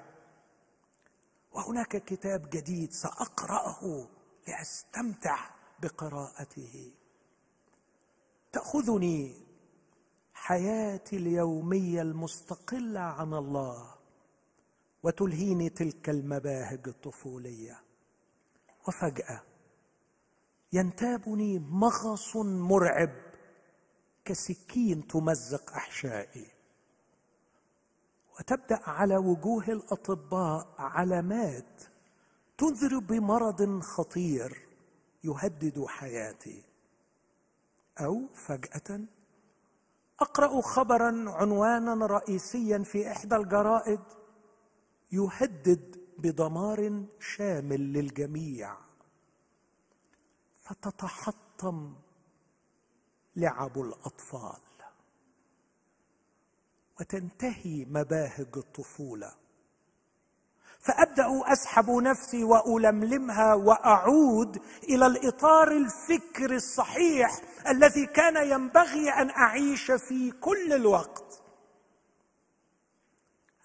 وهناك 1.53 2.05
كتاب 2.05 2.51
جديد 2.51 2.93
سأقرأه 2.93 4.09
لأستمتع 4.49 5.51
بقراءته. 5.83 6.93
تأخذني 8.53 9.49
حياتي 10.35 11.17
اليومية 11.17 12.03
المستقلة 12.03 13.01
عن 13.01 13.35
الله 13.35 13.95
وتلهيني 15.03 15.69
تلك 15.69 16.11
المباهج 16.11 16.89
الطفولية. 16.89 17.81
وفجأة 18.89 19.43
ينتابني 20.73 21.59
مغص 21.59 22.37
مرعب 22.37 23.15
كسكين 24.25 25.07
تمزق 25.07 25.73
أحشائي. 25.73 26.47
وتبدأ 28.39 28.81
على 28.91 29.17
وجوه 29.17 29.65
الأطباء 29.69 30.75
علامات 30.79 31.83
تنذر 32.59 32.99
بمرض 32.99 33.81
خطير 33.81 34.69
يهدد 35.25 35.85
حياتي. 35.87 36.68
أو 38.01 38.27
فجأة 38.35 39.01
أقرأ 40.21 40.61
خبرا 40.61 41.31
عنوانا 41.31 42.07
رئيسيا 42.07 42.79
في 42.79 43.11
إحدى 43.13 43.37
الجرائد 43.37 44.01
يهدد 45.13 46.01
بدمار 46.19 47.05
شامل 47.21 47.93
للجميع. 47.93 48.77
فتتحطم 50.63 51.95
لعب 53.37 53.79
الأطفال. 53.81 54.61
وتنتهي 57.01 57.85
مباهج 57.85 58.57
الطفولة. 58.57 59.48
فأبدأ 60.81 61.53
أسحب 61.53 61.91
نفسي 61.91 62.45
وألملمها 62.45 63.55
وأعود 63.55 64.63
إلى 64.89 65.07
الإطار 65.07 65.73
الفكري 65.73 66.57
الصحيح 66.57 67.41
الذي 67.69 68.07
كان 68.07 68.51
ينبغي 68.51 69.11
أن 69.11 69.31
أعيش 69.31 69.91
فيه 69.91 70.33
كل 70.33 70.73
الوقت. 70.73 71.43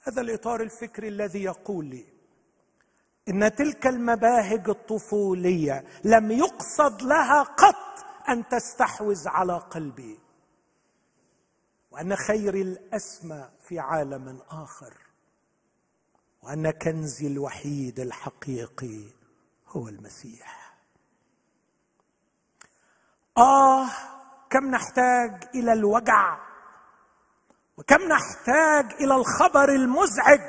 هذا 0.03 0.21
الإطار 0.21 0.61
الفكري 0.61 1.07
الذي 1.07 1.43
يقول 1.43 1.85
لي 1.85 2.05
إن 3.29 3.55
تلك 3.55 3.87
المباهج 3.87 4.69
الطفولية 4.69 5.83
لم 6.03 6.31
يقصد 6.31 7.01
لها 7.01 7.43
قط 7.43 8.05
أن 8.29 8.47
تستحوذ 8.47 9.27
على 9.27 9.57
قلبي 9.57 10.19
وأن 11.91 12.15
خيري 12.15 12.61
الأسمى 12.61 13.49
في 13.61 13.79
عالم 13.79 14.39
آخر. 14.49 14.93
وأن 16.43 16.71
كنزي 16.71 17.27
الوحيد 17.27 17.99
الحقيقي 17.99 19.03
هو 19.67 19.87
المسيح. 19.87 20.73
آه 23.37 23.89
كم 24.49 24.65
نحتاج 24.71 25.43
إلى 25.55 25.73
الوجع 25.73 26.37
وكم 27.77 28.01
نحتاج 28.01 28.93
إلى 29.01 29.15
الخبر 29.15 29.69
المزعج 29.69 30.39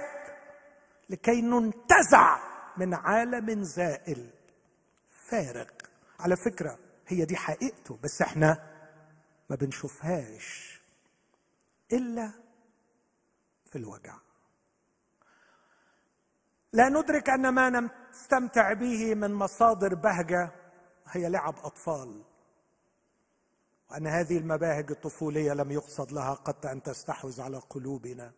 لكي 1.11 1.41
ننتزع 1.41 2.39
من 2.77 2.95
عالم 2.95 3.63
زائل 3.63 4.31
فارغ 5.31 5.67
على 6.21 6.37
فكرة 6.37 6.79
هي 7.09 7.25
دي 7.25 7.37
حقيقته 7.37 7.99
بس 8.03 8.23
إحنا 8.23 8.71
ما 9.51 9.57
بنشوفهاش 9.57 10.81
إلا 11.93 12.33
في 13.71 13.79
الوجع. 13.79 14.15
لا 16.75 16.89
ندرك 16.89 17.31
أن 17.31 17.49
ما 17.49 17.91
نستمتع 18.11 18.73
به 18.73 19.15
من 19.15 19.35
مصادر 19.35 19.95
بهجة 19.95 20.53
هي 21.07 21.29
لعب 21.29 21.55
أطفال 21.59 22.25
وأن 23.91 24.07
هذه 24.07 24.39
المباهج 24.39 24.91
الطفولية 24.91 25.53
لم 25.53 25.71
يقصد 25.71 26.13
لها 26.13 26.35
قط 26.35 26.67
أن 26.67 26.83
تستحوذ 26.83 27.41
على 27.41 27.59
قلوبنا 27.59 28.33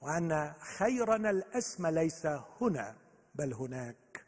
وأن 0.00 0.54
خيرنا 0.78 1.30
الأسمى 1.30 1.90
ليس 1.90 2.26
هنا 2.60 2.96
بل 3.34 3.54
هناك 3.54 4.24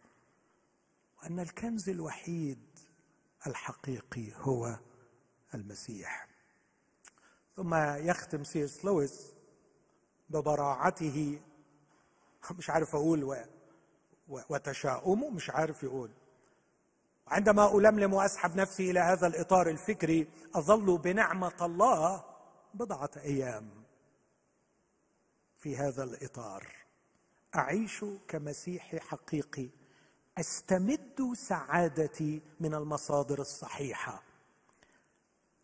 وأن 1.22 1.41
الكنز 1.41 1.88
الوحيد 1.88 2.78
الحقيقي 3.47 4.32
هو 4.36 4.78
المسيح. 5.55 6.28
ثم 7.57 7.74
يختم 8.09 8.45
سيس 8.45 8.84
لويس 8.84 9.32
ببراعته 10.30 11.41
مش 12.59 12.70
عارف 12.70 12.95
أقول 12.95 13.24
و... 13.24 13.36
و... 14.28 14.41
وتشاؤمه 14.49 15.30
مش 15.30 15.51
عارف 15.51 15.82
يقول. 15.82 16.11
عندما 17.28 17.76
ألملم 17.78 18.12
وأسحب 18.12 18.57
نفسي 18.57 18.91
إلى 18.91 19.01
هذا 19.01 19.26
الإطار 19.26 19.68
الفكري 19.70 20.28
أظل 20.55 20.99
بنعمة 20.99 21.53
الله 21.62 22.24
بضعة 22.74 23.11
أيام 23.16 23.70
في 25.57 25.76
هذا 25.76 26.05
الإطار. 26.05 26.66
أعيش 27.55 28.05
كمسيحي 28.28 29.01
حقيقي 29.01 29.68
أستمد 30.38 31.32
سعادتي 31.34 32.43
من 32.61 32.74
المصادر 32.74 33.38
الصحيحة. 33.38 34.30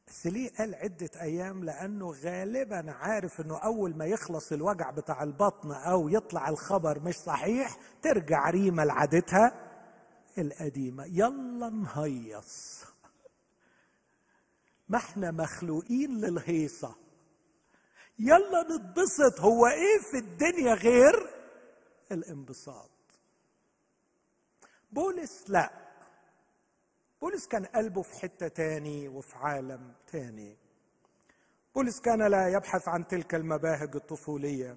بس 0.07 0.26
ليه 0.26 0.50
قال 0.59 0.74
عدة 0.74 1.11
أيام 1.20 1.64
لأنه 1.64 2.11
غالبا 2.11 2.92
عارف 2.92 3.40
أنه 3.40 3.59
أول 3.59 3.96
ما 3.96 4.07
يخلص 4.07 4.52
الوجع 4.52 4.90
بتاع 4.90 5.22
البطن 5.22 5.72
أو 5.72 6.09
يطلع 6.09 6.48
الخبر 6.48 7.00
مش 7.00 7.14
صحيح 7.14 7.76
ترجع 8.02 8.50
ريما 8.50 8.82
لعادتها 8.82 9.62
القديمة. 10.38 11.04
يلا 11.04 11.68
نهيص. 11.68 12.84
ما 14.88 14.98
إحنا 14.98 15.30
مخلوقين 15.30 16.20
للهيصة. 16.20 16.94
يلا 18.18 18.62
نتبسط. 18.62 19.40
هو 19.40 19.66
إيه 19.66 19.98
في 20.11 20.18
الدنيا 20.18 20.74
غير 20.74 21.30
الانبساط؟ 22.12 22.90
بولس 24.92 25.44
لا. 25.50 25.86
بولس 27.37 27.49
كان 27.49 27.64
قلبه 27.64 28.03
في 28.03 28.14
حتة 28.14 28.49
تاني 28.49 29.09
وفي 29.09 29.37
عالم 29.37 29.95
تاني. 30.07 30.57
بولس 31.74 32.01
كان 32.01 32.26
لا 32.30 32.49
يبحث 32.49 32.89
عن 32.89 33.07
تلك 33.07 33.34
المباهج 33.34 33.97
الطفولية 33.97 34.76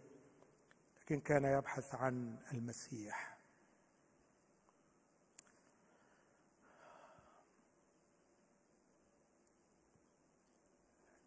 لكن 1.01 1.19
كان 1.19 1.45
يبحث 1.45 1.95
عن 1.95 2.37
المسيح. 2.53 3.37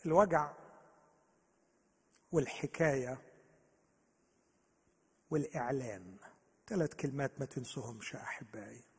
الوجع 0.06 0.52
والحكاية 2.32 3.18
والإعلان 5.30 6.16
ثلاث 6.66 6.94
كلمات 6.94 7.40
ما 7.40 7.46
تنسوهمش 7.46 8.14
أحبائي. 8.14 8.91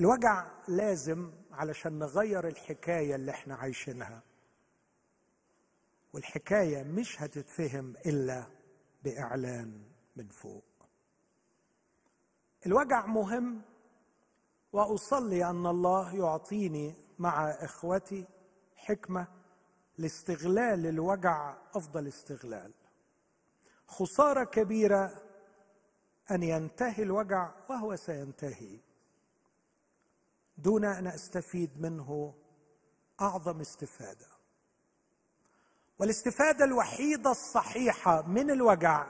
الوجع 0.00 0.46
لازم 0.68 1.32
علشان 1.52 1.98
نغير 1.98 2.48
الحكاية 2.48 3.14
اللي 3.14 3.30
إحنا 3.30 3.54
عايشينها. 3.54 4.22
والحكاية 6.12 6.82
مش 6.84 7.22
هتتفهم 7.22 7.94
إلا 8.06 8.46
بإعلان 9.04 9.82
من 10.16 10.28
فوق. 10.28 10.64
الوجع 12.66 13.06
مهم 13.06 13.62
وأصلي 14.72 15.44
أن 15.50 15.66
الله 15.66 16.16
يعطيني 16.16 16.94
مع 17.18 17.50
إخوتي 17.50 18.26
حكمة 18.76 19.26
لاستغلال 19.98 20.86
الوجع 20.86 21.56
أفضل 21.74 22.08
استغلال. 22.08 22.74
خسارة 23.86 24.44
كبيرة 24.44 25.22
أن 26.30 26.42
ينتهي 26.42 27.02
الوجع 27.02 27.50
وهو 27.70 27.96
سينتهي. 27.96 28.87
دون 30.58 30.84
أن 30.84 31.06
أستفيد 31.06 31.80
منه 31.80 32.34
أعظم 33.20 33.60
استفادة. 33.60 34.26
والاستفادة 35.98 36.64
الوحيدة 36.64 37.30
الصحيحة 37.30 38.22
من 38.22 38.50
الوجع 38.50 39.06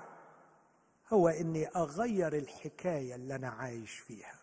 هو 1.13 1.29
إني 1.29 1.69
أغير 1.69 2.33
الحكاية 2.37 3.15
اللي 3.15 3.35
أنا 3.35 3.49
عايش 3.49 3.99
فيها. 3.99 4.39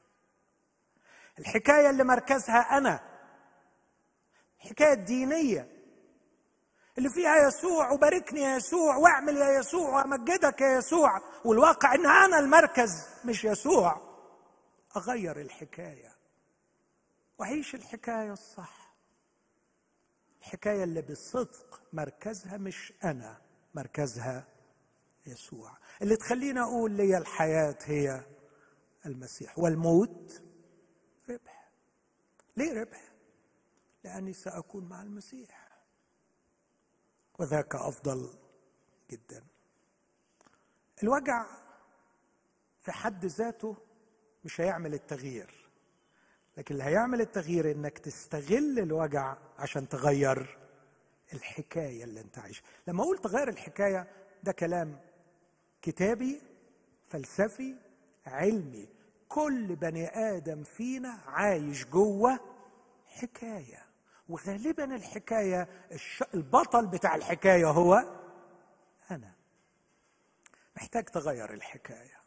الحكاية 1.40 1.90
اللي 1.90 2.04
مركزها 2.04 2.78
أنا. 2.78 3.00
الحكاية 4.64 4.94
الدينيه 4.94 5.72
اللي 6.98 7.10
فيها 7.10 7.48
يسوع 7.48 7.92
وباركني 7.92 8.42
يا 8.42 8.56
يسوع 8.56 8.96
واعمل 8.98 9.38
يا 9.38 9.60
يسوع 9.60 9.90
وأمجدك 9.90 10.62
يا 10.62 10.78
يسوع. 10.78 11.22
والواقع 11.46 11.96
إن 11.96 12.06
أنا 12.06 12.40
المركز 12.40 12.92
مش 13.26 13.46
يسوع. 13.46 14.02
أغير 14.98 15.42
الحكاية. 15.42 16.15
وعيش 17.38 17.76
الحكاية 17.76 18.34
الصح. 18.34 18.96
الحكاية 20.40 20.84
اللي 20.84 21.02
بصدق 21.02 21.82
مركزها 21.94 22.58
مش 22.58 22.94
أنا 23.04 23.42
مركزها 23.74 24.48
يسوع. 25.26 25.78
اللي 26.02 26.16
تخليني 26.16 26.60
أقول 26.62 26.92
لي 26.92 27.18
الحياة 27.18 27.78
هي 27.84 28.26
المسيح. 29.06 29.60
والموت 29.60 30.44
ربح. 31.30 31.72
ليه 32.58 32.82
ربح؟ 32.82 33.12
لأني 34.04 34.34
سأكون 34.34 34.90
مع 34.90 35.02
المسيح. 35.02 35.70
وذاك 37.40 37.76
أفضل 37.76 38.34
جدا. 39.12 39.44
الوجع 41.04 41.46
في 42.82 42.92
حد 42.92 43.26
ذاته 43.26 43.78
مش 44.46 44.62
هيعمل 44.62 44.94
التغيير. 44.94 45.65
لكن 46.58 46.74
اللي 46.76 46.84
هيعمل 46.84 47.22
التغيير 47.22 47.72
إنك 47.72 47.98
تستغل 47.98 48.80
الوجع 48.80 49.38
عشان 49.58 49.90
تغير 49.90 50.58
الحكاية 51.34 52.04
اللي 52.04 52.22
أنت 52.22 52.40
عايشها. 52.40 52.64
لما 52.88 53.04
أقول 53.04 53.18
تغير 53.18 53.50
الحكاية 53.50 54.08
ده 54.44 54.52
كلام 54.52 55.00
كتابي 55.82 56.42
فلسفي 57.08 57.76
علمي. 58.26 58.88
كل 59.30 59.76
بني 59.76 60.08
آدم 60.08 60.64
فينا 60.64 61.10
عايش 61.28 61.86
جوه 61.86 62.40
حكاية. 63.08 63.86
وغالبا 64.30 64.96
الحكاية 64.96 65.68
البطل 66.34 66.88
بتاع 66.88 67.16
الحكاية 67.16 67.70
هو 67.70 68.04
أنا. 69.12 69.34
محتاج 70.76 71.04
تغير 71.06 71.54
الحكاية. 71.54 72.20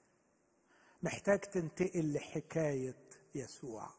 محتاج 1.02 1.38
تنتقل 1.38 2.12
لحكاية 2.12 2.94
يسوع. 3.34 3.97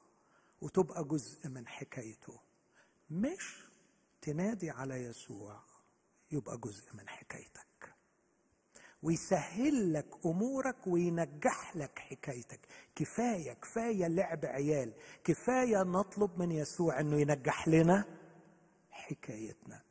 وتبقى 0.62 1.04
جزء 1.04 1.48
من 1.50 1.68
حكايته. 1.68 2.40
مش 3.10 3.64
تنادي 4.22 4.70
على 4.70 4.96
يسوع 4.96 5.60
يبقى 6.32 6.58
جزء 6.58 6.96
من 6.96 7.10
حكايتك. 7.10 7.94
ويسهل 9.04 9.94
لك 9.94 10.26
أمورك 10.26 10.88
وينجح 10.88 11.76
لك 11.76 12.00
حكايتك. 12.00 12.60
كفاية 12.96 13.54
كفاية 13.54 14.08
لعب 14.08 14.46
عيال. 14.46 14.94
كفاية 15.24 15.84
نطلب 15.84 16.40
من 16.40 16.52
يسوع 16.52 17.00
إنه 17.00 17.22
ينجح 17.22 17.68
لنا 17.68 18.06
حكايتنا. 18.92 19.82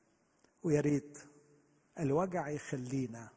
ويا 0.62 0.80
ريت 0.80 1.18
الوجع 1.98 2.48
يخلينا 2.48 3.28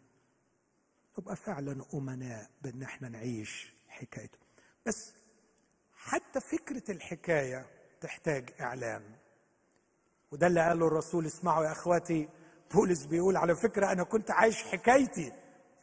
نبقى 1.19 1.35
فعلا 1.35 1.85
أمناء 1.93 2.49
بأن 2.61 2.83
إحنا 2.83 3.09
نعيش 3.09 3.73
حكايته. 3.87 4.39
بس 4.85 5.13
حتى 6.05 6.39
فكرة 6.39 6.91
الحكاية 6.91 7.65
تحتاج 8.01 8.49
اعلان 8.61 9.03
وده 10.31 10.47
اللي 10.47 10.61
قاله 10.67 10.87
الرسول 10.87 11.25
اسمعوا 11.25 11.65
يا 11.65 11.71
إخواتي 11.71 12.29
بولس 12.73 13.05
بيقول 13.05 13.37
على 13.37 13.55
فكرة 13.55 13.91
أنا 13.91 14.03
كنت 14.03 14.31
عايش 14.31 14.63
حكايتي 14.63 15.33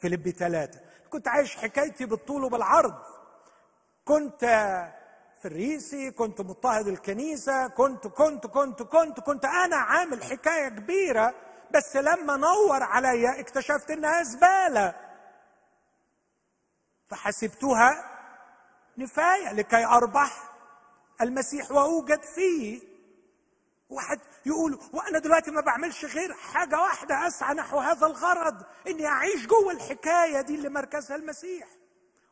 فيليبي 0.00 0.30
ثلاثة 0.32 0.80
كنت 1.10 1.28
عايش 1.28 1.56
حكايتي 1.56 2.04
بالطول 2.06 2.44
وبالعرض. 2.44 2.94
كنت 4.04 4.40
في 5.40 5.44
الريسي 5.48 6.10
كنت 6.10 6.40
مضطهد 6.40 6.86
الكنيسة 6.88 7.68
كنت 7.68 8.06
كنت 8.06 8.46
كنت 8.46 8.82
كنت 8.82 9.20
كنت 9.20 9.44
أنا 9.44 9.76
عامل 9.76 10.22
حكاية 10.24 10.68
كبيرة 10.68 11.34
بس 11.74 11.96
لما 11.96 12.36
نور 12.36 12.82
عليا 12.82 13.40
اكتشفت 13.40 13.90
إنها 13.90 14.22
زبالة. 14.22 14.94
فحسبتها 17.06 18.17
نفاية 18.98 19.52
لكي 19.52 19.84
أربح 19.84 20.50
المسيح 21.20 21.70
وأوجد 21.70 22.22
فيه. 22.22 22.80
واحد 23.88 24.18
يقول 24.46 24.78
وأنا 24.92 25.18
دلوقتي 25.18 25.50
ما 25.50 25.60
بعملش 25.60 26.04
غير 26.04 26.32
حاجة 26.34 26.80
واحدة 26.80 27.26
أسعى 27.26 27.54
نحو 27.54 27.78
هذا 27.78 28.06
الغرض 28.06 28.62
إني 28.86 29.06
أعيش 29.06 29.46
جوه 29.46 29.72
الحكاية 29.72 30.40
دي 30.40 30.54
اللي 30.54 30.68
مركزها 30.68 31.16
المسيح. 31.16 31.68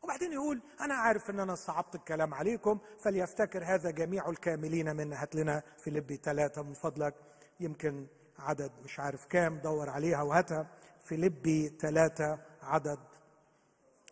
وبعدين 0.03 0.33
يقول 0.33 0.61
أنا 0.81 0.95
عارف 0.95 1.31
إن 1.31 1.41
أنا 1.41 1.55
صعبت 1.55 1.95
الكلام 1.95 2.35
عليكم 2.35 2.79
فليفتكر 3.05 3.65
هذا 3.65 3.91
جميع 3.91 4.29
الكاملين 4.29 4.97
من 4.97 5.13
هات 5.13 5.35
لنا 5.35 5.63
فيليبي 5.85 6.17
ثلاثة 6.25 6.63
من 6.63 6.73
فضلك. 6.75 7.15
يمكن 7.61 8.07
عدد 8.39 8.73
مش 8.85 9.01
عارف 9.01 9.25
كام 9.27 9.59
دور 9.59 9.91
عليها 9.91 10.23
وهاتها. 10.23 10.67
فيليبي 11.05 11.77
ثلاثة 11.81 12.39
عدد 12.63 12.99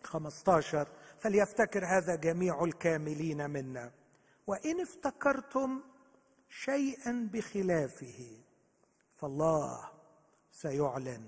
15 0.04 0.88
فليفتكر 1.24 1.86
هذا 1.86 2.14
جميع 2.14 2.64
الكاملين 2.64 3.50
منا. 3.50 3.92
وإن 4.46 4.80
افتكرتم 4.80 5.82
شيئا 6.48 7.28
بخلافه 7.32 8.40
فالله 9.16 9.90
سيعلن 10.52 11.26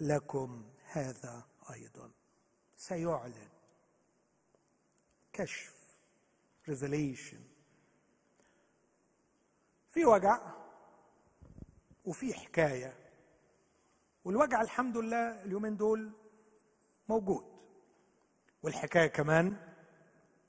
لكم 0.00 0.64
هذا 0.84 1.46
أيضا. 1.70 2.10
سيعلن. 2.76 3.48
كشف. 5.32 5.74
ريفيليشن 6.68 7.40
في 9.90 10.04
وجع 10.04 10.38
وفي 12.04 12.34
حكاية. 12.34 12.96
والوجع 14.24 14.62
الحمد 14.62 14.96
لله 14.96 15.42
اليومين 15.44 15.76
دول 15.76 16.12
موجود. 17.08 17.53
والحكاية 18.64 19.06
كمان 19.06 19.56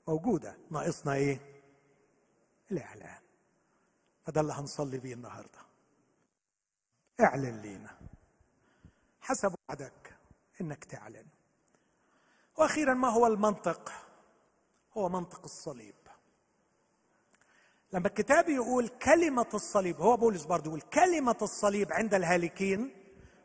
موجودة. 0.08 0.56
ناقصنا 0.70 1.14
إيه؟ 1.14 1.40
الإعلان. 2.70 3.22
فده 4.22 4.40
اللي 4.40 4.52
هنصلي 4.52 4.98
بيه 4.98 5.14
النهارده. 5.14 5.58
اعلن 7.20 7.60
لينا. 7.62 7.98
حسب 9.20 9.54
وعدك 9.68 10.16
إنك 10.60 10.84
تعلن. 10.84 11.26
وأخيرا 12.58 12.94
ما 12.94 13.08
هو 13.08 13.26
المنطق؟ 13.26 13.92
هو 14.96 15.08
منطق 15.08 15.44
الصليب. 15.44 15.94
لما 17.92 18.08
الكتاب 18.08 18.48
يقول 18.48 18.88
كلمة 18.88 19.50
الصليب 19.54 19.96
هو 19.96 20.16
بولس 20.16 20.44
برضه 20.44 20.66
يقول 20.68 20.80
كلمة 20.80 21.38
الصليب 21.42 21.92
عند 21.92 22.14
الهالكين 22.14 22.94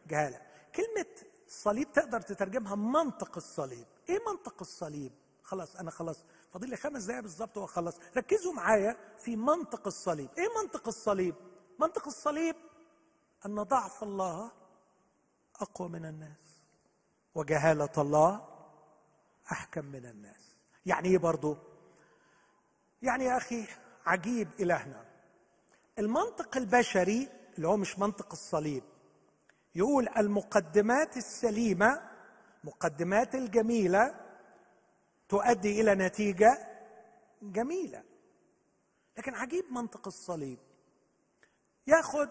جهالة. 0.08 0.42
كلمة 0.76 1.10
الصليب 1.48 1.92
تقدر 1.92 2.22
تترجمها 2.22 2.76
منطق 2.76 3.38
الصليب. 3.38 3.88
إيه 4.10 4.20
منطق 4.28 4.56
الصليب؟ 4.62 5.12
خلاص 5.44 5.76
أنا 5.76 5.92
خلاص 5.92 6.24
فاضل 6.54 6.70
لي 6.70 6.78
خمس 6.78 7.04
دقائق 7.04 7.22
بالظبط 7.22 7.58
واخلص 7.58 7.96
ركزوا 8.18 8.54
معايا 8.54 8.98
في 9.18 9.36
منطق 9.36 9.88
الصليب. 9.88 10.30
إيه 10.38 10.48
منطق 10.64 10.88
الصليب؟ 10.88 11.36
منطق 11.80 12.08
الصليب 12.08 12.56
أن 13.46 13.64
ضعف 13.64 14.04
الله 14.04 14.52
أقوى 15.62 15.90
من 15.90 16.06
الناس 16.06 16.58
وجهالة 17.36 17.90
الله 17.98 18.48
أحكم 19.52 19.86
من 19.86 20.06
الناس. 20.06 20.58
يعني 20.86 21.10
إيه 21.10 21.18
برضو؟ 21.18 21.58
يعني 23.02 23.26
يا 23.26 23.38
أخي 23.38 23.68
عجيب 24.06 24.50
إلهنا. 24.60 25.06
المنطق 26.00 26.58
البشري 26.58 27.28
اللي 27.56 27.68
هو 27.68 27.78
مش 27.78 28.00
منطق 28.00 28.32
الصليب 28.32 28.84
يقول 29.76 30.08
المقدمات 30.18 31.18
السليمة 31.18 32.11
مقدمات 32.64 33.36
الجميلة 33.36 34.16
تؤدي 35.30 35.82
إلى 35.82 35.96
نتيجة 35.96 36.58
جميلة. 37.42 38.04
لكن 39.18 39.36
عجيب 39.36 39.66
منطق 39.72 40.08
الصليب. 40.08 40.60
ياخذ 41.88 42.30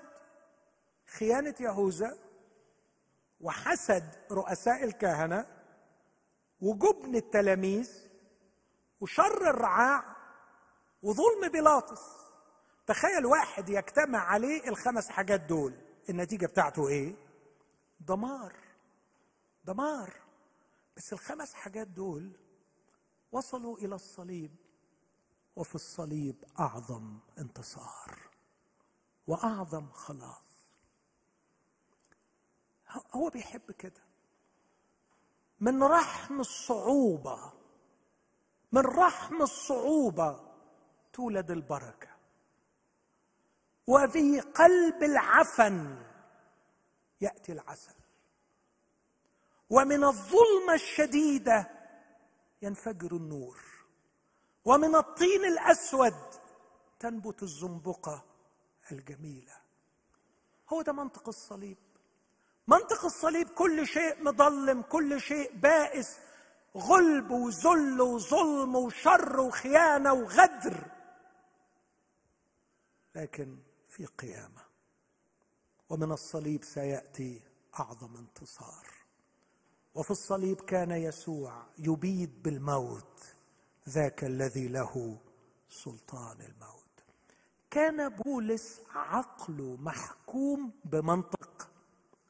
خيانة 1.07 1.55
يهوذا 1.61 2.18
وحسد 3.41 4.05
رؤساء 4.31 4.85
الكهنة 4.85 5.47
وجبن 6.61 7.16
التلاميذ 7.16 8.09
وشر 9.01 9.51
الرعاع 9.51 10.16
وظلم 11.03 11.49
بيلاطس 11.53 12.03
تخيل 12.87 13.26
واحد 13.26 13.68
يجتمع 13.68 14.18
عليه 14.18 14.68
الخمس 14.68 15.09
حاجات 15.09 15.41
دول. 15.41 15.74
النتيجة 16.09 16.47
بتاعته 16.47 16.89
إيه؟ 16.89 17.14
دمار. 18.01 18.69
دمار. 19.64 20.14
بس 20.96 21.12
الخمس 21.12 21.54
حاجات 21.54 21.88
دول 21.88 22.36
وصلوا 23.32 23.78
إلى 23.78 23.94
الصليب 23.94 24.56
وفي 25.56 25.74
الصليب 25.74 26.44
أعظم 26.61 27.18
انتصار 27.38 28.18
وأعظم 29.26 29.90
خلاص. 29.92 30.50
هو 33.12 33.30
بيحب 33.30 33.70
كده. 33.72 34.02
من 35.61 35.82
رحم 35.82 36.40
الصعوبة 36.40 37.52
من 38.72 38.82
رحم 38.82 39.42
الصعوبة 39.42 40.40
تولد 41.12 41.50
البركة. 41.50 42.08
وفي 43.86 44.40
قلب 44.40 45.02
العفن 45.02 46.04
يأتي 47.20 47.52
العسل. 47.52 47.94
ومن 49.70 50.04
الظلمة 50.04 50.74
الشديدة 50.74 51.70
ينفجر 52.62 53.16
النور. 53.16 53.60
ومن 54.64 54.96
الطين 54.96 55.44
الأسود 55.44 56.14
تنبت 56.98 57.42
الزنبقة 57.42 58.24
الجميلة. 58.92 59.60
هو 60.68 60.82
ده 60.82 60.92
منطق 60.92 61.28
الصليب. 61.28 61.78
منطق 62.68 63.04
الصليب 63.04 63.48
كل 63.48 63.86
شيء 63.86 64.24
مظلم 64.24 64.82
كل 64.82 65.20
شيء 65.20 65.56
بائس. 65.56 66.18
غلب 66.76 67.30
وذل 67.30 68.00
وظلم 68.00 68.76
وشر 68.76 69.40
وخيانة 69.40 70.12
وغدر. 70.12 70.90
لكن 73.14 73.58
في 73.88 74.06
قيامة. 74.06 74.64
ومن 75.88 76.12
الصليب 76.12 76.64
سيأتي 76.64 77.42
أعظم 77.80 78.16
انتصار. 78.16 78.99
وفي 79.95 80.11
الصليب 80.11 80.61
كان 80.61 80.91
يسوع 80.91 81.66
يبيد 81.78 82.43
بالموت 82.43 83.34
ذاك 83.88 84.24
الذي 84.24 84.68
له 84.68 85.18
سلطان 85.68 86.41
الموت. 86.41 86.80
كان 87.70 88.09
بولس 88.09 88.80
عقله 88.95 89.76
محكوم 89.76 90.72
بمنطق 90.84 91.70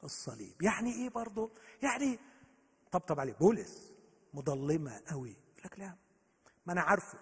الصليب. 0.04 0.62
يعني 0.62 0.92
إيه 0.92 1.08
برضه 1.08 1.50
يعني 1.82 2.18
طبطب 2.92 3.20
عليه 3.20 3.32
بولس 3.34 3.92
مظلمة 4.34 5.00
قوي 5.10 5.36
لك 5.64 5.78
لا 5.78 5.96
ما 6.66 6.72
أنا 6.72 6.80
عارفه. 6.80 7.18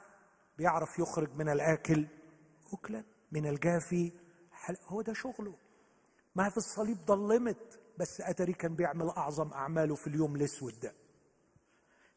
بيعرف 0.58 0.98
يخرج 0.98 1.34
من 1.34 1.48
الآكل 1.48 2.06
اكلا 2.72 3.04
من 3.32 3.46
الجافي 3.46 4.12
هو 4.86 5.02
ده 5.02 5.12
شغله؟ 5.12 5.54
ما 6.34 6.48
في 6.50 6.56
الصليب 6.56 7.04
ضلمت 7.06 7.80
بس 7.98 8.20
اتري 8.20 8.52
كان 8.52 8.74
بيعمل 8.74 9.08
أعظم 9.08 9.52
أعماله 9.52 9.94
في 9.94 10.06
اليوم 10.06 10.36
الأسود. 10.36 10.80
ده 10.80 10.94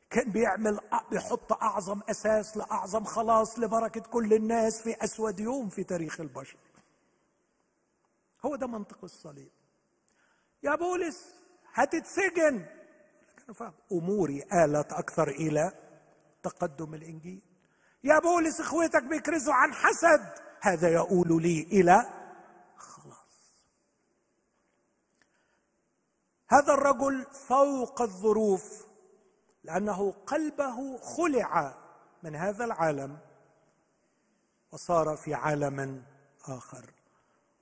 كان 0.10 0.32
بيعمل 0.32 0.80
بيحط 1.12 1.54
أعظم 1.54 2.02
أساس 2.10 2.58
لأعظم 2.58 3.04
خلاص 3.04 3.60
لبركة 3.60 4.02
كل 4.02 4.34
الناس 4.34 4.82
في 4.82 5.04
أسود 5.04 5.40
يوم 5.40 5.70
في 5.70 5.84
تاريخ 5.84 6.20
البشر. 6.20 6.58
هو 8.46 8.56
ده 8.56 8.68
منطق 8.68 8.98
الصليب. 9.04 9.52
يا 10.64 10.76
بولس 10.76 11.36
هتتسجن. 11.74 12.66
أموري 13.92 14.44
آلت 14.44 14.94
أكثر 14.94 15.28
إلى 15.28 15.72
تقدم 16.44 16.94
الإنجيل. 16.94 17.42
يا 18.04 18.20
بولس 18.20 18.62
إخوتك 18.62 19.04
بيكرزوا 19.04 19.54
عن 19.54 19.74
حسد. 19.74 20.42
هذا 20.62 20.90
يقول 20.90 21.42
لي 21.42 21.62
إلى 21.62 22.21
هذا 26.52 26.74
الرجل 26.74 27.26
فوق 27.26 28.02
الظروف 28.02 28.88
لأنه 29.64 30.12
قلبه 30.12 30.98
خلع 30.98 31.78
من 32.24 32.36
هذا 32.36 32.66
العالم 32.66 33.18
وصار 34.72 35.16
في 35.18 35.34
عالم 35.34 36.04
آخر. 36.48 36.94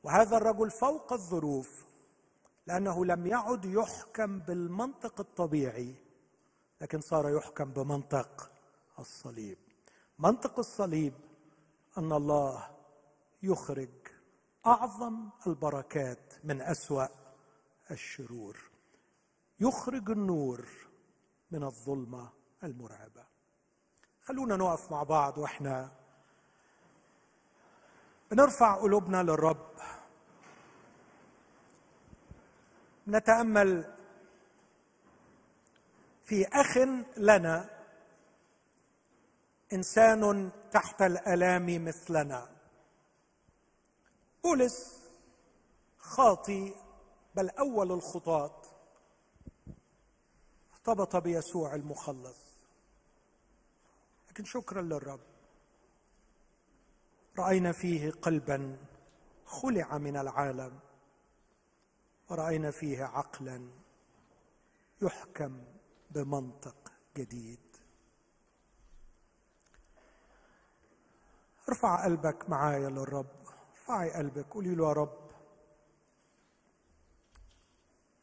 وهذا 0.03 0.37
الرجل 0.37 0.71
فوق 0.71 1.13
الظروف 1.13 1.85
لأنه 2.67 3.05
لم 3.05 3.27
يعد 3.27 3.65
يحكم 3.65 4.39
بالمنطق 4.39 5.19
الطبيعي 5.19 5.95
لكن 6.81 7.01
صار 7.01 7.29
يحكم 7.29 7.71
بمنطق 7.71 8.51
الصليب. 8.99 9.57
منطق 10.19 10.59
الصليب 10.59 11.13
أن 11.97 12.11
الله 12.13 12.67
يخرج 13.43 13.89
أعظم 14.65 15.29
البركات 15.47 16.33
من 16.43 16.61
أسوأ 16.61 17.07
الشرور. 17.91 18.68
يخرج 19.59 20.11
النور 20.11 20.67
من 21.51 21.63
الظلمة 21.63 22.29
المرعبة. 22.63 23.23
خلونا 24.21 24.55
نقف 24.55 24.91
مع 24.91 25.03
بعض 25.03 25.37
وإحنا 25.37 25.91
بنرفع 28.31 28.75
قلوبنا 28.81 29.23
للرب. 29.23 29.69
نتأمل 33.07 33.95
في 36.23 36.47
أخ 36.47 36.77
لنا 37.17 37.69
إنسان 39.73 40.51
تحت 40.71 41.01
الألام 41.01 41.85
مثلنا. 41.85 42.49
بولس 44.43 44.99
خاطي 45.97 46.75
بل 47.35 47.49
أول 47.49 47.91
الخطاة. 47.91 48.58
ارتبط 50.79 51.15
بيسوع 51.15 51.75
المخلص. 51.75 52.37
لكن 54.29 54.43
شكرا 54.43 54.81
للرب. 54.81 55.19
رأينا 57.39 57.71
فيه 57.71 58.11
قلبا 58.11 58.77
خلع 59.45 59.97
من 59.97 60.17
العالم. 60.17 60.79
ورأينا 62.29 62.71
فيه 62.71 63.03
عقلا 63.03 63.69
يحكم 65.01 65.63
بمنطق 66.11 66.91
جديد. 67.17 67.77
ارفع 71.69 72.05
قلبك 72.05 72.49
معايا 72.49 72.89
للرب. 72.89 73.47
ارفعي 73.71 74.11
قلبك. 74.11 74.45
قولي 74.45 74.75
له 74.75 74.87
يا 74.87 74.93
رب 74.93 75.29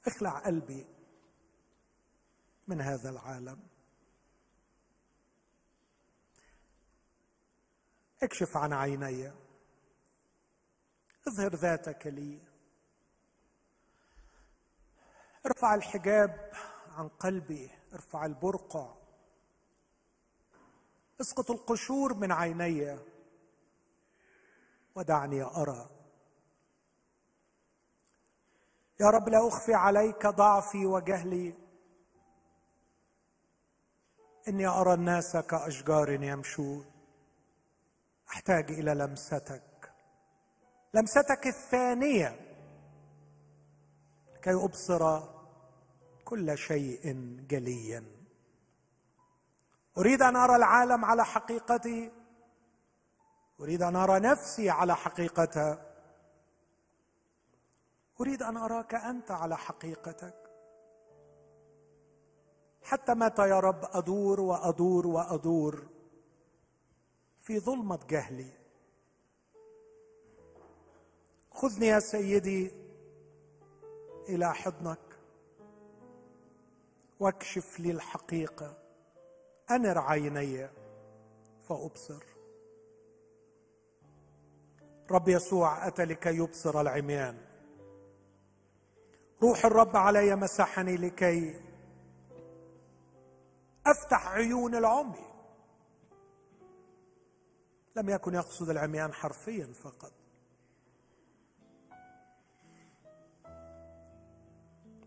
اخلع 0.07 0.39
قلبي 0.39 0.96
من 2.67 2.81
هذا 2.81 3.11
العالم. 3.11 3.69
اكشف 8.23 8.57
عن 8.57 8.73
عيني. 8.73 9.33
اظهر 11.29 11.55
ذاتك 11.55 12.07
لي. 12.07 12.41
ارفع 15.47 15.75
الحجاب 15.75 16.51
عن 16.89 17.09
قلبي. 17.09 17.71
ارفع 17.93 18.27
البرقع 18.27 18.95
اسقط 21.21 21.51
القشور 21.51 22.15
من 22.15 22.33
عيني. 22.33 22.99
ودعني 24.95 25.43
أرى. 25.43 25.91
يا 29.01 29.07
رب 29.07 29.29
لا 29.29 29.49
أخفي 29.49 29.75
عليك 29.75 30.27
ضعفي 30.27 30.87
وجهلي. 30.87 31.66
إني 34.49 34.67
أرى 34.67 34.95
الناس 34.95 35.37
كأشجار 35.37 36.23
يمشون. 36.23 36.87
أحتاج 38.29 38.71
إلى 38.71 38.95
لمستك. 38.95 39.93
لمستك 40.95 41.47
الثانية. 41.47 42.41
كي 44.43 44.55
أبصر 44.55 45.21
كل 46.25 46.59
شيء 46.59 47.13
جليا. 47.49 48.05
أريد 49.99 50.23
أن 50.23 50.37
أرى 50.37 50.57
العالم 50.57 51.05
على 51.05 51.25
حقيقته 51.25 52.11
أريد 53.61 53.83
أن 53.83 53.97
أرى 53.97 54.21
نفسي 54.21 54.71
على 54.71 54.97
حقيقتها 54.97 55.87
أريد 58.21 58.43
أن 58.43 58.57
أراك 58.57 58.95
أنت 58.95 59.31
على 59.31 59.57
حقيقتك. 59.57 60.46
حتى 62.87 63.15
متى 63.15 63.49
يا 63.49 63.61
رب 63.61 63.85
أدور 63.93 64.41
وأدور 64.41 65.07
وأدور 65.07 65.87
في 67.39 67.61
ظلمة 67.61 67.99
جهلي. 68.09 68.51
خذني 71.51 71.87
يا 71.87 72.01
سيدي 72.01 72.71
إلى 74.29 74.55
حضنك 74.55 74.99
واكشف 77.21 77.81
لي 77.81 77.91
الحقيقة. 77.91 78.79
أنر 79.71 79.99
عيني 79.99 80.69
فأبصر. 81.69 82.25
رب 85.11 85.29
يسوع 85.29 85.87
أتى 85.87 86.05
لكي 86.05 86.37
يبصر 86.37 86.81
العميان. 86.81 87.39
روح 89.43 89.65
الرب 89.65 89.97
علي 89.97 90.37
مسحني 90.37 90.97
لكي 90.97 91.66
أفتح 93.87 94.29
عيون 94.29 94.75
العمي. 94.75 95.27
لم 97.97 98.09
يكن 98.09 98.35
يقصد 98.35 98.71
العميان 98.71 99.13
حرفيا 99.13 99.67
فقط. 99.67 100.13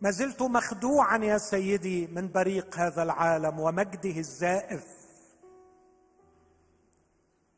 ما 0.02 0.12
زلت 0.12 0.42
مخدوعا 0.42 1.18
يا 1.18 1.38
سيدي 1.38 2.08
من 2.08 2.32
بريق 2.32 2.76
هذا 2.76 3.04
العالم 3.04 3.60
ومجده 3.60 4.18
الزائف. 4.18 5.00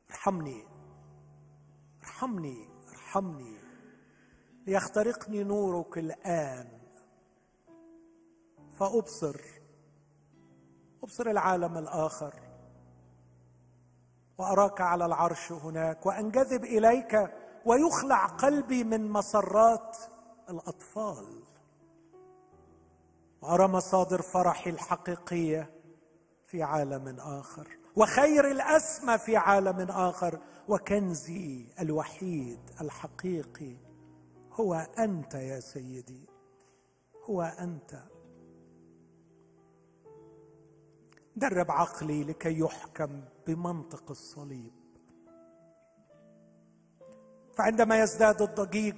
ارحمني 0.09 0.63
ارحمني 2.03 2.69
ارحمني. 2.89 3.57
ليخترقني 4.67 5.43
نورك 5.43 5.97
الآن. 5.97 6.81
فأبصر 8.79 9.60
أبصر 11.03 11.29
العالم 11.29 11.77
الآخر 11.77 12.33
وأراك 14.37 14.81
على 14.81 15.05
العرش 15.05 15.51
هناك 15.51 16.05
وأنجذب 16.05 16.63
إليك 16.63 17.31
ويخلع 17.65 18.25
قلبي 18.25 18.83
من 18.83 19.11
مسرات 19.11 19.97
الأطفال. 20.49 21.43
وأرى 23.41 23.67
مصادر 23.67 24.21
فرحي 24.21 24.69
الحقيقية 24.69 25.69
في 26.45 26.63
عالم 26.63 27.19
آخر 27.19 27.67
وخير 27.95 28.51
الأسمى 28.51 29.17
في 29.17 29.37
عالم 29.37 29.91
آخر 29.91 30.39
وكنزي 30.67 31.65
الوحيد 31.79 32.59
الحقيقي. 32.81 33.77
هو 34.53 34.73
أنت 34.99 35.33
يا 35.33 35.59
سيدي 35.59 36.29
هو 37.29 37.41
أنت. 37.41 38.10
درب 41.41 41.71
عقلي 41.71 42.23
لكي 42.23 42.59
يحكم 42.59 43.21
بمنطق 43.47 44.03
الصليب. 44.09 44.73
فعندما 47.57 47.99
يزداد 48.03 48.41
الضجيج 48.41 48.95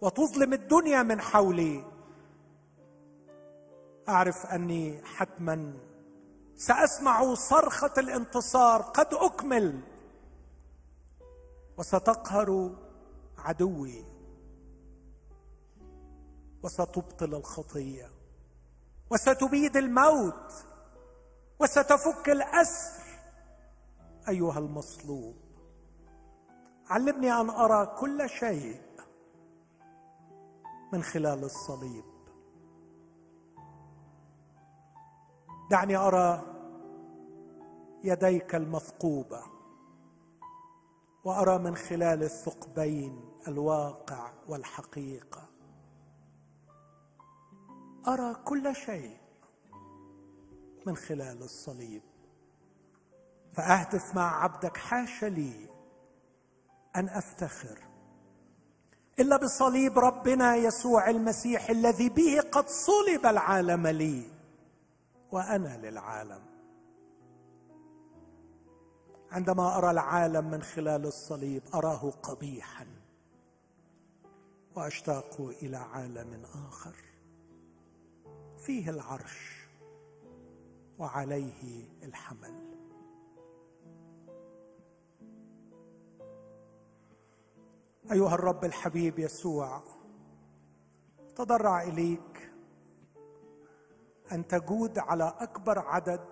وتظلم 0.00 0.52
الدنيا 0.52 1.02
من 1.02 1.20
حولي 1.20 1.84
أعرف 4.08 4.46
أني 4.46 5.04
حتما 5.04 5.74
سأسمع 6.56 7.34
صرخة 7.34 7.92
الانتصار 7.98 8.82
قد 8.82 9.14
أكمل 9.14 9.80
وستقهر 11.78 12.76
عدوي 13.38 14.04
وستبطل 16.62 17.34
الخطية 17.34 18.10
وستبيد 19.10 19.76
الموت. 19.76 20.69
وستفك 21.60 22.28
الأسر. 22.28 23.00
أيها 24.28 24.58
المصلوب 24.58 25.36
علمني 26.86 27.32
أن 27.32 27.50
أرى 27.50 27.96
كل 27.98 28.28
شيء 28.28 28.80
من 30.92 31.02
خلال 31.02 31.44
الصليب. 31.44 32.04
دعني 35.70 35.96
أرى 35.96 36.42
يديك 38.04 38.54
المثقوبه 38.54 39.42
وأرى 41.24 41.58
من 41.58 41.76
خلال 41.76 42.22
الثقبين 42.22 43.30
الواقع 43.48 44.32
والحقيقة. 44.48 45.42
أرى 48.08 48.34
كل 48.34 48.74
شيء. 48.76 49.29
من 50.86 50.96
خلال 50.96 51.42
الصليب. 51.42 52.02
فأهتف 53.52 54.14
مع 54.14 54.42
عبدك 54.42 54.76
حاش 54.76 55.24
لي 55.24 55.68
أن 56.96 57.08
أفتخر. 57.08 57.78
إلا 59.18 59.36
بصليب 59.36 59.98
ربنا 59.98 60.56
يسوع 60.56 61.10
المسيح 61.10 61.70
الذي 61.70 62.08
به 62.08 62.40
قد 62.52 62.68
صلب 62.68 63.26
العالم 63.26 63.86
لي 63.86 64.30
وأنا 65.32 65.78
للعالم. 65.78 66.42
عندما 69.30 69.78
أرى 69.78 69.90
العالم 69.90 70.50
من 70.50 70.62
خلال 70.62 71.06
الصليب 71.06 71.62
أراه 71.74 72.10
قبيحا 72.10 72.86
وأشتاق 74.76 75.40
إلى 75.62 75.76
عالم 75.76 76.42
آخر. 76.68 76.94
فيه 78.58 78.90
العرش. 78.90 79.59
وعليه 81.00 81.88
الحمل. 82.02 82.70
أيها 88.12 88.34
الرب 88.34 88.64
الحبيب 88.64 89.18
يسوع 89.18 89.82
تضرع 91.36 91.82
إليك 91.82 92.50
أن 94.32 94.46
تجود 94.46 94.98
على 94.98 95.34
أكبر 95.38 95.78
عدد 95.78 96.28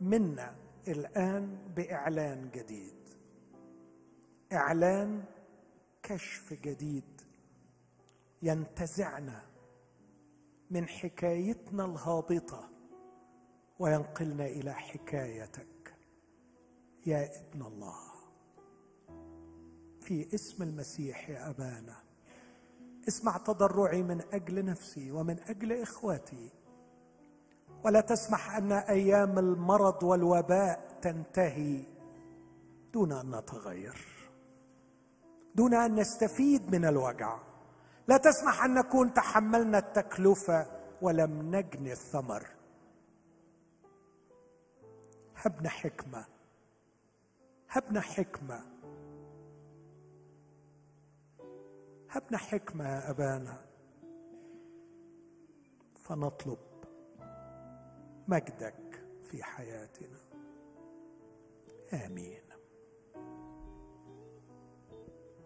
منا 0.00 0.56
الآن 0.88 1.58
بإعلان 1.76 2.50
جديد. 2.50 3.08
إعلان 4.52 5.24
كشف 6.02 6.52
جديد 6.52 7.20
ينتزعنا 8.42 9.42
من 10.70 10.88
حكايتنا 10.88 11.84
الهابطة 11.84 12.73
وينقلنا 13.78 14.46
إلى 14.46 14.72
حكايتك. 14.72 15.94
يا 17.06 17.30
ابن 17.40 17.62
الله 17.62 17.96
في 20.00 20.34
اسم 20.34 20.62
المسيح 20.62 21.30
يا 21.30 21.50
أبانا 21.50 21.96
اسمع 23.08 23.36
تضرعي 23.36 24.02
من 24.02 24.20
أجل 24.32 24.64
نفسي 24.64 25.10
ومن 25.10 25.38
أجل 25.40 25.72
إخواتي. 25.72 26.50
ولا 27.84 28.00
تسمح 28.00 28.56
أن 28.56 28.72
أيام 28.72 29.38
المرض 29.38 30.02
والوباء 30.02 30.98
تنتهي 31.02 31.84
دون 32.92 33.12
أن 33.12 33.36
نتغير 33.36 34.30
دون 35.54 35.74
أن 35.74 35.94
نستفيد 35.94 36.74
من 36.74 36.84
الوجع. 36.84 37.38
لا 38.08 38.16
تسمح 38.16 38.64
أن 38.64 38.74
نكون 38.74 39.14
تحملنا 39.14 39.78
التكلفة 39.78 40.66
ولم 41.02 41.56
نجني 41.56 41.92
الثمر. 41.92 42.46
هبنا 45.44 45.68
حكمة. 45.68 46.24
هبنا 47.68 48.00
حكمة. 48.00 48.60
هبنا 52.10 52.38
حكمة 52.38 52.84
يا 52.84 53.10
أبانا. 53.10 53.66
فنطلب 56.00 56.58
مجدك 58.28 59.06
في 59.30 59.42
حياتنا. 59.42 60.18
آمين. 61.92 62.43